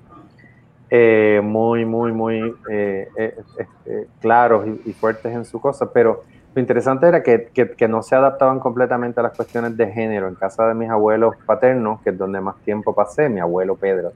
Eh, 0.89 1.39
muy, 1.41 1.85
muy, 1.85 2.11
muy 2.11 2.53
eh, 2.69 3.07
eh, 3.17 3.37
este, 3.57 4.07
claros 4.19 4.67
y, 4.67 4.89
y, 4.89 4.91
fuertes 4.91 5.33
en 5.33 5.45
su 5.45 5.61
cosa, 5.61 5.93
pero 5.93 6.25
lo 6.57 6.61
interesante 6.61 7.07
era 7.07 7.21
que, 7.21 7.87
no 7.87 8.01
se 8.01 8.15
adaptaban 8.15 8.59
completamente 8.59 9.19
a 9.19 9.23
las 9.23 9.37
cuestiones 9.37 9.77
de 9.77 9.91
género. 9.91 10.27
En 10.27 10.33
casa 10.33 10.67
de 10.67 10.73
mis 10.73 10.89
abuelos 10.89 11.35
paternos, 11.45 12.01
que 12.01 12.09
es 12.09 12.17
donde 12.17 12.41
más 12.41 12.55
tiempo 12.65 12.95
pasé, 12.95 13.29
mi 13.29 13.39
abuelo 13.39 13.75
Pedro 13.75 14.11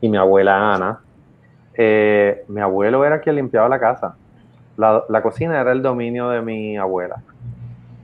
y 0.00 0.08
mi 0.08 0.16
abuela 0.16 0.74
Ana, 0.74 0.98
eh, 1.74 2.42
mi 2.48 2.60
abuelo 2.60 3.04
era 3.04 3.20
quien 3.20 3.36
limpiaba 3.36 3.68
la 3.68 3.78
casa. 3.78 4.16
La, 4.76 5.22
cocina 5.22 5.60
era 5.60 5.70
el 5.70 5.80
dominio 5.80 6.30
de 6.30 6.42
mi 6.42 6.76
abuela, 6.76 7.22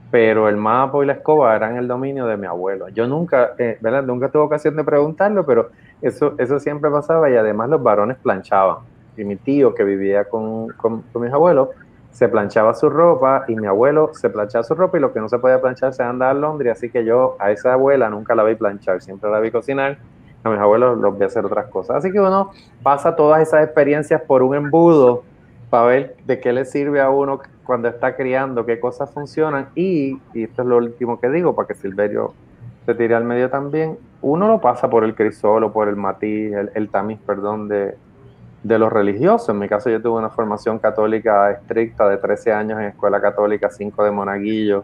pero 0.09 0.47
el 0.47 0.55
mapa 0.55 1.03
y 1.03 1.07
la 1.07 1.13
escoba 1.13 1.53
eran 1.53 1.75
el 1.75 1.85
dominio 1.85 2.27
de 2.27 2.37
mi 2.37 2.47
abuelo. 2.47 2.87
Yo 2.87 3.07
nunca, 3.07 3.55
eh, 3.57 3.77
¿verdad? 3.81 4.03
Nunca 4.03 4.29
tuve 4.29 4.43
ocasión 4.43 4.77
de 4.77 4.85
preguntarlo, 4.85 5.45
pero 5.45 5.71
eso, 6.01 6.35
eso 6.37 6.61
siempre 6.61 6.89
pasaba 6.89 7.29
y 7.29 7.35
además 7.35 7.67
los 7.67 7.83
varones 7.83 8.15
planchaban. 8.23 8.77
Y 9.17 9.25
mi 9.25 9.35
tío 9.35 9.75
que 9.75 9.83
vivía 9.83 10.23
con, 10.29 10.69
con 10.69 11.03
mis 11.15 11.33
abuelos, 11.33 11.69
se 12.15 12.29
planchaba 12.29 12.73
su 12.73 12.89
ropa 12.89 13.43
y 13.49 13.57
mi 13.57 13.67
abuelo 13.67 14.11
se 14.13 14.29
planchaba 14.29 14.63
su 14.63 14.73
ropa 14.73 14.97
y 14.97 15.01
lo 15.01 15.11
que 15.11 15.19
no 15.19 15.27
se 15.27 15.37
podía 15.37 15.59
planchar 15.59 15.93
se 15.93 16.01
andaba 16.01 16.31
a 16.31 16.33
Londres, 16.33 16.77
así 16.77 16.89
que 16.89 17.03
yo 17.03 17.35
a 17.39 17.51
esa 17.51 17.73
abuela 17.73 18.09
nunca 18.09 18.35
la 18.35 18.45
vi 18.45 18.55
planchar, 18.55 19.01
siempre 19.01 19.29
la 19.29 19.41
vi 19.41 19.51
cocinar, 19.51 19.97
a 20.41 20.49
mis 20.49 20.57
abuelos 20.57 20.97
los 20.97 21.19
vi 21.19 21.25
hacer 21.25 21.45
otras 21.45 21.67
cosas. 21.67 21.97
Así 21.97 22.13
que 22.13 22.21
uno 22.21 22.51
pasa 22.81 23.17
todas 23.17 23.41
esas 23.41 23.65
experiencias 23.65 24.21
por 24.21 24.43
un 24.43 24.55
embudo 24.55 25.23
para 25.69 25.87
ver 25.87 26.15
de 26.25 26.39
qué 26.39 26.53
le 26.53 26.63
sirve 26.63 27.01
a 27.01 27.09
uno 27.09 27.41
cuando 27.65 27.89
está 27.89 28.15
criando, 28.15 28.65
qué 28.65 28.79
cosas 28.79 29.11
funcionan 29.11 29.67
y, 29.75 30.17
y 30.33 30.43
esto 30.43 30.61
es 30.61 30.67
lo 30.69 30.77
último 30.77 31.19
que 31.19 31.29
digo 31.29 31.53
para 31.53 31.67
que 31.67 31.75
Silverio 31.75 32.33
se 32.85 32.95
tire 32.95 33.15
al 33.15 33.25
medio 33.25 33.49
también, 33.49 33.97
uno 34.21 34.47
lo 34.47 34.61
pasa 34.61 34.89
por 34.89 35.03
el 35.03 35.15
crisol 35.15 35.65
o 35.65 35.73
por 35.73 35.89
el 35.89 35.97
matiz, 35.97 36.53
el, 36.53 36.71
el 36.75 36.87
tamiz, 36.87 37.19
perdón, 37.25 37.67
de, 37.67 37.97
de 38.65 38.79
los 38.79 38.91
religiosos. 38.91 39.49
En 39.49 39.59
mi 39.59 39.69
caso 39.69 39.91
yo 39.91 40.01
tuve 40.01 40.17
una 40.17 40.31
formación 40.31 40.79
católica 40.79 41.51
estricta 41.51 42.09
de 42.09 42.17
13 42.17 42.51
años 42.51 42.79
en 42.79 42.85
escuela 42.85 43.21
católica, 43.21 43.69
5 43.69 44.03
de 44.03 44.09
monaguillo, 44.11 44.83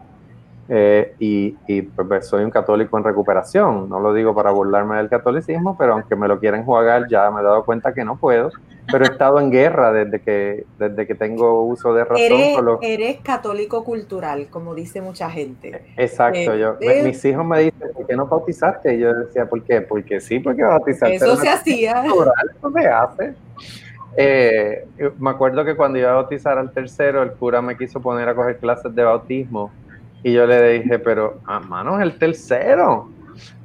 eh, 0.68 1.16
y, 1.18 1.56
y 1.66 1.82
pues, 1.82 2.28
soy 2.28 2.44
un 2.44 2.50
católico 2.50 2.96
en 2.96 3.02
recuperación. 3.02 3.88
No 3.88 3.98
lo 3.98 4.14
digo 4.14 4.34
para 4.36 4.52
burlarme 4.52 4.98
del 4.98 5.08
catolicismo, 5.08 5.76
pero 5.76 5.94
aunque 5.94 6.14
me 6.14 6.28
lo 6.28 6.38
quieran 6.38 6.64
jugar, 6.64 7.08
ya 7.08 7.28
me 7.32 7.40
he 7.40 7.44
dado 7.44 7.64
cuenta 7.64 7.92
que 7.92 8.04
no 8.04 8.16
puedo. 8.16 8.52
Pero 8.90 9.04
he 9.04 9.08
estado 9.08 9.38
en 9.38 9.50
guerra 9.50 9.92
desde 9.92 10.20
que, 10.20 10.64
desde 10.78 11.06
que 11.06 11.14
tengo 11.14 11.62
uso 11.62 11.94
de 11.94 12.04
razón. 12.04 12.78
Eres, 12.82 13.20
católico 13.20 13.84
cultural, 13.84 14.48
como 14.50 14.74
dice 14.74 15.00
mucha 15.00 15.30
gente. 15.30 15.82
Exacto. 15.96 16.54
Eh, 16.54 16.58
yo, 16.58 16.76
eh, 16.80 17.02
mis 17.04 17.24
hijos 17.24 17.44
me 17.44 17.60
dicen, 17.60 17.92
¿por 17.94 18.06
qué 18.06 18.16
no 18.16 18.26
bautizaste? 18.26 18.94
Y 18.94 18.98
yo 18.98 19.14
decía, 19.14 19.46
¿por 19.46 19.62
qué? 19.62 19.80
Porque 19.82 20.20
sí, 20.20 20.40
porque 20.40 20.62
bautizaste. 20.62 21.16
Eso 21.16 21.36
se 21.36 21.48
hacía. 21.48 22.04
eso 22.04 22.72
se 22.72 22.86
hace. 22.88 23.34
Eh, 24.16 24.86
me 25.18 25.30
acuerdo 25.30 25.64
que 25.64 25.74
cuando 25.74 25.98
iba 25.98 26.10
a 26.10 26.14
bautizar 26.14 26.58
al 26.58 26.72
tercero, 26.72 27.22
el 27.22 27.32
cura 27.32 27.62
me 27.62 27.76
quiso 27.76 28.00
poner 28.00 28.28
a 28.28 28.34
coger 28.34 28.58
clases 28.58 28.94
de 28.94 29.04
bautismo 29.04 29.70
y 30.22 30.32
yo 30.32 30.46
le 30.46 30.80
dije, 30.80 30.98
pero 30.98 31.40
a 31.46 31.60
mano 31.60 31.98
es 31.98 32.02
el 32.02 32.18
tercero. 32.18 33.08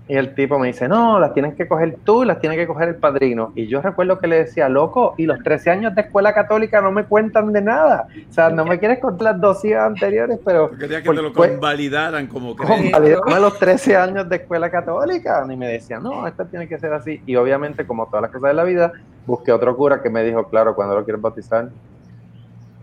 Y 0.10 0.16
el 0.16 0.34
tipo 0.36 0.58
me 0.58 0.68
dice, 0.68 0.88
no, 0.88 1.20
las 1.20 1.34
tienes 1.34 1.56
que 1.56 1.68
coger 1.68 1.98
tú, 2.06 2.24
las 2.24 2.40
tiene 2.40 2.56
que 2.56 2.66
coger 2.66 2.88
el 2.88 2.96
padrino. 2.96 3.52
Y 3.56 3.68
yo 3.68 3.82
recuerdo 3.82 4.20
que 4.20 4.28
le 4.28 4.38
decía, 4.38 4.70
loco, 4.70 5.16
y 5.18 5.26
los 5.26 5.44
13 5.44 5.70
años 5.70 5.96
de 5.96 6.02
escuela 6.04 6.34
católica 6.34 6.80
no 6.80 6.94
me 6.94 7.04
cuentan 7.04 7.52
de 7.52 7.62
nada. 7.62 8.08
O 8.30 8.34
sea, 8.34 8.50
no 8.50 8.64
me 8.64 8.80
quieres 8.80 9.00
contar 9.00 9.34
las 9.34 9.42
dos 9.42 9.62
días 9.62 9.84
anteriores, 9.84 10.40
pero... 10.46 10.72
quería 10.72 11.04
que 11.04 11.10
te 11.10 11.22
lo 11.22 11.34
convalidaran 11.34 12.28
como 12.28 12.56
que... 12.56 12.64
Convalidarme 12.64 13.40
los 13.42 13.60
13 13.60 13.98
años 13.98 14.30
de 14.30 14.38
escuela 14.38 14.70
católica. 14.70 15.46
Y 15.50 15.58
me 15.58 15.68
decía, 15.68 16.00
no, 16.00 16.26
esta 16.26 16.46
tiene 16.46 16.70
que 16.70 16.80
ser 16.80 16.94
así. 16.94 17.22
Y 17.26 17.36
obviamente, 17.36 17.86
como 17.86 18.06
todas 18.06 18.22
las 18.22 18.32
cosas 18.32 18.52
de 18.52 18.54
la 18.54 18.64
vida, 18.64 18.94
busqué 19.26 19.52
otro 19.52 19.76
cura 19.76 20.02
que 20.02 20.10
me 20.10 20.24
dijo, 20.24 20.48
claro, 20.48 20.74
cuando 20.74 20.96
lo 20.96 21.04
quieres 21.04 21.22
bautizar. 21.22 21.70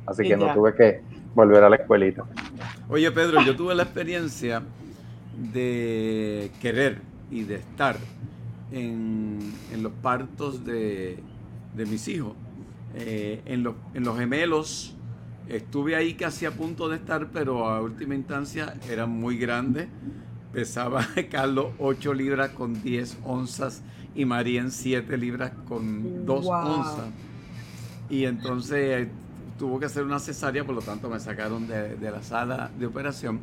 Así 0.05 0.25
que 0.29 0.37
no 0.37 0.53
tuve 0.53 0.75
que 0.75 1.01
volver 1.35 1.65
a 1.65 1.71
la 1.71 1.77
escuelita. 1.77 2.23
Oye, 2.91 3.11
Pedro, 3.11 3.41
yo 3.41 3.57
tuve 3.57 3.75
la 3.75 3.85
experiencia 3.85 4.61
de 5.39 6.51
querer 6.61 7.14
y 7.31 7.43
de 7.43 7.57
estar 7.57 7.97
en, 8.71 9.53
los 9.81 9.93
partos 9.93 10.65
de, 10.65 11.19
mis 11.75 12.09
hijos. 12.09 12.35
Eh, 12.97 13.43
en, 13.47 13.63
los, 13.63 13.75
en 13.95 14.05
los 14.05 14.17
gemelos 14.19 14.95
estuve 15.49 15.97
ahí 15.97 16.15
casi 16.15 16.47
a 16.47 16.53
punto 16.53 16.89
de 16.89 16.97
estar, 16.97 17.31
pero 17.33 17.69
a 17.69 17.81
última 17.81 18.15
instancia 18.15 18.75
eran 18.89 19.11
muy 19.11 19.39
grandes. 19.39 19.89
Pesaba 20.53 21.07
Carlos 21.31 21.73
8 21.79 22.15
libras 22.15 22.51
con 22.51 22.83
10 22.83 23.19
onzas 23.25 23.83
y 24.15 24.25
Marien 24.25 24.71
7 24.71 25.17
libras 25.17 25.53
con 25.67 26.25
2 26.25 26.47
onzas. 26.47 27.07
Y 28.09 28.25
entonces 28.25 29.09
tuvo 29.59 29.79
que 29.79 29.87
hacer 29.87 30.05
una 30.05 30.19
cesárea, 30.19 30.65
por 30.65 30.75
lo 30.75 30.83
tanto 30.83 31.09
me 31.09 31.19
sacaron 31.19 31.67
de, 31.67 31.97
la 31.99 32.23
sala 32.23 32.71
de 32.79 32.87
operación. 32.87 33.41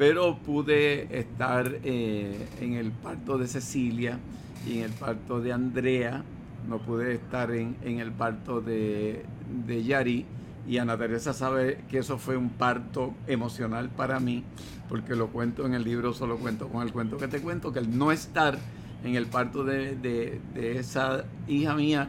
Pero 0.00 0.38
pude 0.38 1.18
estar 1.20 1.70
eh, 1.84 2.48
en 2.62 2.72
el 2.72 2.90
parto 2.90 3.36
de 3.36 3.46
Cecilia 3.46 4.18
y 4.66 4.78
en 4.78 4.84
el 4.84 4.92
parto 4.92 5.42
de 5.42 5.52
Andrea. 5.52 6.24
No 6.66 6.78
pude 6.78 7.12
estar 7.12 7.50
en, 7.50 7.76
el 7.84 8.10
parto 8.10 8.62
de, 8.62 9.26
Yari. 9.68 10.24
Y 10.66 10.78
Ana 10.78 10.96
Teresa 10.96 11.34
sabe 11.34 11.84
que 11.90 11.98
eso 11.98 12.16
fue 12.16 12.38
un 12.38 12.48
parto 12.48 13.12
emocional 13.26 13.90
para 13.90 14.20
mí, 14.20 14.42
porque 14.88 15.14
lo 15.14 15.28
cuento 15.28 15.66
en 15.66 15.74
el 15.74 15.84
libro, 15.84 16.14
solo 16.14 16.38
cuento 16.38 16.68
con 16.68 16.80
el 16.80 16.94
cuento 16.94 17.18
que 17.18 17.28
te 17.28 17.42
cuento, 17.42 17.70
que 17.70 17.80
el 17.80 17.98
no 17.98 18.10
estar 18.10 18.56
en 19.04 19.16
el 19.16 19.26
parto 19.26 19.64
de, 19.64 20.40
esa 20.54 21.26
hija 21.46 21.74
mía, 21.74 22.08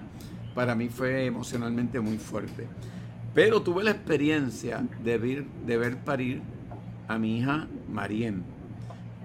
para 0.56 0.76
mí 0.76 0.88
fue 0.88 1.26
emocionalmente 1.26 2.00
muy 2.00 2.18
fuerte. 2.18 2.68
Pero 3.34 3.62
tuve 3.62 3.84
la 3.84 3.92
experiencia 3.92 4.82
de 5.04 5.46
de 5.66 5.78
ver 5.78 5.98
parir 5.98 6.42
a 7.14 7.18
mi 7.18 7.40
hija 7.40 7.68
Marien, 7.90 8.44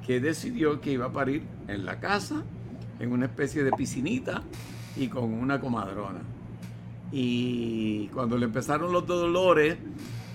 que 0.06 0.20
decidió 0.20 0.80
que 0.80 0.92
iba 0.92 1.06
a 1.06 1.12
parir 1.12 1.42
en 1.68 1.84
la 1.84 2.00
casa, 2.00 2.42
en 2.98 3.12
una 3.12 3.26
especie 3.26 3.64
de 3.64 3.72
piscinita 3.72 4.42
y 4.96 5.08
con 5.08 5.32
una 5.32 5.60
comadrona. 5.60 6.20
Y 7.12 8.08
cuando 8.08 8.36
le 8.36 8.46
empezaron 8.46 8.92
los 8.92 9.06
dolores, 9.06 9.76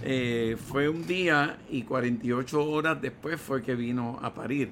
eh, 0.03 0.57
fue 0.67 0.89
un 0.89 1.05
día 1.05 1.57
y 1.69 1.83
48 1.83 2.69
horas 2.69 3.01
después 3.01 3.39
fue 3.39 3.61
que 3.61 3.75
vino 3.75 4.19
a 4.21 4.33
parir. 4.33 4.71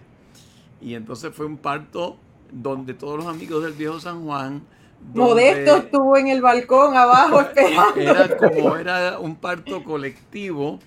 Y 0.82 0.94
entonces 0.94 1.34
fue 1.34 1.46
un 1.46 1.58
parto 1.58 2.18
donde 2.52 2.94
todos 2.94 3.18
los 3.18 3.28
amigos 3.28 3.64
del 3.64 3.74
viejo 3.74 4.00
San 4.00 4.24
Juan 4.24 4.64
Modesto 5.14 5.78
estuvo 5.78 6.18
en 6.18 6.28
el 6.28 6.42
balcón 6.42 6.96
abajo 6.96 7.42
esperando. 7.42 8.00
Era 8.00 8.38
como 8.38 8.78
era 8.78 9.20
un 9.20 9.36
parto 9.36 9.84
colectivo, 9.84 10.80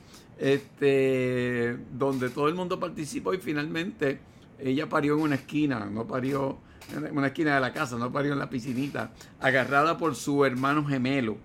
este, 0.43 1.79
donde 1.93 2.29
todo 2.29 2.49
el 2.49 2.57
mundo 2.57 2.81
participó 2.81 3.33
y 3.33 3.39
finalmente 3.39 4.19
ella 4.59 4.89
parió 4.89 5.15
en 5.15 5.21
una 5.21 5.35
esquina, 5.37 5.87
no 5.87 6.05
parió 6.05 6.59
en 6.93 7.17
una 7.17 7.29
esquina 7.29 7.55
de 7.55 7.61
la 7.61 7.73
casa, 7.73 7.97
no 7.97 8.11
parió 8.11 8.33
en 8.33 8.41
la 8.41 8.51
piscinita, 8.51 9.13
agarrada 9.39 9.97
por 9.99 10.17
su 10.17 10.45
hermano 10.45 10.85
gemelo. 10.85 11.37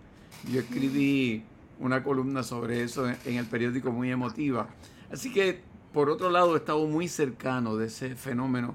Yo 0.52 0.62
escribí 0.62 1.44
una 1.80 2.02
columna 2.02 2.42
sobre 2.42 2.82
eso 2.82 3.08
en 3.08 3.36
el 3.36 3.46
periódico 3.46 3.92
muy 3.92 4.10
emotiva. 4.10 4.68
Así 5.12 5.32
que, 5.32 5.62
por 5.94 6.10
otro 6.10 6.32
lado, 6.32 6.56
he 6.56 6.58
estado 6.58 6.88
muy 6.88 7.08
cercano 7.08 7.78
de 7.78 7.86
ese 7.88 8.16
fenómeno 8.16 8.74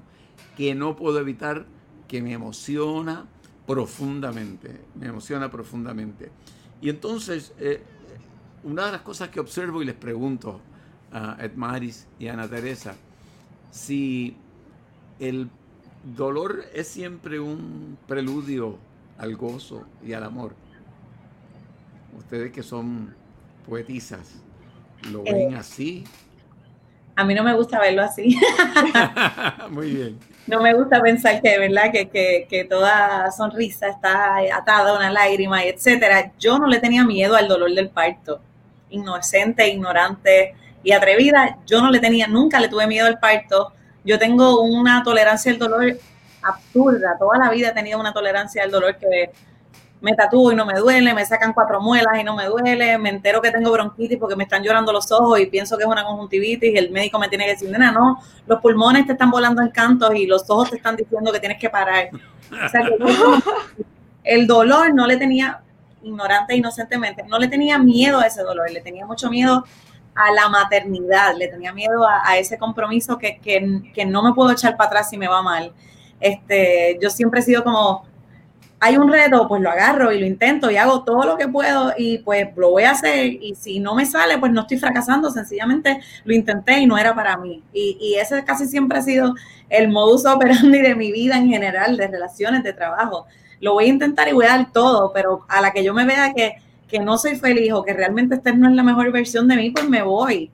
que 0.55 0.73
no 0.73 0.95
puedo 0.95 1.19
evitar, 1.19 1.65
que 2.07 2.21
me 2.21 2.31
emociona, 2.31 3.27
profundamente, 3.67 4.79
me 4.95 5.07
emociona 5.07 5.51
profundamente. 5.51 6.31
Y 6.81 6.87
entonces, 6.89 7.53
eh, 7.59 7.83
una 8.63 8.85
de 8.85 8.91
las 8.91 9.01
cosas 9.01 9.29
que 9.29 9.39
observo 9.39 9.81
y 9.81 9.85
les 9.85 9.95
pregunto 9.95 10.59
a 11.11 11.37
Edmaris 11.39 12.07
y 12.19 12.27
a 12.27 12.33
Ana 12.33 12.47
Teresa, 12.47 12.95
si 13.71 14.35
el 15.19 15.49
dolor 16.15 16.65
es 16.73 16.87
siempre 16.87 17.39
un 17.39 17.97
preludio 18.07 18.77
al 19.17 19.35
gozo 19.35 19.85
y 20.05 20.13
al 20.13 20.23
amor. 20.23 20.55
Ustedes 22.17 22.51
que 22.51 22.63
son 22.63 23.15
poetisas, 23.67 24.35
¿lo 25.11 25.23
ven 25.23 25.53
eh, 25.53 25.57
así? 25.57 26.03
A 27.15 27.23
mí 27.23 27.33
no 27.33 27.43
me 27.43 27.55
gusta 27.55 27.79
verlo 27.79 28.01
así. 28.01 28.39
Muy 29.69 29.91
bien 29.91 30.19
no 30.47 30.61
me 30.61 30.73
gusta 30.73 31.01
pensar 31.01 31.41
que, 31.41 31.57
¿verdad? 31.57 31.91
Que, 31.91 32.47
que, 32.49 32.65
toda 32.65 33.31
sonrisa 33.31 33.87
está 33.87 34.37
atada 34.53 34.91
a 34.91 34.97
una 34.97 35.11
lágrima, 35.11 35.63
etcétera. 35.63 36.33
Yo 36.39 36.59
no 36.59 36.67
le 36.67 36.79
tenía 36.79 37.03
miedo 37.05 37.35
al 37.35 37.47
dolor 37.47 37.71
del 37.73 37.89
parto. 37.89 38.41
Inocente, 38.93 39.67
ignorante 39.67 40.55
y 40.83 40.91
atrevida, 40.91 41.57
yo 41.65 41.81
no 41.81 41.89
le 41.89 41.99
tenía, 41.99 42.27
nunca 42.27 42.59
le 42.59 42.67
tuve 42.67 42.87
miedo 42.87 43.07
al 43.07 43.19
parto. 43.19 43.73
Yo 44.03 44.19
tengo 44.19 44.61
una 44.61 45.01
tolerancia 45.03 45.51
al 45.51 45.57
dolor 45.57 45.97
absurda. 46.41 47.15
Toda 47.17 47.37
la 47.37 47.49
vida 47.49 47.69
he 47.69 47.73
tenido 47.73 47.99
una 47.99 48.11
tolerancia 48.11 48.63
al 48.63 48.71
dolor 48.71 48.97
que 48.97 49.31
me 50.03 50.13
tatúo 50.15 50.51
y 50.51 50.55
no 50.55 50.65
me 50.65 50.77
duele, 50.77 51.13
me 51.13 51.25
sacan 51.25 51.53
cuatro 51.53 51.79
muelas 51.79 52.19
y 52.19 52.25
no 52.25 52.35
me 52.35 52.45
duele, 52.45 52.97
me 52.97 53.09
entero 53.09 53.41
que 53.41 53.51
tengo 53.51 53.71
bronquitis 53.71 54.17
porque 54.17 54.35
me 54.35 54.43
están 54.43 54.61
llorando 54.61 54.91
los 54.91 55.09
ojos 55.13 55.39
y 55.39 55.45
pienso 55.45 55.77
que 55.77 55.83
es 55.83 55.89
una 55.89 56.03
conjuntivitis 56.03 56.73
y 56.73 56.77
el 56.77 56.91
médico 56.91 57.17
me 57.19 57.29
tiene 57.29 57.45
que 57.45 57.51
decir, 57.51 57.71
nena, 57.71 57.93
no, 57.93 58.21
los 58.45 58.59
pulmones 58.59 59.05
te 59.05 59.13
están 59.13 59.31
volando 59.31 59.61
en 59.61 59.69
cantos 59.69 60.13
y 60.13 60.27
los 60.27 60.49
ojos 60.49 60.71
te 60.71 60.75
están 60.75 60.97
diciendo 60.97 61.31
que 61.31 61.39
tienes 61.39 61.57
que 61.57 61.69
parar. 61.69 62.09
O 62.51 62.67
sea 62.67 62.81
que 62.81 62.97
el 64.25 64.45
dolor 64.45 64.93
no 64.93 65.07
le 65.07 65.15
tenía, 65.15 65.61
ignorante 66.03 66.53
e 66.53 66.57
inocentemente, 66.57 67.23
no 67.23 67.39
le 67.39 67.47
tenía 67.47 67.77
miedo 67.79 68.19
a 68.19 68.27
ese 68.27 68.43
dolor, 68.43 68.69
le 68.71 68.81
tenía 68.81 69.05
mucho 69.05 69.29
miedo 69.29 69.63
a 70.15 70.31
la 70.31 70.49
maternidad, 70.49 71.35
le 71.35 71.47
tenía 71.47 71.73
miedo 71.73 72.07
a, 72.07 72.37
ese 72.37 72.57
compromiso 72.57 73.17
que, 73.17 73.39
que, 73.39 73.91
que, 73.93 74.05
no 74.05 74.21
me 74.21 74.33
puedo 74.33 74.51
echar 74.51 74.77
para 74.77 74.89
atrás 74.89 75.09
si 75.09 75.17
me 75.17 75.27
va 75.27 75.41
mal. 75.41 75.73
Este, 76.19 76.97
yo 77.01 77.09
siempre 77.09 77.39
he 77.39 77.43
sido 77.43 77.63
como 77.63 78.05
hay 78.83 78.97
un 78.97 79.09
reto, 79.09 79.47
pues 79.47 79.61
lo 79.61 79.69
agarro 79.69 80.11
y 80.11 80.19
lo 80.19 80.25
intento 80.25 80.69
y 80.69 80.75
hago 80.75 81.05
todo 81.05 81.23
lo 81.23 81.37
que 81.37 81.47
puedo 81.47 81.93
y 81.97 82.17
pues 82.17 82.49
lo 82.57 82.71
voy 82.71 82.83
a 82.83 82.91
hacer 82.91 83.27
y 83.27 83.55
si 83.55 83.79
no 83.79 83.95
me 83.95 84.05
sale, 84.05 84.37
pues 84.39 84.51
no 84.51 84.59
estoy 84.59 84.77
fracasando, 84.77 85.31
sencillamente 85.31 86.01
lo 86.25 86.35
intenté 86.35 86.79
y 86.79 86.85
no 86.85 86.97
era 86.97 87.15
para 87.15 87.37
mí. 87.37 87.63
Y, 87.71 88.15
ese 88.19 88.43
casi 88.43 88.67
siempre 88.67 88.97
ha 88.97 89.01
sido 89.01 89.35
el 89.69 89.87
modus 89.87 90.25
operandi 90.25 90.81
de 90.81 90.95
mi 90.95 91.13
vida 91.13 91.37
en 91.37 91.47
general, 91.47 91.95
de 91.95 92.07
relaciones, 92.07 92.61
de 92.61 92.73
trabajo. 92.73 93.25
Lo 93.63 93.73
voy 93.73 93.85
a 93.85 93.87
intentar 93.87 94.27
y 94.27 94.33
voy 94.33 94.45
a 94.45 94.57
dar 94.57 94.71
todo, 94.71 95.11
pero 95.13 95.45
a 95.47 95.61
la 95.61 95.71
que 95.71 95.83
yo 95.83 95.93
me 95.93 96.05
vea 96.05 96.33
que, 96.33 96.55
que 96.87 96.99
no 96.99 97.17
soy 97.17 97.37
feliz 97.37 97.71
o 97.73 97.83
que 97.83 97.93
realmente 97.93 98.35
esta 98.35 98.51
no 98.51 98.67
es 98.67 98.75
la 98.75 98.83
mejor 98.83 99.11
versión 99.11 99.47
de 99.47 99.55
mí, 99.55 99.71
pues 99.71 99.87
me 99.87 100.01
voy 100.01 100.51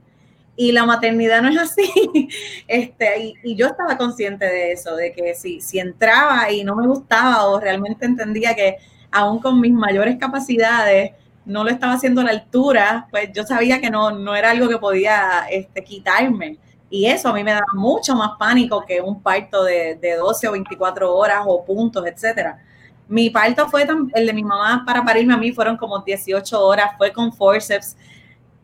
y 0.59 0.73
la 0.73 0.85
maternidad 0.85 1.41
no 1.41 1.47
es 1.47 1.57
así. 1.57 1.89
Este, 2.67 3.33
y, 3.43 3.55
yo 3.55 3.67
estaba 3.67 3.97
consciente 3.97 4.45
de 4.45 4.73
eso, 4.73 4.95
de 4.95 5.13
que 5.13 5.33
si, 5.33 5.61
si 5.61 5.79
entraba 5.79 6.51
y 6.51 6.65
no 6.65 6.75
me 6.75 6.85
gustaba 6.85 7.45
o 7.45 7.59
realmente 7.61 8.05
entendía 8.05 8.53
que 8.53 8.75
aún 9.09 9.39
con 9.39 9.61
mis 9.61 9.71
mayores 9.71 10.17
capacidades 10.17 11.13
no 11.45 11.63
lo 11.63 11.69
estaba 11.69 11.93
haciendo 11.93 12.19
a 12.21 12.25
la 12.25 12.31
altura, 12.31 13.07
pues 13.09 13.31
yo 13.33 13.43
sabía 13.45 13.79
que 13.79 13.89
no, 13.89 14.11
no 14.11 14.35
era 14.35 14.51
algo 14.51 14.67
que 14.67 14.77
podía 14.77 15.47
este, 15.49 15.81
quitarme. 15.81 16.57
Y 16.89 17.05
eso 17.05 17.29
a 17.29 17.33
mí 17.33 17.41
me 17.43 17.51
daba 17.51 17.73
mucho 17.73 18.13
más 18.15 18.31
pánico 18.37 18.85
que 18.85 18.99
un 18.99 19.21
parto 19.21 19.63
de, 19.63 19.95
de 19.95 20.15
12 20.15 20.47
o 20.49 20.51
24 20.51 21.15
horas 21.15 21.43
o 21.47 21.63
puntos, 21.63 22.05
etcétera. 22.05 22.61
Mi 23.09 23.29
parto 23.29 23.67
fue 23.67 23.85
el 24.13 24.25
de 24.25 24.33
mi 24.33 24.43
mamá 24.43 24.83
para 24.85 25.03
parirme 25.03 25.33
a 25.33 25.37
mí 25.37 25.51
fueron 25.51 25.75
como 25.75 25.99
18 25.99 26.65
horas, 26.65 26.91
fue 26.97 27.11
con 27.11 27.33
forceps 27.33 27.97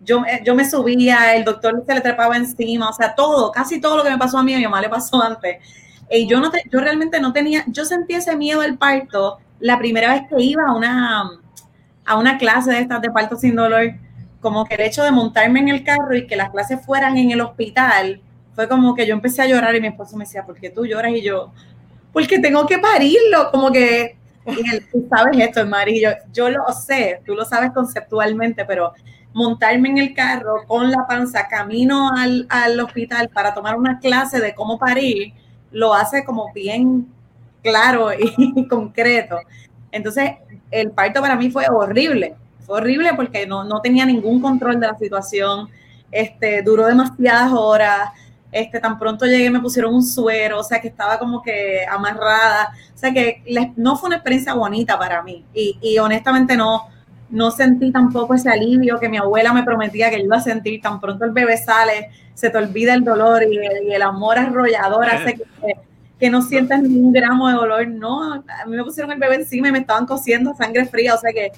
yo, 0.05 0.23
yo 0.43 0.55
me 0.55 0.69
subía, 0.69 1.35
el 1.35 1.43
doctor 1.43 1.83
se 1.85 1.93
le 1.93 2.01
trepaba 2.01 2.37
encima, 2.37 2.89
o 2.89 2.93
sea, 2.93 3.15
todo, 3.15 3.51
casi 3.51 3.81
todo 3.81 3.97
lo 3.97 4.03
que 4.03 4.11
me 4.11 4.17
pasó 4.17 4.37
a 4.37 4.43
mí, 4.43 4.53
a 4.53 4.57
mi 4.57 4.63
mamá 4.63 4.81
le 4.81 4.89
pasó 4.89 5.21
antes. 5.21 5.57
Y 6.09 6.27
yo, 6.27 6.39
no 6.39 6.51
yo 6.71 6.79
realmente 6.79 7.19
no 7.19 7.33
tenía, 7.33 7.63
yo 7.67 7.83
sentí 7.83 8.13
ese 8.13 8.35
miedo 8.35 8.61
al 8.61 8.77
parto 8.77 9.39
la 9.59 9.79
primera 9.79 10.13
vez 10.13 10.23
que 10.29 10.41
iba 10.41 10.67
a 10.67 10.73
una, 10.75 11.31
a 12.05 12.17
una 12.17 12.37
clase 12.37 12.71
de 12.71 12.79
estas 12.79 13.01
de 13.01 13.09
parto 13.09 13.35
sin 13.35 13.55
dolor, 13.55 13.93
como 14.39 14.65
que 14.65 14.75
el 14.75 14.81
hecho 14.81 15.03
de 15.03 15.11
montarme 15.11 15.59
en 15.61 15.69
el 15.69 15.83
carro 15.83 16.15
y 16.15 16.27
que 16.27 16.35
las 16.35 16.51
clases 16.51 16.85
fueran 16.85 17.17
en 17.17 17.31
el 17.31 17.41
hospital, 17.41 18.21
fue 18.53 18.69
como 18.69 18.93
que 18.93 19.07
yo 19.07 19.13
empecé 19.13 19.41
a 19.41 19.47
llorar 19.47 19.75
y 19.75 19.81
mi 19.81 19.87
esposo 19.87 20.15
me 20.15 20.25
decía, 20.25 20.45
¿por 20.45 20.55
qué 20.55 20.69
tú 20.69 20.85
lloras? 20.85 21.11
Y 21.11 21.23
yo, 21.23 21.51
porque 22.13 22.39
tengo 22.39 22.67
que 22.67 22.77
parirlo, 22.77 23.49
como 23.51 23.71
que, 23.71 24.17
y 24.45 24.79
tú 24.91 25.07
sabes 25.09 25.37
esto, 25.39 25.65
Mari, 25.65 26.01
yo, 26.01 26.09
yo 26.31 26.49
lo 26.49 26.65
sé, 26.71 27.21
tú 27.25 27.33
lo 27.33 27.45
sabes 27.45 27.71
conceptualmente, 27.71 28.65
pero 28.65 28.93
montarme 29.33 29.89
en 29.89 29.97
el 29.97 30.13
carro 30.13 30.65
con 30.67 30.89
la 30.89 31.05
panza 31.07 31.47
camino 31.47 32.09
al, 32.15 32.45
al 32.49 32.79
hospital 32.79 33.29
para 33.29 33.53
tomar 33.53 33.75
una 33.75 33.99
clase 33.99 34.39
de 34.39 34.55
cómo 34.55 34.79
parir, 34.79 35.33
lo 35.71 35.93
hace 35.93 36.23
como 36.23 36.53
bien 36.53 37.07
claro 37.61 38.09
y 38.13 38.67
concreto. 38.69 39.39
Entonces, 39.91 40.31
el 40.71 40.91
parto 40.91 41.21
para 41.21 41.35
mí 41.35 41.49
fue 41.49 41.65
horrible, 41.69 42.35
fue 42.65 42.77
horrible 42.77 43.13
porque 43.15 43.45
no, 43.45 43.63
no 43.63 43.81
tenía 43.81 44.05
ningún 44.05 44.41
control 44.41 44.79
de 44.79 44.87
la 44.87 44.97
situación, 44.97 45.69
este, 46.11 46.61
duró 46.61 46.85
demasiadas 46.85 47.51
horas, 47.51 48.11
este, 48.55 48.79
tan 48.79 48.97
pronto 48.97 49.25
llegué 49.25 49.49
me 49.49 49.59
pusieron 49.59 49.93
un 49.93 50.03
suero, 50.03 50.59
o 50.59 50.63
sea 50.63 50.79
que 50.79 50.87
estaba 50.87 51.19
como 51.19 51.41
que 51.41 51.85
amarrada, 51.89 52.73
o 52.93 52.97
sea 52.97 53.13
que 53.13 53.43
no 53.75 53.97
fue 53.97 54.07
una 54.07 54.15
experiencia 54.15 54.53
bonita 54.53 54.97
para 54.97 55.21
mí 55.21 55.45
y, 55.53 55.77
y 55.81 55.97
honestamente 55.97 56.55
no, 56.55 56.87
no 57.29 57.51
sentí 57.51 57.91
tampoco 57.91 58.33
ese 58.33 58.49
alivio 58.49 58.99
que 58.99 59.09
mi 59.09 59.17
abuela 59.17 59.53
me 59.53 59.63
prometía 59.63 60.09
que 60.09 60.19
iba 60.19 60.37
a 60.37 60.41
sentir. 60.41 60.81
Tan 60.81 60.99
pronto 60.99 61.25
el 61.25 61.31
bebé 61.31 61.57
sale, 61.57 62.09
se 62.33 62.49
te 62.49 62.57
olvida 62.57 62.93
el 62.93 63.03
dolor 63.03 63.43
y 63.43 63.57
el, 63.91 64.01
amor 64.01 64.37
arrollador 64.37 65.09
hace 65.09 65.41
que, 66.19 66.29
no 66.29 66.41
sientas 66.41 66.81
ningún 66.81 67.11
gramo 67.11 67.49
de 67.49 67.55
dolor. 67.55 67.87
No, 67.87 68.33
a 68.33 68.65
mí 68.65 68.75
me 68.75 68.83
pusieron 68.83 69.11
el 69.11 69.19
bebé 69.19 69.35
encima 69.35 69.69
y 69.69 69.71
me 69.71 69.79
estaban 69.79 70.05
cosiendo 70.05 70.53
sangre 70.55 70.85
fría. 70.85 71.13
O 71.13 71.17
sea 71.17 71.33
que 71.33 71.51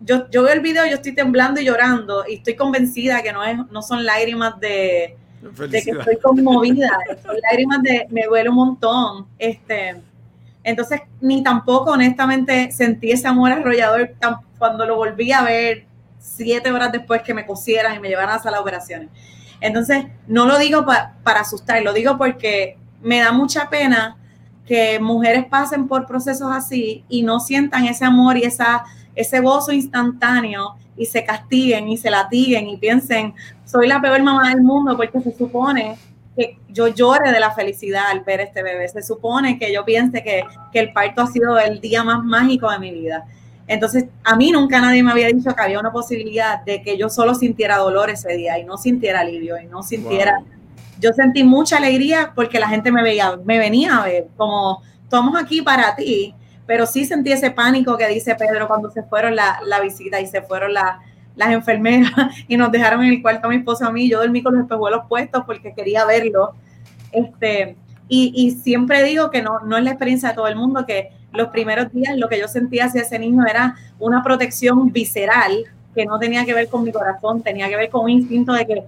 yo, 0.00 0.30
yo 0.30 0.42
veo 0.42 0.54
el 0.54 0.60
video, 0.60 0.86
yo 0.86 0.94
estoy 0.94 1.14
temblando 1.14 1.60
y 1.60 1.64
llorando 1.64 2.24
y 2.28 2.36
estoy 2.36 2.54
convencida 2.54 3.22
que 3.22 3.32
no, 3.32 3.44
es, 3.44 3.58
no 3.70 3.82
son 3.82 4.04
lágrimas 4.04 4.58
de, 4.60 5.16
de 5.52 5.82
que 5.82 5.90
estoy 5.90 6.16
conmovida, 6.18 6.98
son 7.22 7.36
lágrimas 7.48 7.82
de 7.82 8.06
me 8.10 8.24
duele 8.24 8.48
un 8.48 8.56
montón. 8.56 9.26
Este, 9.38 10.00
Entonces, 10.62 11.02
ni 11.20 11.42
tampoco 11.42 11.92
honestamente 11.92 12.72
sentí 12.72 13.12
ese 13.12 13.28
amor 13.28 13.52
arrollador 13.52 14.14
cuando 14.58 14.86
lo 14.86 14.96
volví 14.96 15.32
a 15.32 15.42
ver 15.42 15.84
siete 16.18 16.72
horas 16.72 16.92
después 16.92 17.22
que 17.22 17.34
me 17.34 17.46
cosieran 17.46 17.94
y 17.94 18.00
me 18.00 18.08
llevaran 18.08 18.30
a 18.30 18.36
la 18.36 18.42
sala 18.42 18.56
de 18.56 18.62
operaciones. 18.62 19.08
Entonces, 19.60 20.06
no 20.26 20.46
lo 20.46 20.58
digo 20.58 20.84
para 20.84 21.40
asustar, 21.40 21.82
lo 21.82 21.92
digo 21.92 22.18
porque 22.18 22.76
me 23.00 23.20
da 23.20 23.32
mucha 23.32 23.70
pena 23.70 24.16
que 24.66 24.98
mujeres 24.98 25.46
pasen 25.46 25.86
por 25.86 26.06
procesos 26.06 26.50
así 26.52 27.04
y 27.08 27.22
no 27.22 27.40
sientan 27.40 27.84
ese 27.84 28.04
amor 28.04 28.36
y 28.36 28.42
esa, 28.42 28.84
ese 29.16 29.40
gozo 29.40 29.72
instantáneo 29.72 30.76
y 30.96 31.06
se 31.06 31.24
castiguen 31.24 31.88
y 31.88 31.96
se 31.96 32.10
latiguen 32.10 32.68
y 32.68 32.76
piensen, 32.76 33.34
soy 33.64 33.88
la 33.88 34.00
peor 34.00 34.22
mamá 34.22 34.50
del 34.50 34.62
mundo 34.62 34.96
porque 34.96 35.20
se 35.20 35.34
supone 35.34 35.96
que 36.36 36.58
yo 36.68 36.88
llore 36.88 37.32
de 37.32 37.40
la 37.40 37.50
felicidad 37.52 38.10
al 38.10 38.20
ver 38.20 38.40
este 38.40 38.62
bebé, 38.62 38.86
se 38.88 39.02
supone 39.02 39.58
que 39.58 39.72
yo 39.72 39.84
piense 39.84 40.22
que, 40.22 40.44
que 40.70 40.78
el 40.78 40.92
parto 40.92 41.22
ha 41.22 41.26
sido 41.26 41.58
el 41.58 41.80
día 41.80 42.04
más 42.04 42.22
mágico 42.22 42.70
de 42.70 42.78
mi 42.78 42.92
vida. 42.92 43.24
Entonces, 43.68 44.04
a 44.22 44.36
mí 44.36 44.52
nunca 44.52 44.80
nadie 44.80 45.02
me 45.02 45.10
había 45.10 45.26
dicho 45.26 45.52
que 45.54 45.62
había 45.62 45.80
una 45.80 45.90
posibilidad 45.90 46.62
de 46.64 46.82
que 46.82 46.96
yo 46.96 47.08
solo 47.08 47.34
sintiera 47.34 47.78
dolor 47.78 48.10
ese 48.10 48.36
día 48.36 48.58
y 48.58 48.64
no 48.64 48.76
sintiera 48.76 49.20
alivio 49.20 49.58
y 49.60 49.66
no 49.66 49.82
sintiera... 49.82 50.42
Yo 50.98 51.12
sentí 51.12 51.44
mucha 51.44 51.76
alegría 51.76 52.32
porque 52.34 52.58
la 52.58 52.68
gente 52.68 52.90
me 52.90 53.02
veía, 53.02 53.36
me 53.44 53.58
venía 53.58 53.98
a 53.98 54.04
ver, 54.04 54.28
como 54.36 54.82
estamos 55.02 55.38
aquí 55.38 55.60
para 55.60 55.94
ti, 55.94 56.34
pero 56.66 56.86
sí 56.86 57.04
sentí 57.04 57.32
ese 57.32 57.50
pánico 57.50 57.96
que 57.96 58.08
dice 58.08 58.34
Pedro 58.34 58.66
cuando 58.66 58.90
se 58.90 59.02
fueron 59.02 59.36
la, 59.36 59.60
la 59.64 59.80
visita 59.80 60.20
y 60.20 60.26
se 60.26 60.42
fueron 60.42 60.74
las 60.74 61.50
enfermeras 61.50 62.12
y 62.48 62.56
nos 62.56 62.72
dejaron 62.72 63.04
en 63.04 63.12
el 63.14 63.22
cuarto 63.22 63.46
a 63.46 63.50
mi 63.50 63.56
esposo 63.56 63.86
a 63.86 63.92
mí. 63.92 64.08
Yo 64.08 64.18
dormí 64.18 64.42
con 64.42 64.54
los 64.54 64.62
espejuelos 64.62 65.02
puestos 65.08 65.44
porque 65.44 65.72
quería 65.74 66.04
verlo. 66.04 66.54
Este, 67.12 67.76
y, 68.08 68.32
y, 68.34 68.50
siempre 68.52 69.02
digo 69.02 69.30
que 69.30 69.42
no, 69.42 69.60
no 69.60 69.76
es 69.76 69.84
la 69.84 69.90
experiencia 69.90 70.28
de 70.28 70.34
todo 70.34 70.46
el 70.48 70.56
mundo, 70.56 70.86
que 70.86 71.10
los 71.32 71.48
primeros 71.48 71.92
días 71.92 72.16
lo 72.16 72.28
que 72.28 72.38
yo 72.38 72.48
sentía 72.48 72.86
hacia 72.86 73.02
ese 73.02 73.18
niño 73.18 73.44
era 73.46 73.74
una 73.98 74.22
protección 74.22 74.92
visceral 74.92 75.64
que 75.94 76.04
no 76.04 76.18
tenía 76.18 76.44
que 76.44 76.54
ver 76.54 76.68
con 76.68 76.84
mi 76.84 76.92
corazón, 76.92 77.42
tenía 77.42 77.68
que 77.68 77.76
ver 77.76 77.90
con 77.90 78.04
un 78.04 78.10
instinto 78.10 78.52
de 78.52 78.66
que 78.66 78.84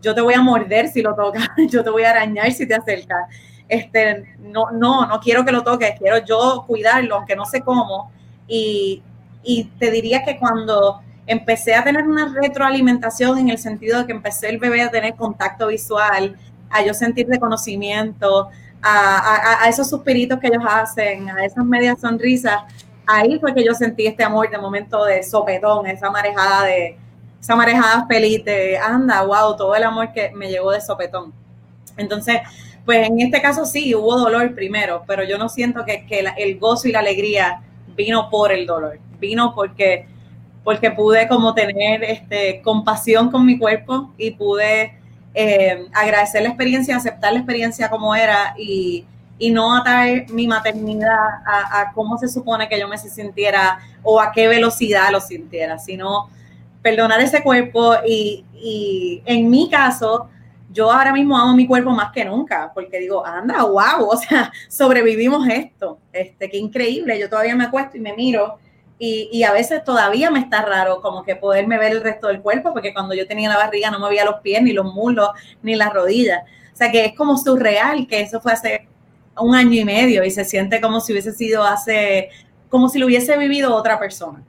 yo 0.00 0.14
te 0.14 0.20
voy 0.20 0.34
a 0.34 0.40
morder 0.40 0.88
si 0.88 1.02
lo 1.02 1.14
tocas, 1.14 1.48
yo 1.70 1.82
te 1.82 1.90
voy 1.90 2.04
a 2.04 2.10
arañar 2.10 2.52
si 2.52 2.66
te 2.66 2.74
acercas. 2.74 3.28
Este, 3.68 4.36
no, 4.38 4.70
no, 4.70 5.06
no 5.06 5.20
quiero 5.20 5.44
que 5.44 5.52
lo 5.52 5.62
toques, 5.62 5.98
quiero 5.98 6.18
yo 6.24 6.64
cuidarlo, 6.66 7.16
aunque 7.16 7.36
no 7.36 7.44
sé 7.46 7.62
cómo. 7.62 8.10
Y, 8.46 9.02
y 9.42 9.64
te 9.78 9.90
diría 9.90 10.24
que 10.24 10.38
cuando 10.38 11.00
empecé 11.26 11.74
a 11.74 11.84
tener 11.84 12.06
una 12.06 12.34
retroalimentación 12.34 13.38
en 13.38 13.48
el 13.48 13.58
sentido 13.58 14.00
de 14.00 14.06
que 14.06 14.12
empecé 14.12 14.48
el 14.50 14.58
bebé 14.58 14.82
a 14.82 14.90
tener 14.90 15.14
contacto 15.14 15.68
visual, 15.68 16.36
a 16.70 16.84
yo 16.84 16.92
sentir 16.92 17.26
reconocimiento, 17.28 18.50
a, 18.82 19.66
esos 19.68 19.88
suspiritos 19.88 20.38
que 20.38 20.48
ellos 20.48 20.64
hacen, 20.68 21.30
a 21.30 21.44
esas 21.44 21.64
medias 21.64 22.00
sonrisas, 22.00 22.62
ahí 23.06 23.38
fue 23.38 23.54
que 23.54 23.64
yo 23.64 23.72
sentí 23.74 24.06
este 24.06 24.22
amor 24.22 24.50
de 24.50 24.58
momento 24.58 25.04
de 25.04 25.22
sopetón, 25.22 25.86
esa 25.86 26.10
marejada 26.10 26.64
de, 26.64 26.98
esa 27.40 27.56
marejada 27.56 28.06
feliz 28.06 28.44
de, 28.44 28.76
anda, 28.76 29.22
wow, 29.22 29.56
todo 29.56 29.74
el 29.74 29.84
amor 29.84 30.12
que 30.12 30.30
me 30.34 30.50
llegó 30.50 30.70
de 30.70 30.80
sopetón. 30.80 31.32
Entonces, 31.96 32.40
pues 32.84 33.08
en 33.08 33.20
este 33.20 33.40
caso 33.40 33.64
sí, 33.64 33.94
hubo 33.94 34.18
dolor 34.18 34.54
primero, 34.54 35.04
pero 35.06 35.24
yo 35.24 35.38
no 35.38 35.48
siento 35.48 35.84
que, 35.84 36.06
el 36.36 36.58
gozo 36.58 36.88
y 36.88 36.92
la 36.92 37.00
alegría 37.00 37.62
vino 37.96 38.28
por 38.28 38.52
el 38.52 38.66
dolor, 38.66 38.98
vino 39.18 39.54
porque, 39.54 40.06
porque 40.62 40.90
pude 40.90 41.26
como 41.26 41.54
tener 41.54 42.04
este, 42.04 42.60
compasión 42.62 43.30
con 43.30 43.46
mi 43.46 43.58
cuerpo 43.58 44.12
y 44.18 44.32
pude 44.32 44.98
eh, 45.32 45.86
agradecer 45.94 46.42
la 46.42 46.48
experiencia, 46.48 46.96
aceptar 46.96 47.32
la 47.32 47.38
experiencia 47.38 47.88
como 47.88 48.14
era 48.14 48.54
y, 48.58 49.06
no 49.50 49.76
atar 49.76 50.30
mi 50.30 50.46
maternidad 50.46 51.18
a, 51.44 51.92
cómo 51.94 52.16
se 52.16 52.28
supone 52.28 52.66
que 52.66 52.80
yo 52.80 52.88
me 52.88 52.96
sintiera 52.96 53.78
o 54.02 54.18
a 54.18 54.32
qué 54.32 54.48
velocidad 54.48 55.10
lo 55.10 55.20
sintiera, 55.20 55.78
sino 55.78 56.30
perdonar 56.80 57.20
ese 57.20 57.42
cuerpo 57.42 57.94
y, 58.06 58.42
y 58.54 59.22
en 59.26 59.50
mi 59.50 59.68
caso, 59.68 60.30
yo 60.74 60.90
ahora 60.90 61.12
mismo 61.12 61.38
amo 61.38 61.54
mi 61.54 61.66
cuerpo 61.66 61.90
más 61.90 62.12
que 62.12 62.24
nunca, 62.24 62.72
porque 62.74 62.98
digo, 62.98 63.24
anda, 63.24 63.62
wow, 63.62 64.08
o 64.10 64.16
sea, 64.16 64.52
sobrevivimos 64.68 65.48
esto, 65.48 66.00
este, 66.12 66.50
qué 66.50 66.58
increíble, 66.58 67.18
yo 67.18 67.30
todavía 67.30 67.54
me 67.54 67.64
acuesto 67.64 67.96
y 67.96 68.00
me 68.00 68.12
miro 68.12 68.58
y, 68.98 69.42
a 69.42 69.52
veces 69.52 69.84
todavía 69.84 70.30
me 70.30 70.38
está 70.38 70.64
raro 70.64 71.00
como 71.00 71.24
que 71.24 71.36
poderme 71.36 71.78
ver 71.78 71.92
el 71.92 72.02
resto 72.02 72.28
del 72.28 72.40
cuerpo, 72.40 72.72
porque 72.72 72.94
cuando 72.94 73.14
yo 73.14 73.26
tenía 73.26 73.48
la 73.48 73.56
barriga 73.56 73.90
no 73.90 73.98
me 73.98 74.08
veía 74.08 74.24
los 74.24 74.40
pies, 74.40 74.62
ni 74.62 74.72
los 74.72 74.92
muslos, 74.94 75.30
ni 75.62 75.74
las 75.74 75.92
rodillas. 75.92 76.42
O 76.72 76.76
sea 76.76 76.90
que 76.90 77.04
es 77.04 77.14
como 77.14 77.36
surreal 77.36 78.06
que 78.06 78.20
eso 78.20 78.40
fue 78.40 78.52
hace 78.52 78.88
un 79.38 79.54
año 79.54 79.80
y 79.80 79.84
medio 79.84 80.24
y 80.24 80.30
se 80.30 80.44
siente 80.44 80.80
como 80.80 81.00
si 81.00 81.12
hubiese 81.12 81.32
sido 81.32 81.64
hace, 81.64 82.30
como 82.68 82.88
si 82.88 82.98
lo 82.98 83.06
hubiese 83.06 83.36
vivido 83.36 83.74
otra 83.74 83.98
persona. 83.98 84.42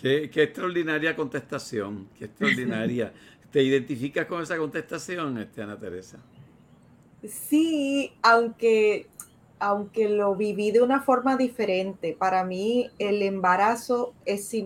Qué, 0.00 0.30
qué 0.30 0.44
extraordinaria 0.44 1.14
contestación, 1.14 2.08
qué 2.18 2.24
extraordinaria. 2.26 3.12
¿Te 3.50 3.62
identificas 3.62 4.26
con 4.26 4.42
esa 4.42 4.56
contestación, 4.56 5.38
este, 5.38 5.62
Ana 5.62 5.78
Teresa? 5.78 6.18
Sí, 7.22 8.12
aunque 8.22 9.08
aunque 9.60 10.08
lo 10.08 10.34
viví 10.34 10.70
de 10.70 10.80
una 10.80 11.02
forma 11.02 11.36
diferente, 11.36 12.16
para 12.18 12.44
mí 12.44 12.90
el 12.98 13.22
embarazo 13.22 14.14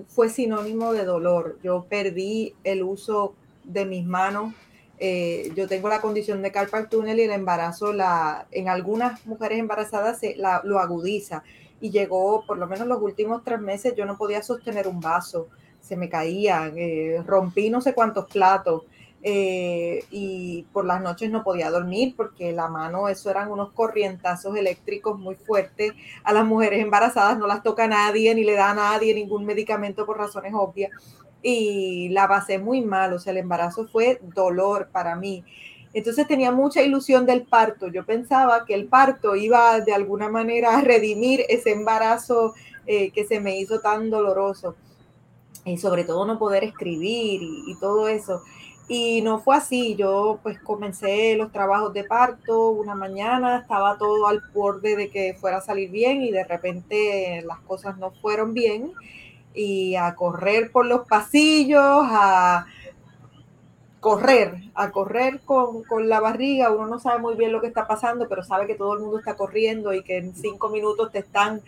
fue 0.06 0.28
sinónimo 0.30 0.92
de 0.92 1.04
dolor. 1.04 1.58
Yo 1.64 1.86
perdí 1.88 2.54
el 2.62 2.84
uso 2.84 3.34
de 3.64 3.84
mis 3.84 4.06
manos. 4.06 4.54
Eh, 4.98 5.50
yo 5.56 5.66
tengo 5.66 5.88
la 5.88 6.00
condición 6.00 6.42
de 6.42 6.52
carpal 6.52 6.88
tunnel 6.88 7.18
y 7.18 7.24
el 7.24 7.32
embarazo 7.32 7.92
la, 7.92 8.46
en 8.52 8.68
algunas 8.68 9.26
mujeres 9.26 9.58
embarazadas 9.58 10.20
lo 10.62 10.78
agudiza. 10.78 11.42
Y 11.80 11.90
llegó, 11.90 12.44
por 12.46 12.56
lo 12.58 12.68
menos 12.68 12.86
los 12.86 13.02
últimos 13.02 13.42
tres 13.42 13.60
meses, 13.60 13.94
yo 13.96 14.06
no 14.06 14.16
podía 14.16 14.44
sostener 14.44 14.86
un 14.86 15.00
vaso, 15.00 15.48
se 15.84 15.96
me 15.96 16.08
caían, 16.08 16.72
eh, 16.76 17.22
rompí 17.26 17.68
no 17.68 17.80
sé 17.80 17.94
cuántos 17.94 18.26
platos. 18.26 18.84
Eh, 19.26 20.04
y 20.10 20.66
por 20.70 20.84
las 20.84 21.00
noches 21.00 21.30
no 21.30 21.42
podía 21.42 21.70
dormir 21.70 22.12
porque 22.14 22.52
la 22.52 22.68
mano, 22.68 23.08
eso 23.08 23.30
eran 23.30 23.50
unos 23.50 23.72
corrientazos 23.72 24.56
eléctricos 24.56 25.18
muy 25.18 25.34
fuertes. 25.34 25.92
A 26.24 26.32
las 26.32 26.44
mujeres 26.44 26.82
embarazadas 26.82 27.38
no 27.38 27.46
las 27.46 27.62
toca 27.62 27.86
nadie 27.86 28.34
ni 28.34 28.44
le 28.44 28.54
da 28.54 28.70
a 28.70 28.74
nadie 28.74 29.14
ningún 29.14 29.44
medicamento 29.44 30.06
por 30.06 30.18
razones 30.18 30.52
obvias. 30.54 30.90
Y 31.42 32.08
la 32.10 32.28
pasé 32.28 32.58
muy 32.58 32.80
mal, 32.80 33.12
o 33.12 33.18
sea, 33.18 33.32
el 33.32 33.38
embarazo 33.38 33.86
fue 33.86 34.20
dolor 34.34 34.88
para 34.90 35.16
mí. 35.16 35.44
Entonces 35.92 36.26
tenía 36.26 36.50
mucha 36.50 36.82
ilusión 36.82 37.26
del 37.26 37.42
parto. 37.42 37.88
Yo 37.88 38.04
pensaba 38.04 38.64
que 38.64 38.74
el 38.74 38.86
parto 38.86 39.36
iba 39.36 39.80
de 39.80 39.92
alguna 39.92 40.28
manera 40.28 40.76
a 40.76 40.80
redimir 40.80 41.44
ese 41.48 41.72
embarazo 41.72 42.54
eh, 42.86 43.10
que 43.10 43.24
se 43.24 43.40
me 43.40 43.58
hizo 43.58 43.80
tan 43.80 44.10
doloroso. 44.10 44.76
Y 45.64 45.78
sobre 45.78 46.04
todo 46.04 46.26
no 46.26 46.38
poder 46.38 46.64
escribir 46.64 47.40
y 47.42 47.74
todo 47.80 48.08
eso. 48.08 48.42
Y 48.86 49.22
no 49.22 49.40
fue 49.40 49.56
así, 49.56 49.96
yo 49.96 50.40
pues 50.42 50.58
comencé 50.60 51.36
los 51.36 51.50
trabajos 51.50 51.94
de 51.94 52.04
parto 52.04 52.68
una 52.68 52.94
mañana, 52.94 53.60
estaba 53.60 53.96
todo 53.96 54.26
al 54.26 54.42
borde 54.52 54.94
de 54.94 55.08
que 55.08 55.34
fuera 55.40 55.58
a 55.58 55.62
salir 55.62 55.90
bien 55.90 56.20
y 56.20 56.30
de 56.30 56.44
repente 56.44 57.42
las 57.46 57.60
cosas 57.60 57.96
no 57.96 58.10
fueron 58.10 58.52
bien 58.52 58.92
y 59.54 59.94
a 59.96 60.14
correr 60.14 60.70
por 60.70 60.84
los 60.84 61.06
pasillos, 61.06 61.80
a 61.82 62.66
correr, 64.00 64.56
a 64.74 64.90
correr 64.90 65.40
con, 65.46 65.82
con, 65.84 66.10
la 66.10 66.20
barriga, 66.20 66.70
uno 66.70 66.86
no 66.86 66.98
sabe 66.98 67.20
muy 67.20 67.36
bien 67.36 67.52
lo 67.52 67.62
que 67.62 67.68
está 67.68 67.86
pasando, 67.86 68.28
pero 68.28 68.44
sabe 68.44 68.66
que 68.66 68.74
todo 68.74 68.92
el 68.92 69.00
mundo 69.00 69.18
está 69.18 69.34
corriendo 69.34 69.94
y 69.94 70.02
que 70.02 70.18
en 70.18 70.34
cinco 70.34 70.68
minutos 70.68 71.10
te 71.10 71.20
están 71.20 71.62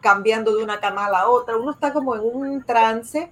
cambiando 0.00 0.56
de 0.56 0.62
una 0.62 0.80
cama 0.80 1.06
a 1.06 1.10
la 1.10 1.28
otra, 1.28 1.56
uno 1.56 1.70
está 1.70 1.92
como 1.92 2.14
en 2.14 2.22
un 2.22 2.64
trance 2.64 3.30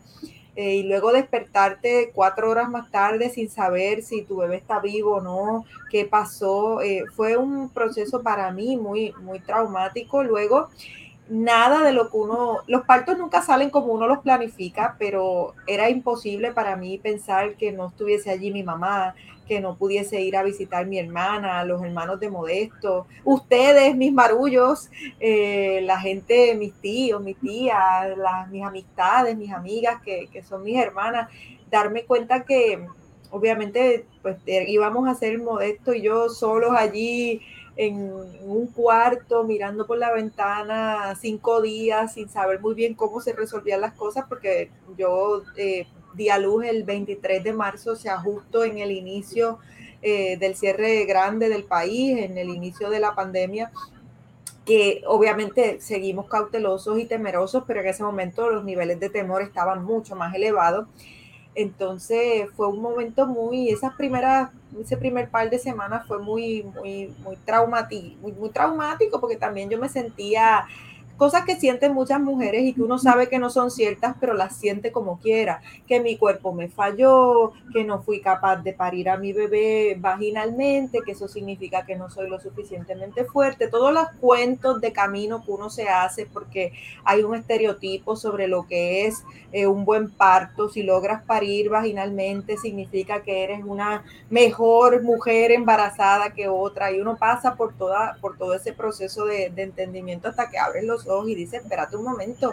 eh, 0.55 0.75
y 0.77 0.83
luego 0.83 1.13
despertarte 1.13 2.13
cuatro 2.15 2.51
horas 2.51 2.69
más 2.69 2.91
tarde 2.91 3.31
sin 3.31 3.49
saber 3.49 4.03
si 4.03 4.23
tu 4.23 4.37
bebé 4.37 4.57
está 4.57 4.81
vivo 4.81 5.17
o 5.17 5.21
no, 5.21 5.65
qué 5.91 6.05
pasó, 6.05 6.83
eh, 6.83 7.05
fue 7.15 7.37
un 7.37 7.71
proceso 7.71 8.23
para 8.23 8.51
mí 8.53 8.77
muy, 8.77 9.15
muy 9.23 9.41
traumático. 9.41 10.23
Luego, 10.23 10.69
nada 11.29 11.83
de 11.83 11.95
lo 11.95 12.11
que 12.11 12.17
uno, 12.19 12.59
los 12.67 12.83
partos 12.83 13.17
nunca 13.17 13.41
salen 13.41 13.71
como 13.71 13.95
uno 13.95 14.07
los 14.07 14.19
planifica, 14.19 14.97
pero 14.99 15.55
era 15.67 15.89
imposible 15.89 16.53
para 16.53 16.77
mí 16.77 16.99
pensar 16.99 17.55
que 17.55 17.73
no 17.73 17.87
estuviese 17.87 18.31
allí 18.31 18.53
mi 18.53 18.63
mamá, 18.63 19.15
que 19.53 19.61
no 19.61 19.77
pudiese 19.77 20.19
ir 20.23 20.35
a 20.35 20.43
visitar 20.43 20.87
mi 20.87 20.99
hermana, 20.99 21.63
los 21.65 21.83
hermanos 21.83 22.19
de 22.19 22.31
Modesto, 22.31 23.07
ustedes, 23.23 23.95
mis 23.95 24.11
marullos, 24.11 24.89
eh, 25.21 25.81
la 25.83 26.01
gente, 26.01 26.55
mis 26.55 26.73
tíos, 26.81 27.21
mis 27.23 27.37
tías, 27.39 28.17
las, 28.17 28.49
mis 28.49 28.65
amistades, 28.65 29.37
mis 29.37 29.53
amigas, 29.53 30.01
que, 30.03 30.43
son 30.43 30.63
mis 30.63 30.79
hermanas, 30.79 31.29
darme 31.71 32.05
cuenta 32.05 32.45
que 32.45 32.87
obviamente 33.31 34.07
pues 34.23 34.39
eh, 34.47 34.65
íbamos 34.69 35.07
a 35.07 35.15
ser 35.15 35.39
Modesto 35.39 35.93
y 35.93 36.01
yo 36.01 36.31
solos 36.31 36.73
allí 36.75 37.43
en 37.77 38.11
un 38.45 38.67
cuarto 38.69 39.45
mirando 39.45 39.87
por 39.87 39.99
la 39.99 40.13
ventana 40.13 41.15
cinco 41.21 41.61
días 41.61 42.15
sin 42.15 42.31
saber 42.31 42.61
muy 42.61 42.75
bien 42.75 42.95
cómo 42.95 43.21
se 43.21 43.35
resolvían 43.35 43.83
las 43.83 43.93
cosas 43.95 44.25
porque 44.29 44.71
yo 44.97 45.43
eh, 45.57 45.87
di 46.15 46.29
luz 46.41 46.65
el 46.65 46.85
23 46.85 47.43
de 47.43 47.53
marzo, 47.53 47.97
se 47.97 48.09
ajustó 48.09 48.65
en 48.65 48.79
el 48.79 48.91
inicio 48.91 49.59
eh, 50.03 50.37
del 50.37 50.57
cierre 50.57 51.05
grande 51.05 51.49
del 51.49 51.65
país, 51.65 52.19
en 52.19 52.37
el 52.39 52.49
inicio 52.49 52.91
de 52.91 53.01
la 53.01 53.15
pandemia. 53.15 53.71
que 54.65 55.03
obviamente 55.09 55.81
seguimos 55.81 56.29
cautelosos 56.29 56.97
y 57.01 57.05
temerosos, 57.05 57.65
pero 57.67 57.81
en 57.81 57.89
ese 57.89 58.05
momento 58.05 58.49
los 58.49 58.65
niveles 58.65 59.01
de 59.01 59.11
temor 59.11 59.43
estaban 59.43 59.85
mucho 59.85 60.15
más 60.15 60.33
elevados. 60.35 60.87
Entonces 61.55 62.49
fue 62.57 62.69
un 62.69 62.81
momento 62.81 63.27
muy, 63.27 63.69
esas 63.69 63.95
primeras, 63.95 64.51
ese 64.81 64.97
primer 64.97 65.29
par 65.29 65.51
de 65.51 65.59
semanas 65.59 66.07
fue 66.07 66.19
muy, 66.19 66.63
muy, 66.63 67.13
muy 67.23 67.37
traumático, 67.45 68.17
muy 68.31 68.51
traumático 68.51 69.21
porque 69.21 69.37
también 69.37 69.69
yo 69.69 69.79
me 69.79 69.89
sentía 69.89 70.65
cosas 71.17 71.45
que 71.45 71.57
sienten 71.57 71.95
muchas 71.95 72.21
mujeres 72.21 72.65
y 72.65 72.73
que 72.73 72.83
uno 72.83 72.99
sabe 72.99 73.29
que 73.29 73.39
no 73.39 73.51
son 73.51 73.71
ciertas, 73.71 74.17
pero 74.21 74.35
las 74.35 74.57
siente 74.57 74.93
como 74.93 75.19
quiera, 75.19 75.63
que 75.87 76.01
mi 76.01 76.17
cuerpo 76.17 76.53
me 76.53 76.69
falló, 76.69 77.53
que 77.73 77.85
no 77.85 78.03
fui 78.03 78.21
capaz 78.21 78.57
de 78.57 78.73
parir 78.73 79.09
a 79.09 79.17
mi 79.17 79.33
bebé 79.33 79.97
vaginalmente, 79.99 81.01
que 81.05 81.13
eso 81.13 81.29
significa 81.29 81.87
que 81.87 81.97
no 81.97 82.11
soy 82.11 82.29
lo 82.29 82.41
suficientemente 82.41 83.25
fuerte, 83.25 83.69
todos 83.69 83.93
los 83.93 84.09
cuentos 84.21 84.81
de 84.81 84.93
camino 84.93 85.45
que 85.45 85.51
uno 85.51 85.71
se 85.71 85.89
hace 85.89 86.27
porque 86.27 86.73
hay 87.05 87.23
un 87.23 87.35
estereotipo 87.35 88.17
sobre 88.17 88.49
lo 88.49 88.67
que 88.67 89.07
es 89.07 89.23
eh, 89.53 89.67
un 89.67 89.85
buen 89.85 90.11
parto, 90.11 90.69
si 90.69 90.83
logras 90.83 91.23
parir 91.23 91.69
vaginalmente 91.69 92.57
significa 92.57 93.23
que 93.23 93.45
eres 93.45 93.65
una 93.65 94.05
mejor 94.31 95.03
mujer 95.03 95.53
embarazada 95.53 96.33
que 96.33 96.49
otra. 96.49 96.93
Y 96.93 97.01
uno 97.01 97.17
pasa 97.17 97.55
por, 97.55 97.75
toda, 97.75 98.17
por 98.21 98.39
todo 98.39 98.55
ese 98.55 98.73
proceso 98.73 99.25
de, 99.25 99.51
de 99.51 99.63
entendimiento 99.63 100.29
hasta 100.29 100.49
que 100.51 100.59
abres 100.59 100.85
los 100.85 101.02
ojos 101.07 101.29
y 101.29 101.35
dice, 101.35 101.59
espérate 101.59 101.97
un 101.97 102.05
momento, 102.05 102.53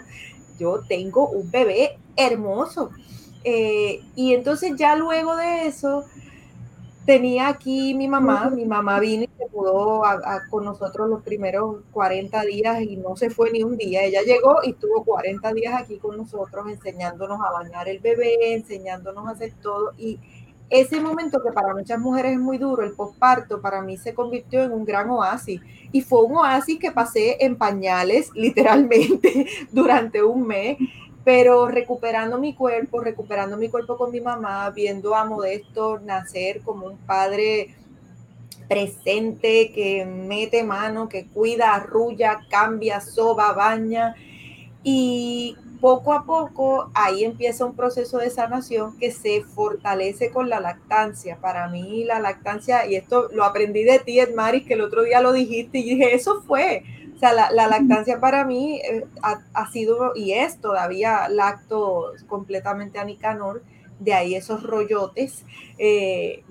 yo 0.58 0.82
tengo 0.88 1.30
un 1.30 1.50
bebé 1.50 1.98
hermoso. 2.16 2.92
Eh, 3.44 4.02
y 4.16 4.34
entonces 4.34 4.74
ya 4.76 4.96
luego 4.96 5.36
de 5.36 5.68
eso, 5.68 6.06
tenía 7.06 7.48
aquí 7.48 7.96
mi 7.96 8.08
mamá, 8.08 8.52
mi 8.52 8.66
mamá 8.66 9.00
vino 9.00 9.24
y 9.24 9.30
se 9.38 9.50
mudó 9.52 10.04
con 10.52 10.64
nosotros 10.66 11.10
los 11.10 11.24
primeros 11.24 11.78
40 11.92 12.42
días 12.44 12.82
y 12.82 12.98
no 12.98 13.16
se 13.16 13.32
fue 13.32 13.52
ni 13.52 13.64
un 13.64 13.78
día. 13.78 14.04
Ella 14.04 14.22
llegó 14.22 14.58
y 14.64 14.72
estuvo 14.72 15.04
40 15.04 15.54
días 15.54 15.74
aquí 15.82 15.98
con 15.98 16.18
nosotros 16.18 16.68
enseñándonos 16.70 17.40
a 17.42 17.52
bañar 17.52 17.90
el 17.90 18.00
bebé, 18.00 18.54
enseñándonos 18.54 19.28
a 19.28 19.32
hacer 19.32 19.54
todo. 19.62 19.94
Y 19.98 20.20
ese 20.70 21.02
momento 21.02 21.42
que 21.44 21.52
para 21.52 21.74
muchas 21.74 22.00
mujeres 22.00 22.34
es 22.34 22.40
muy 22.40 22.58
duro, 22.58 22.84
el 22.84 22.94
posparto, 22.94 23.60
para 23.62 23.82
mí 23.82 23.98
se 23.98 24.14
convirtió 24.14 24.64
en 24.64 24.72
un 24.72 24.86
gran 24.86 25.10
oasis. 25.10 25.62
Y 25.92 26.02
fue 26.02 26.24
un 26.24 26.38
oasis 26.38 26.80
que 26.80 26.92
pasé 26.92 27.44
en 27.44 27.56
pañales, 27.56 28.30
literalmente, 28.36 29.48
durante 29.72 30.24
un 30.24 30.46
mes, 30.46 30.78
pero 31.24 31.68
recuperando 31.68 32.38
mi 32.38 32.54
cuerpo, 32.54 33.02
recuperando 33.02 33.58
mi 33.58 33.70
cuerpo 33.70 33.98
con 33.98 34.12
mi 34.12 34.22
mamá, 34.22 34.70
viendo 34.70 35.16
a 35.16 35.26
Modesto 35.26 36.00
nacer 36.00 36.62
como 36.62 36.88
un 36.88 36.98
padre 36.98 37.76
presente, 38.68 39.72
que 39.74 40.06
mete 40.06 40.64
mano, 40.64 41.10
que 41.10 41.26
cuida, 41.26 41.74
arrulla, 41.74 42.42
cambia, 42.50 43.02
soba, 43.02 43.54
baña. 43.54 44.16
Y 44.84 45.58
poco 45.80 46.14
a 46.14 46.26
poco 46.26 46.92
ahí 46.94 47.24
empieza 47.24 47.66
un 47.66 47.76
proceso 47.76 48.18
de 48.18 48.30
sanación 48.30 48.98
que 48.98 49.12
se 49.12 49.44
fortalece 49.44 50.32
con 50.32 50.50
la 50.50 50.60
lactancia. 50.60 51.38
Para 51.38 51.68
mí 51.70 52.04
la 52.04 52.20
lactancia, 52.20 52.86
y 52.86 52.96
esto 52.96 53.30
lo 53.34 53.44
aprendí 53.44 53.84
de 53.84 54.00
ti, 54.00 54.20
Edmaris, 54.20 54.66
que 54.66 54.74
el 54.74 54.82
otro 54.82 55.04
día 55.04 55.22
lo 55.22 55.32
dijiste 55.32 55.80
y 55.80 55.96
dije, 55.96 56.14
eso 56.14 56.42
fue. 56.42 56.84
O 57.16 57.20
sea, 57.20 57.34
la, 57.34 57.68
lactancia 57.68 58.20
para 58.22 58.46
mí 58.46 58.80
eh, 58.80 59.06
ha, 59.22 59.72
sido 59.72 60.14
y 60.16 60.32
es 60.32 60.62
todavía 60.62 61.28
lacto 61.28 62.14
completamente 62.28 62.98
a 62.98 63.04
Nicanor, 63.04 63.62
de 64.00 64.14
ahí 64.14 64.36
esos 64.36 64.64
rollotes. 64.64 65.44
Eh, 65.78 66.44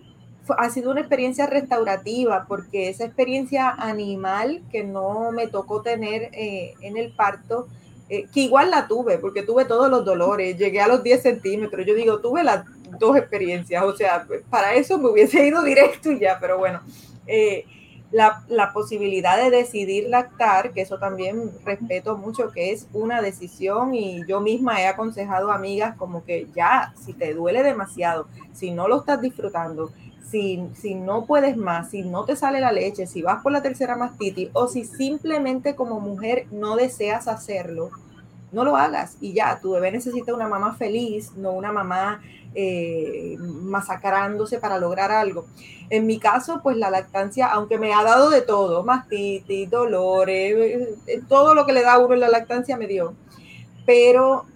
ha 0.56 0.70
sido 0.70 0.90
una 0.90 1.00
experiencia 1.00 1.46
restaurativa 1.46 2.46
porque 2.46 2.88
esa 2.88 3.04
experiencia 3.04 3.70
animal 3.70 4.62
que 4.70 4.84
no 4.84 5.32
me 5.32 5.46
tocó 5.46 5.82
tener 5.82 6.30
eh, 6.32 6.74
en 6.80 6.96
el 6.96 7.12
parto, 7.12 7.68
eh, 8.08 8.26
que 8.32 8.40
igual 8.40 8.70
la 8.70 8.88
tuve, 8.88 9.18
porque 9.18 9.42
tuve 9.42 9.64
todos 9.64 9.90
los 9.90 10.04
dolores, 10.04 10.56
llegué 10.56 10.80
a 10.80 10.88
los 10.88 11.02
10 11.02 11.22
centímetros, 11.22 11.86
yo 11.86 11.94
digo, 11.94 12.20
tuve 12.20 12.42
las 12.42 12.64
dos 12.98 13.16
experiencias, 13.16 13.82
o 13.82 13.94
sea, 13.94 14.26
para 14.48 14.74
eso 14.74 14.98
me 14.98 15.10
hubiese 15.10 15.46
ido 15.46 15.62
directo 15.62 16.10
ya, 16.12 16.38
pero 16.40 16.56
bueno, 16.58 16.80
eh, 17.26 17.66
la, 18.10 18.42
la, 18.48 18.72
posibilidad 18.72 19.36
de 19.36 19.50
decidir 19.50 20.08
lactar, 20.08 20.72
que 20.72 20.80
eso 20.80 20.98
también 20.98 21.50
respeto 21.66 22.16
mucho, 22.16 22.50
que 22.50 22.72
es 22.72 22.88
una 22.94 23.20
decisión 23.20 23.94
y 23.94 24.26
yo 24.26 24.40
misma 24.40 24.80
he 24.80 24.86
aconsejado 24.86 25.50
a 25.50 25.56
amigas 25.56 25.94
como 25.96 26.24
que 26.24 26.46
ya, 26.56 26.94
si 27.04 27.12
te 27.12 27.34
duele 27.34 27.62
demasiado, 27.62 28.26
si 28.54 28.70
no 28.70 28.88
lo 28.88 29.00
estás 29.00 29.20
disfrutando, 29.20 29.92
si, 30.30 30.62
si, 30.74 30.94
no 30.94 31.24
puedes 31.24 31.56
más, 31.56 31.90
si 31.90 32.02
no 32.02 32.24
te 32.24 32.36
sale 32.36 32.60
la 32.60 32.72
leche, 32.72 33.06
si 33.06 33.22
vas 33.22 33.42
por 33.42 33.52
la 33.52 33.62
tercera 33.62 33.96
mastitis 33.96 34.50
o 34.52 34.68
si 34.68 34.84
simplemente 34.84 35.74
como 35.74 36.00
mujer 36.00 36.46
no 36.50 36.76
deseas 36.76 37.28
hacerlo, 37.28 37.90
no 38.52 38.64
lo 38.64 38.76
hagas 38.76 39.16
y 39.20 39.32
ya, 39.32 39.58
tu 39.60 39.72
bebé 39.72 39.92
necesita 39.92 40.34
una 40.34 40.48
mamá 40.48 40.74
feliz, 40.74 41.32
no 41.36 41.52
una 41.52 41.72
mamá 41.72 42.20
eh, 42.54 43.36
masacrándose 43.38 44.58
para 44.58 44.78
lograr 44.78 45.10
algo. 45.10 45.46
En 45.90 46.06
mi 46.06 46.18
caso, 46.18 46.60
pues 46.62 46.76
la 46.76 46.90
lactancia, 46.90 47.46
aunque 47.46 47.78
me 47.78 47.92
ha 47.92 48.02
dado 48.02 48.30
de 48.30 48.42
todo, 48.42 48.84
mastitis, 48.84 49.70
dolores, 49.70 50.54
eh, 50.56 50.94
eh, 51.06 51.20
todo 51.28 51.54
lo 51.54 51.66
que 51.66 51.72
le 51.72 51.82
da 51.82 51.94
a 51.94 51.98
uno 51.98 52.14
en 52.14 52.20
la 52.20 52.28
lactancia 52.28 52.76
me 52.76 52.86
dio, 52.86 53.14
pero 53.86 54.46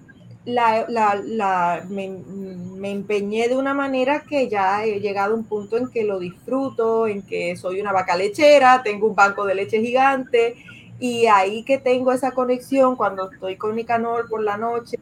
la, 0.44 0.86
la, 0.88 1.84
me, 1.88 2.08
me, 2.08 2.90
empeñé 2.90 3.48
de 3.48 3.56
una 3.56 3.74
manera 3.74 4.22
que 4.22 4.48
ya 4.48 4.84
he 4.84 5.00
llegado 5.00 5.34
a 5.34 5.36
un 5.36 5.44
punto 5.44 5.76
en 5.76 5.88
que 5.88 6.04
lo 6.04 6.18
disfruto, 6.18 7.06
en 7.06 7.22
que 7.22 7.56
soy 7.56 7.80
una 7.80 7.92
vaca 7.92 8.16
lechera, 8.16 8.82
tengo 8.82 9.06
un 9.06 9.14
banco 9.14 9.44
de 9.44 9.54
leche 9.54 9.80
gigante 9.80 10.56
y 10.98 11.26
ahí 11.26 11.64
que 11.64 11.78
tengo 11.78 12.12
esa 12.12 12.30
conexión 12.30 12.94
cuando 12.96 13.30
estoy 13.30 13.56
con 13.56 13.74
Nicanor 13.74 14.28
por 14.28 14.42
la 14.42 14.56
noche, 14.56 14.98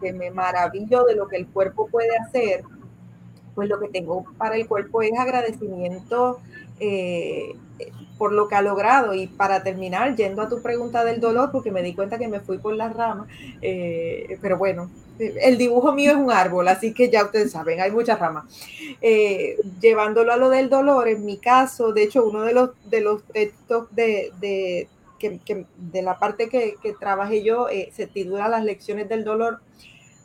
que, 0.00 0.12
me 0.12 0.30
maravillo 0.30 1.04
de 1.04 1.16
lo 1.16 1.28
que 1.28 1.36
el 1.36 1.46
cuerpo 1.48 1.88
puede 1.88 2.16
hacer, 2.16 2.62
pues 3.54 3.68
lo 3.68 3.80
que 3.80 3.88
tengo 3.88 4.24
para 4.38 4.56
el 4.56 4.66
cuerpo 4.66 5.02
es 5.02 5.12
agradecimiento 5.18 6.40
eh, 6.78 7.54
por 8.18 8.32
lo 8.32 8.48
que 8.48 8.54
ha 8.54 8.62
logrado. 8.62 9.14
Y 9.14 9.26
para 9.26 9.62
terminar, 9.62 10.14
yendo 10.16 10.42
a 10.42 10.48
tu 10.48 10.62
pregunta 10.62 11.04
del 11.04 11.20
dolor, 11.20 11.50
porque 11.50 11.70
me 11.70 11.82
di 11.82 11.94
cuenta 11.94 12.18
que 12.18 12.28
me 12.28 12.40
fui 12.40 12.58
por 12.58 12.74
las 12.74 12.94
ramas, 12.94 13.28
eh, 13.62 14.38
pero 14.40 14.58
bueno, 14.58 14.90
el 15.18 15.58
dibujo 15.58 15.92
mío 15.92 16.12
es 16.12 16.16
un 16.16 16.30
árbol, 16.30 16.68
así 16.68 16.94
que 16.94 17.10
ya 17.10 17.24
ustedes 17.24 17.52
saben, 17.52 17.80
hay 17.80 17.90
muchas 17.90 18.18
ramas. 18.18 18.44
Eh, 19.00 19.56
llevándolo 19.80 20.32
a 20.32 20.36
lo 20.36 20.50
del 20.50 20.70
dolor, 20.70 21.08
en 21.08 21.24
mi 21.24 21.38
caso, 21.38 21.92
de 21.92 22.04
hecho, 22.04 22.24
uno 22.24 22.42
de 22.42 22.52
los, 22.52 22.70
de 22.88 23.00
los 23.00 23.22
textos 23.24 23.88
de, 23.94 24.32
de, 24.40 24.88
que, 25.18 25.66
de 25.76 26.02
la 26.02 26.18
parte 26.18 26.48
que, 26.48 26.76
que 26.82 26.92
trabajé 26.94 27.42
yo 27.42 27.68
eh, 27.68 27.90
se 27.94 28.06
titula 28.06 28.48
Las 28.48 28.64
lecciones 28.64 29.08
del 29.08 29.24
dolor. 29.24 29.60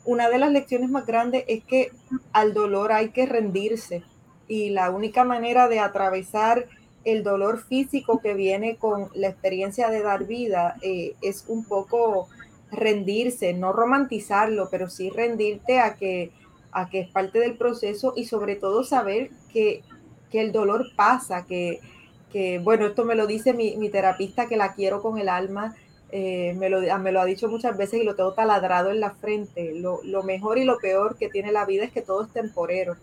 Una 0.04 0.28
de 0.28 0.38
las 0.38 0.52
lecciones 0.52 0.88
más 0.88 1.04
grandes 1.04 1.44
es 1.48 1.64
que 1.64 1.90
al 2.32 2.54
dolor 2.54 2.92
hay 2.92 3.10
que 3.10 3.26
rendirse 3.26 4.04
y 4.48 4.70
la 4.70 4.90
única 4.90 5.24
manera 5.24 5.68
de 5.68 5.80
atravesar 5.80 6.66
el 7.06 7.22
dolor 7.22 7.62
físico 7.62 8.20
que 8.20 8.34
viene 8.34 8.76
con 8.76 9.08
la 9.14 9.28
experiencia 9.28 9.88
de 9.90 10.02
dar 10.02 10.26
vida 10.26 10.74
eh, 10.82 11.14
es 11.22 11.44
un 11.46 11.64
poco 11.64 12.28
rendirse, 12.72 13.52
no 13.54 13.72
romantizarlo, 13.72 14.68
pero 14.72 14.90
sí 14.90 15.08
rendirte 15.10 15.78
a 15.78 15.94
que, 15.94 16.32
a 16.72 16.90
que 16.90 16.98
es 16.98 17.08
parte 17.08 17.38
del 17.38 17.56
proceso 17.56 18.12
y 18.16 18.24
sobre 18.24 18.56
todo 18.56 18.82
saber 18.82 19.30
que, 19.52 19.84
que 20.32 20.40
el 20.40 20.50
dolor 20.50 20.88
pasa, 20.96 21.46
que, 21.46 21.80
que, 22.32 22.58
bueno, 22.58 22.86
esto 22.86 23.04
me 23.04 23.14
lo 23.14 23.28
dice 23.28 23.54
mi, 23.54 23.76
mi 23.76 23.88
terapista 23.88 24.48
que 24.48 24.56
la 24.56 24.74
quiero 24.74 25.00
con 25.00 25.16
el 25.18 25.28
alma, 25.28 25.76
eh, 26.10 26.54
me, 26.58 26.68
lo, 26.68 26.80
me, 26.98 27.12
lo, 27.12 27.20
ha 27.20 27.24
dicho 27.24 27.48
muchas 27.48 27.76
veces 27.76 28.00
y 28.00 28.04
lo 28.04 28.16
tengo 28.16 28.32
taladrado 28.32 28.90
en 28.90 28.98
la 28.98 29.12
frente. 29.12 29.74
Lo, 29.74 30.00
lo, 30.02 30.24
mejor 30.24 30.58
y 30.58 30.64
lo 30.64 30.78
peor 30.78 31.16
que 31.16 31.28
tiene 31.28 31.52
la 31.52 31.66
vida 31.66 31.84
es 31.84 31.92
que 31.92 32.02
todo 32.02 32.24
es 32.24 32.32
temporero. 32.32 32.96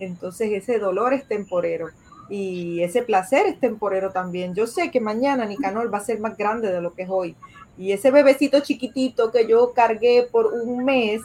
Entonces 0.00 0.50
ese 0.52 0.78
dolor 0.78 1.12
es 1.12 1.28
temporero 1.28 1.90
y 2.32 2.82
ese 2.82 3.02
placer 3.02 3.44
es 3.44 3.60
temporero 3.60 4.10
también. 4.10 4.54
Yo 4.54 4.66
sé 4.66 4.90
que 4.90 5.00
mañana 5.00 5.44
Nicanor 5.44 5.92
va 5.92 5.98
a 5.98 6.02
ser 6.02 6.18
más 6.18 6.34
grande 6.38 6.72
de 6.72 6.80
lo 6.80 6.94
que 6.94 7.02
es 7.02 7.10
hoy. 7.10 7.36
Y 7.76 7.92
ese 7.92 8.10
bebecito 8.10 8.60
chiquitito 8.60 9.30
que 9.30 9.46
yo 9.46 9.74
cargué 9.74 10.26
por 10.32 10.46
un 10.46 10.82
mes 10.82 11.20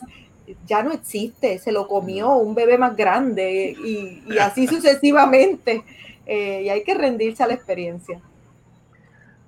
ya 0.66 0.84
no 0.84 0.92
existe, 0.92 1.60
se 1.60 1.72
lo 1.72 1.88
comió 1.88 2.36
un 2.36 2.56
bebé 2.56 2.78
más 2.78 2.98
grande 2.98 3.74
y, 3.82 4.22
y 4.28 4.38
así 4.38 4.68
sucesivamente. 4.68 5.82
Eh, 6.26 6.64
y 6.64 6.70
hay 6.70 6.84
que 6.84 6.94
rendirse 6.94 7.42
a 7.42 7.48
la 7.48 7.54
experiencia. 7.54 8.20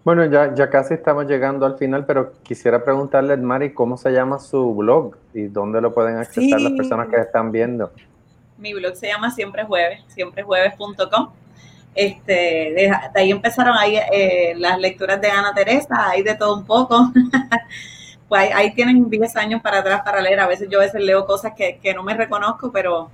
Bueno, 0.05 0.26
ya, 0.28 0.55
ya 0.55 0.70
casi 0.70 0.93
estamos 0.93 1.26
llegando 1.26 1.66
al 1.66 1.78
final, 1.78 2.05
pero 2.05 2.32
quisiera 2.41 2.86
preguntarle 2.86 3.34
a 3.34 3.38
Mari 3.38 3.74
cómo 3.74 3.97
se 3.97 4.12
llama 4.12 4.39
su 4.39 4.74
blog 4.74 5.18
y 5.34 5.47
dónde 5.47 5.82
lo 5.82 5.93
pueden 5.93 6.16
acceder 6.16 6.62
las 6.62 6.72
personas 6.72 7.10
que 7.10 7.18
están 7.18 7.51
viendo. 7.51 7.91
Mi 8.57 8.74
blog 8.74 8.95
se 8.95 9.07
llama 9.07 9.30
Siempre 9.32 9.66
Jueves, 9.66 10.05
siemprejueves.com. 10.07 11.39
Este, 12.00 12.32
de, 12.32 12.91
ahí 13.14 13.30
empezaron 13.30 13.76
ahí 13.78 13.97
eh, 13.97 14.54
las 14.56 14.80
lecturas 14.80 15.20
de 15.20 15.30
Ana 15.30 15.54
Teresa, 15.54 16.10
hay 16.10 16.24
de 16.24 16.34
todo 16.36 16.56
un 16.56 16.66
poco. 16.66 17.12
pues 18.30 18.41
ahí, 18.41 18.50
ahí, 18.54 18.74
tienen 18.74 19.10
10 19.10 19.36
años 19.36 19.62
para 19.62 19.80
atrás 19.80 20.02
para 20.06 20.22
leer. 20.22 20.39
A 20.39 20.47
veces 20.47 20.70
yo 20.72 20.80
a 20.80 20.84
veces 20.84 21.02
leo 21.04 21.26
cosas 21.26 21.54
que, 21.58 21.78
que 21.84 21.93
no 21.93 22.04
me 22.04 22.14
reconozco, 22.14 22.72
pero 22.72 23.10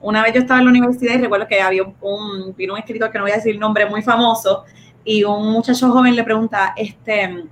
una 0.00 0.22
vez 0.22 0.34
yo 0.34 0.40
estaba 0.40 0.60
en 0.60 0.66
la 0.66 0.70
universidad 0.70 1.14
y 1.14 1.18
recuerdo 1.18 1.48
que 1.48 1.60
había 1.60 1.82
un, 1.82 2.54
vino 2.56 2.74
un 2.74 2.78
escritor 2.78 3.10
que 3.10 3.18
no 3.18 3.24
voy 3.24 3.32
a 3.32 3.36
decir 3.36 3.58
nombre 3.58 3.86
muy 3.86 4.02
famoso 4.02 4.64
y 5.04 5.24
un 5.24 5.50
muchacho 5.50 5.90
joven 5.90 6.14
le 6.14 6.22
pregunta, 6.22 6.74
este, 6.76 7.44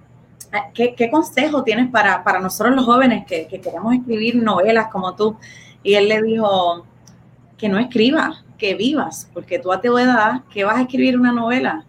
¿qué, 0.72 1.10
consejo 1.10 1.64
tienes 1.64 1.90
para, 1.90 2.22
nosotros 2.40 2.76
los 2.76 2.84
jóvenes 2.84 3.26
que, 3.26 3.48
que, 3.48 3.60
queremos 3.60 3.92
escribir 3.94 4.36
novelas 4.36 4.86
como 4.92 5.16
tú? 5.16 5.36
Y 5.82 5.94
él 5.94 6.08
le 6.08 6.22
dijo, 6.22 6.84
que 7.56 7.68
no 7.68 7.78
escribas, 7.78 8.44
que 8.56 8.74
vivas, 8.74 9.30
porque 9.32 9.58
tú 9.58 9.72
a 9.72 9.80
tu 9.80 9.96
edad, 9.98 10.42
¿qué 10.52 10.64
vas 10.64 10.76
a 10.76 10.82
escribir 10.82 11.18
una 11.18 11.32
novela? 11.32 11.84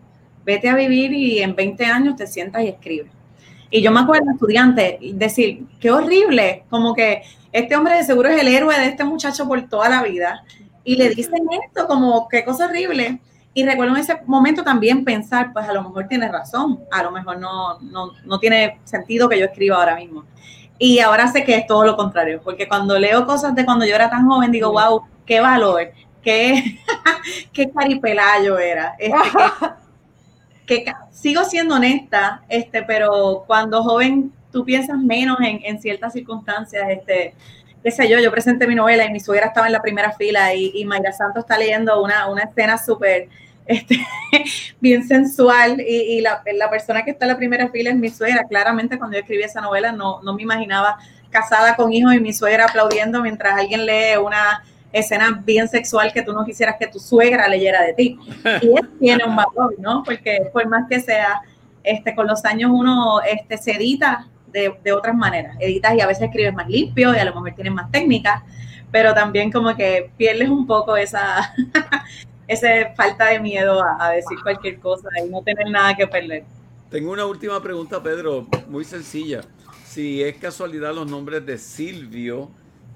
Vete 0.45 0.70
a 0.70 0.76
vivir 0.76 1.13
y 1.13 1.39
en 1.39 1.55
20 1.55 1.86
años 1.86 2.15
te 2.15 2.28
sientas 2.28 2.63
y 2.63 2.68
escribes. 2.68 3.11
Y 3.70 3.82
yo 3.82 3.91
me 3.91 3.99
acuerdo, 3.99 4.32
estudiante, 4.32 4.97
decir, 5.13 5.65
qué 5.80 5.91
horrible, 5.91 6.63
como 6.70 6.93
que 6.93 7.24
este 7.51 7.76
hombre 7.76 7.95
de 7.95 8.03
seguro 8.03 8.30
es 8.30 8.41
el 8.41 8.47
héroe 8.47 8.78
de 8.80 8.88
este 8.88 9.03
muchacho 9.03 9.47
por 9.47 9.61
toda 9.68 9.89
la 9.89 10.03
vida. 10.03 10.43
Y 10.84 10.95
le 10.95 11.09
dicen 11.09 11.43
esto, 11.65 11.88
como 11.88 12.28
qué 12.30 12.45
cosa 12.45 12.68
horrible. 12.68 13.20
Y 13.53 13.65
recuerdo 13.65 13.95
en 13.95 14.01
ese 14.01 14.22
momento 14.26 14.63
también 14.63 15.03
pensar, 15.03 15.51
pues 15.51 15.68
a 15.68 15.74
lo 15.74 15.82
mejor 15.84 16.07
tiene 16.07 16.32
razón, 16.32 16.80
a 16.91 17.03
lo 17.03 17.11
mejor 17.11 17.39
no, 17.39 17.80
no, 17.80 18.11
no 18.24 18.39
tiene 18.39 18.80
sentido 18.84 19.28
que 19.28 19.39
yo 19.39 19.45
escriba 19.45 19.78
ahora 19.78 19.95
mismo. 19.95 20.24
Y 20.80 20.99
ahora 20.99 21.28
sé 21.28 21.43
que 21.43 21.55
es 21.55 21.65
todo 21.65 21.84
lo 21.84 21.97
contrario, 21.97 22.39
porque 22.43 22.68
cuando 22.68 22.99
leo 22.99 23.26
cosas 23.26 23.55
de 23.55 23.65
cuando 23.65 23.86
yo 23.86 23.95
era 23.95 24.09
tan 24.09 24.28
joven, 24.28 24.51
digo, 24.51 24.72
wow, 24.72 25.01
qué 25.26 25.39
valor, 25.39 25.91
qué, 26.28 26.80
qué 27.53 27.71
caripelayo 27.71 28.59
era. 28.59 28.95
Este, 28.99 29.17
que, 30.84 30.93
sigo 31.09 31.45
siendo 31.45 31.75
honesta, 31.75 32.43
este, 32.49 32.84
pero 32.84 33.45
cuando 33.47 33.82
joven 33.82 34.34
tú 34.51 34.65
piensas 34.65 34.97
menos 34.97 35.38
en, 35.39 35.61
en, 35.63 35.82
ciertas 35.82 36.11
circunstancias, 36.11 36.86
este, 36.89 37.34
qué 37.82 37.91
sé 37.91 38.09
yo, 38.09 38.19
yo 38.19 38.30
presenté 38.30 38.67
mi 38.67 38.75
novela 38.75 39.05
y 39.05 39.11
mi 39.11 39.21
suegra 39.21 39.47
estaba 39.47 39.67
en 39.67 39.73
la 39.73 39.82
primera 39.82 40.11
fila 40.11 40.53
y, 40.53 40.73
y 40.75 40.84
Mayra 40.84 41.13
Santos 41.13 41.45
está 41.45 41.57
leyendo 41.57 42.03
una, 42.03 42.28
una 42.28 42.43
escena 42.43 42.78
súper 42.78 43.30
este, 43.65 43.97
bien 44.82 45.07
sensual 45.07 45.80
y, 45.80 46.17
y 46.17 46.21
la, 46.21 46.43
la, 46.57 46.69
persona 46.69 47.05
que 47.05 47.11
está 47.11 47.23
en 47.23 47.32
la 47.32 47.38
primera 47.38 47.69
fila 47.69 47.91
es 47.91 47.95
mi 47.95 48.09
suegra. 48.09 48.43
Claramente 48.43 48.97
cuando 48.97 49.15
yo 49.15 49.21
escribí 49.21 49.43
esa 49.43 49.61
novela 49.61 49.93
no, 49.93 50.21
no 50.23 50.34
me 50.34 50.41
imaginaba 50.41 50.97
casada 51.30 51.78
con 51.78 51.93
hijos 51.93 52.13
y 52.13 52.19
mi 52.19 52.34
suegra 52.34 52.65
aplaudiendo 52.65 53.21
mientras 53.21 53.57
alguien 53.57 53.86
lee 53.86 54.17
una 54.17 54.63
escena 54.92 55.42
bien 55.46 55.68
sexual 55.68 56.12
que 56.14 56.22
tú 56.22 56.34
no 56.34 56.46
quisieras 56.46 56.76
que 56.80 56.88
tu 56.88 57.00
suegra 57.00 57.48
leyera 57.48 57.82
de 57.84 57.94
ti. 57.94 58.20
Y 58.62 58.74
eso 58.74 58.88
tiene 59.00 59.24
un 59.26 59.36
valor, 59.36 59.76
¿no? 59.80 60.04
Porque 60.04 60.50
por 60.52 60.68
más 60.68 60.88
que 60.90 61.00
sea, 61.00 61.42
este, 61.84 62.16
con 62.16 62.28
los 62.28 62.44
años 62.46 62.72
uno 62.74 63.22
este, 63.22 63.58
se 63.58 63.72
edita 63.72 64.28
de, 64.48 64.74
de 64.84 64.94
otras 64.94 65.16
maneras. 65.16 65.58
Editas 65.60 65.96
y 65.96 66.02
a 66.02 66.08
veces 66.08 66.24
escribes 66.24 66.54
más 66.54 66.68
limpio 66.68 67.14
y 67.14 67.18
a 67.18 67.26
lo 67.26 67.34
mejor 67.34 67.54
tienes 67.54 67.74
más 67.74 67.92
técnicas, 67.92 68.44
pero 68.92 69.14
también 69.14 69.52
como 69.52 69.76
que 69.76 70.12
pierdes 70.18 70.50
un 70.50 70.66
poco 70.66 70.96
esa, 70.98 71.54
esa 72.48 72.68
falta 72.96 73.28
de 73.28 73.40
miedo 73.40 73.82
a, 73.84 74.08
a 74.08 74.12
decir 74.12 74.38
cualquier 74.42 74.80
cosa 74.80 75.10
y 75.24 75.30
no 75.30 75.42
tener 75.42 75.70
nada 75.70 75.96
que 75.96 76.08
perder. 76.08 76.44
Tengo 76.90 77.12
una 77.12 77.26
última 77.26 77.62
pregunta, 77.62 78.02
Pedro, 78.02 78.48
muy 78.70 78.86
sencilla. 78.86 79.42
Si 79.86 80.24
es 80.24 80.38
casualidad 80.38 80.94
los 80.94 81.10
nombres 81.10 81.46
de 81.46 81.58
Silvio 81.58 82.50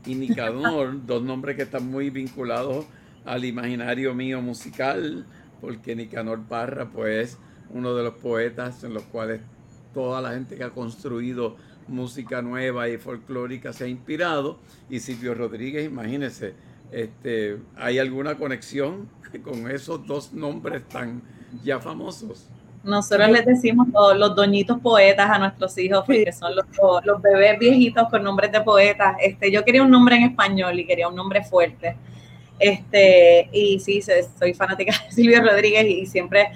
y 0.06 0.16
Nicanor, 0.16 1.06
dos 1.06 1.24
nombres 1.24 1.56
que 1.56 1.64
están 1.64 1.90
muy 1.90 2.10
vinculados 2.10 2.86
al 3.26 3.46
imaginario 3.46 4.14
mío 4.14 4.42
musical, 4.42 5.26
porque 5.60 5.96
Nicanor 5.96 6.42
Parra, 6.44 6.90
pues, 6.90 7.38
uno 7.70 7.94
de 7.94 8.04
los 8.04 8.16
poetas 8.16 8.84
en 8.84 8.94
los 8.94 9.04
cuales 9.04 9.42
toda 9.94 10.22
la 10.22 10.32
gente 10.32 10.56
que 10.56 10.64
ha 10.64 10.72
construido 10.72 11.56
música 11.88 12.42
nueva 12.42 12.90
y 12.90 12.98
folclórica 12.98 13.74
se 13.74 13.86
ha 13.86 13.88
inspirado, 13.88 14.60
y 14.90 15.00
Silvio 15.00 15.34
Rodríguez, 15.36 15.86
imagínense, 15.86 16.54
este, 16.92 17.58
¿hay 17.76 18.00
alguna 18.00 18.36
conexión 18.36 19.08
con 19.44 19.70
esos 19.70 20.06
dos 20.06 20.34
nombres 20.34 20.88
tan 20.90 21.22
ya 21.64 21.80
famosos? 21.80 22.50
Nosotros 22.84 23.30
les 23.30 23.46
decimos 23.46 23.88
los, 24.16 24.36
doñitos 24.36 24.80
poetas 24.80 25.30
a 25.30 25.38
nuestros 25.38 25.78
hijos, 25.78 26.04
porque 26.06 26.32
son 26.32 26.56
los, 26.56 26.66
los, 27.04 27.22
bebés 27.22 27.60
viejitos 27.60 28.10
con 28.10 28.24
nombres 28.24 28.52
de 28.52 28.62
poetas. 28.62 29.16
Este, 29.22 29.52
yo 29.52 29.64
quería 29.64 29.84
un 29.84 29.92
nombre 29.92 30.16
en 30.16 30.24
español 30.24 30.80
y 30.80 30.86
quería 30.86 31.08
un 31.08 31.16
nombre 31.16 31.44
fuerte. 31.44 31.96
Este, 32.58 33.50
y 33.52 33.80
sí, 33.80 34.02
soy 34.02 34.54
fanática 34.54 34.94
de 35.06 35.12
Silvio 35.12 35.42
Rodríguez 35.44 35.86
y 35.86 36.06
siempre, 36.08 36.50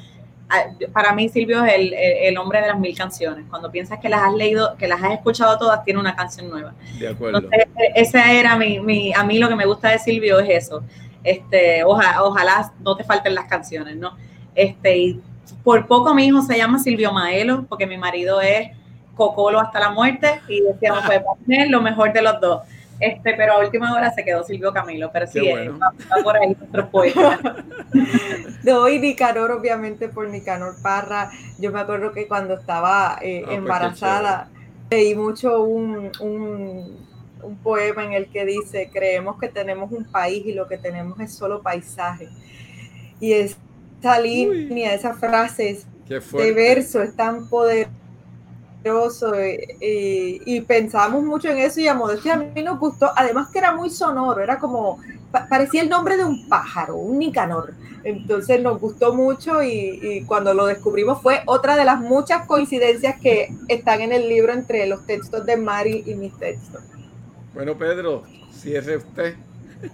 ah, 0.49 0.65
para 0.91 1.13
mí 1.13 1.29
Silvio 1.29 1.63
es 1.63 1.73
el, 1.73 1.93
el, 1.93 2.37
hombre 2.37 2.61
de 2.61 2.67
las 2.67 2.79
mil 2.79 2.97
canciones. 2.97 3.45
Cuando 3.47 3.69
piensas 3.71 3.99
que 3.99 4.09
las 4.09 4.21
has 4.21 4.33
leído, 4.33 4.75
que 4.77 4.87
las 4.87 5.03
has 5.03 5.13
escuchado 5.13 5.59
todas, 5.59 5.83
tiene 5.83 5.99
una 5.99 6.15
canción 6.15 6.49
nueva. 6.49 6.73
De 6.97 7.07
acuerdo. 7.07 7.37
Entonces, 7.37 7.67
esa 7.93 8.31
era 8.31 8.55
mi, 8.55 8.79
mi, 8.79 9.13
a 9.13 9.23
mí 9.23 9.37
lo 9.37 9.47
que 9.47 9.55
me 9.55 9.65
gusta 9.67 9.89
de 9.89 9.99
Silvio 9.99 10.39
es 10.39 10.65
eso. 10.65 10.83
Este, 11.23 11.83
ojalá, 11.83 12.23
ojalá 12.23 12.73
no 12.79 12.95
te 12.95 13.03
falten 13.03 13.35
las 13.35 13.45
canciones, 13.45 13.95
¿no? 13.95 14.15
Este, 14.55 14.97
y 14.97 15.21
por 15.63 15.87
poco 15.87 16.13
mi 16.13 16.25
hijo 16.27 16.41
se 16.41 16.57
llama 16.57 16.79
Silvio 16.79 17.11
Maelo, 17.11 17.65
porque 17.67 17.87
mi 17.87 17.97
marido 17.97 18.41
es 18.41 18.69
Cocolo 19.15 19.59
hasta 19.59 19.79
la 19.79 19.91
muerte 19.91 20.41
y 20.47 20.61
decíamos, 20.61 21.03
pues 21.05 21.21
poner 21.21 21.69
lo 21.69 21.81
mejor 21.81 22.13
de 22.13 22.21
los 22.21 22.39
dos. 22.41 22.61
Este, 22.99 23.33
pero 23.33 23.53
a 23.53 23.59
última 23.59 23.93
hora 23.93 24.13
se 24.13 24.23
quedó 24.23 24.43
Silvio 24.43 24.71
Camilo, 24.71 25.09
pero 25.11 25.27
sí, 25.27 25.41
bueno. 25.41 25.79
por 26.23 26.37
ahí 26.37 26.55
nuestro 26.57 26.89
poeta. 26.89 27.63
Doy 28.63 28.99
Nicanor, 28.99 29.51
obviamente, 29.51 30.07
por 30.07 30.29
Nicanor 30.29 30.75
Parra. 30.81 31.29
Yo 31.59 31.71
me 31.71 31.81
acuerdo 31.81 32.13
que 32.13 32.27
cuando 32.27 32.53
estaba 32.53 33.17
eh, 33.21 33.41
ah, 33.43 33.45
pues 33.47 33.57
embarazada, 33.57 34.49
leí 34.89 35.13
mucho 35.13 35.63
un, 35.63 36.11
un, 36.21 36.97
un, 37.43 37.57
poema 37.57 38.05
en 38.05 38.13
el 38.13 38.27
que 38.27 38.45
dice, 38.45 38.89
creemos 38.93 39.37
que 39.39 39.49
tenemos 39.49 39.91
un 39.91 40.05
país 40.05 40.45
y 40.45 40.53
lo 40.53 40.67
que 40.67 40.77
tenemos 40.77 41.19
es 41.19 41.33
solo 41.33 41.61
paisaje. 41.61 42.29
Y 43.19 43.33
es 43.33 43.57
esa 43.99 44.19
línea, 44.19 44.93
esas 44.93 45.17
frases 45.17 45.85
de 46.07 46.51
verso 46.53 47.01
es 47.01 47.15
tan 47.15 47.47
poderoso 47.49 47.89
eh, 49.33 49.77
eh, 49.81 50.39
y 50.45 50.61
pensamos 50.61 51.23
mucho 51.23 51.49
en 51.49 51.57
eso 51.57 51.79
y 51.79 51.87
a 51.87 51.95
Modestia 51.95 52.33
a 52.35 52.37
mí 52.37 52.61
nos 52.61 52.79
gustó, 52.79 53.11
además 53.15 53.49
que 53.51 53.57
era 53.57 53.75
muy 53.75 53.89
sonoro, 53.89 54.39
era 54.41 54.59
como, 54.59 54.99
parecía 55.49 55.81
el 55.81 55.89
nombre 55.89 56.17
de 56.17 56.25
un 56.25 56.47
pájaro, 56.47 56.95
un 56.95 57.19
Nicanor. 57.19 57.73
Entonces 58.03 58.61
nos 58.61 58.79
gustó 58.79 59.15
mucho 59.15 59.63
y, 59.63 59.99
y, 59.99 60.25
cuando 60.25 60.53
lo 60.53 60.67
descubrimos 60.67 61.23
fue 61.23 61.41
otra 61.47 61.75
de 61.75 61.85
las 61.85 61.99
muchas 61.99 62.45
coincidencias 62.45 63.19
que 63.19 63.51
están 63.67 64.01
en 64.01 64.11
el 64.11 64.29
libro 64.29 64.53
entre 64.53 64.85
los 64.85 65.07
textos 65.07 65.43
de 65.47 65.57
Mari 65.57 66.03
y 66.05 66.13
mis 66.13 66.37
textos. 66.37 66.83
Bueno, 67.55 67.75
Pedro, 67.75 68.21
cierre 68.51 68.97
usted. 68.97 69.35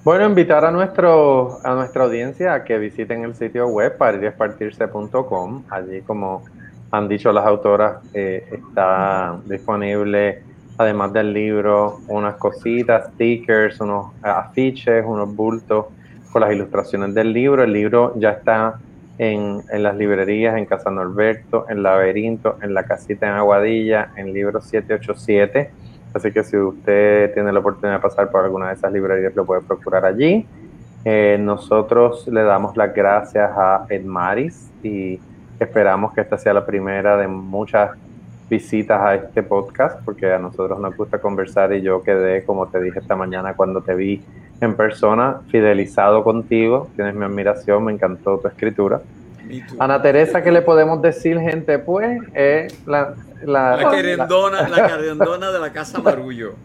Bueno, 0.03 0.25
invitar 0.25 0.63
a, 0.63 0.71
nuestro, 0.71 1.59
a 1.63 1.73
nuestra 1.73 2.03
audiencia 2.03 2.53
a 2.53 2.63
que 2.63 2.77
visiten 2.77 3.23
el 3.23 3.36
sitio 3.36 3.67
web 3.67 3.97
parirespartirse.com. 3.97 5.63
Allí, 5.69 6.01
como 6.01 6.43
han 6.91 7.07
dicho 7.07 7.32
las 7.32 7.45
autoras, 7.45 7.97
eh, 8.13 8.47
está 8.51 9.39
disponible, 9.45 10.43
además 10.77 11.11
del 11.13 11.34
libro, 11.34 11.99
unas 12.07 12.36
cositas, 12.36 13.11
stickers, 13.13 13.79
unos 13.82 14.07
afiches, 14.21 15.03
unos 15.05 15.36
bultos 15.36 15.88
con 16.32 16.41
las 16.41 16.53
ilustraciones 16.53 17.13
del 17.13 17.34
libro. 17.34 17.63
El 17.63 17.73
libro 17.73 18.13
ya 18.17 18.32
está 18.32 18.79
en, 19.17 19.61
en 19.71 19.84
las 19.84 19.95
librerías, 19.97 20.57
en 20.57 20.65
Casa 20.65 20.91
Norberto, 20.91 21.65
en 21.69 21.82
Laberinto, 21.82 22.57
en 22.61 22.73
La 22.73 22.84
Casita 22.84 23.27
en 23.27 23.34
Aguadilla, 23.34 24.11
en 24.15 24.32
Libro 24.32 24.61
787 24.61 25.91
Así 26.14 26.32
que 26.32 26.43
si 26.43 26.57
usted 26.57 27.34
tiene 27.34 27.51
la 27.51 27.59
oportunidad 27.59 27.97
de 27.97 28.01
pasar 28.01 28.30
por 28.30 28.43
alguna 28.43 28.68
de 28.68 28.74
esas 28.74 28.91
librerías, 28.91 29.36
lo 29.36 29.45
puede 29.45 29.62
procurar 29.62 30.05
allí. 30.05 30.45
Eh, 31.03 31.38
nosotros 31.39 32.28
le 32.28 32.43
damos 32.43 32.78
las 32.78 32.93
gracias 32.93 33.49
a 33.55 33.86
Edmaris 33.89 34.70
y 34.84 35.20
esperamos 35.59 36.14
que 36.14 36.22
esta 36.22 36.38
sea 36.38 36.53
la 36.53 36.66
primera 36.66 37.18
de 37.18 37.28
muchas 37.28 37.91
visitas 38.49 39.01
a 39.01 39.16
este 39.16 39.41
podcast, 39.43 40.03
porque 40.03 40.32
a 40.32 40.38
nosotros 40.38 40.78
nos 40.80 40.95
gusta 40.95 41.20
conversar 41.20 41.72
y 41.74 41.82
yo 41.82 42.03
quedé, 42.03 42.43
como 42.43 42.68
te 42.68 42.82
dije 42.82 42.99
esta 42.99 43.16
mañana 43.16 43.53
cuando 43.53 43.82
te 43.82 43.95
vi 43.95 44.22
en 44.59 44.76
persona, 44.76 45.41
fidelizado 45.49 46.24
contigo. 46.24 46.89
Tienes 46.95 47.16
mi 47.16 47.24
admiración, 47.24 47.86
me 47.86 47.93
encantó 47.93 48.38
tu 48.38 48.47
escritura. 48.49 49.01
Ana 49.80 50.02
Teresa, 50.02 50.41
¿qué 50.43 50.52
le 50.52 50.62
podemos 50.62 51.02
decir, 51.02 51.39
gente? 51.39 51.80
Pues 51.80 52.22
eh, 52.34 52.68
la, 52.86 53.16
la, 53.43 53.78
la, 53.78 53.91
querendona, 53.91 54.68
la 54.68 55.52
de 55.52 55.60
la 55.60 55.72
Casa 55.72 55.99
Marullo. 55.99 56.56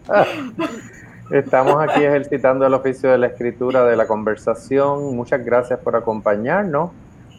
Estamos 1.31 1.83
aquí 1.83 2.03
ejercitando 2.03 2.65
el 2.65 2.73
oficio 2.73 3.11
de 3.11 3.17
la 3.17 3.27
escritura 3.27 3.85
de 3.85 3.97
la 3.97 4.07
conversación. 4.07 5.15
Muchas 5.15 5.43
gracias 5.43 5.79
por 5.79 5.95
acompañarnos. 5.95 6.91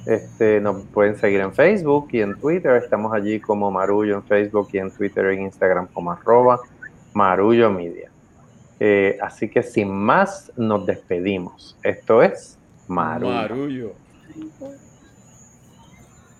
Este, 0.04 0.60
nos 0.60 0.84
pueden 0.86 1.16
seguir 1.16 1.40
en 1.40 1.52
Facebook 1.52 2.08
y 2.12 2.20
en 2.20 2.38
Twitter. 2.38 2.76
Estamos 2.76 3.12
allí 3.12 3.40
como 3.40 3.70
Marullo 3.70 4.16
en 4.16 4.22
Facebook 4.24 4.68
y 4.72 4.78
en 4.78 4.90
Twitter 4.90 5.26
e 5.26 5.34
Instagram 5.34 5.86
como 5.88 6.12
arroba 6.12 6.60
Marullo 7.14 7.70
Media. 7.70 8.10
Eh, 8.80 9.18
así 9.20 9.48
que 9.48 9.62
sin 9.62 9.90
más, 9.90 10.52
nos 10.56 10.86
despedimos. 10.86 11.76
Esto 11.82 12.22
es 12.22 12.58
Marullo. 12.86 13.34
Marullo. 13.34 13.92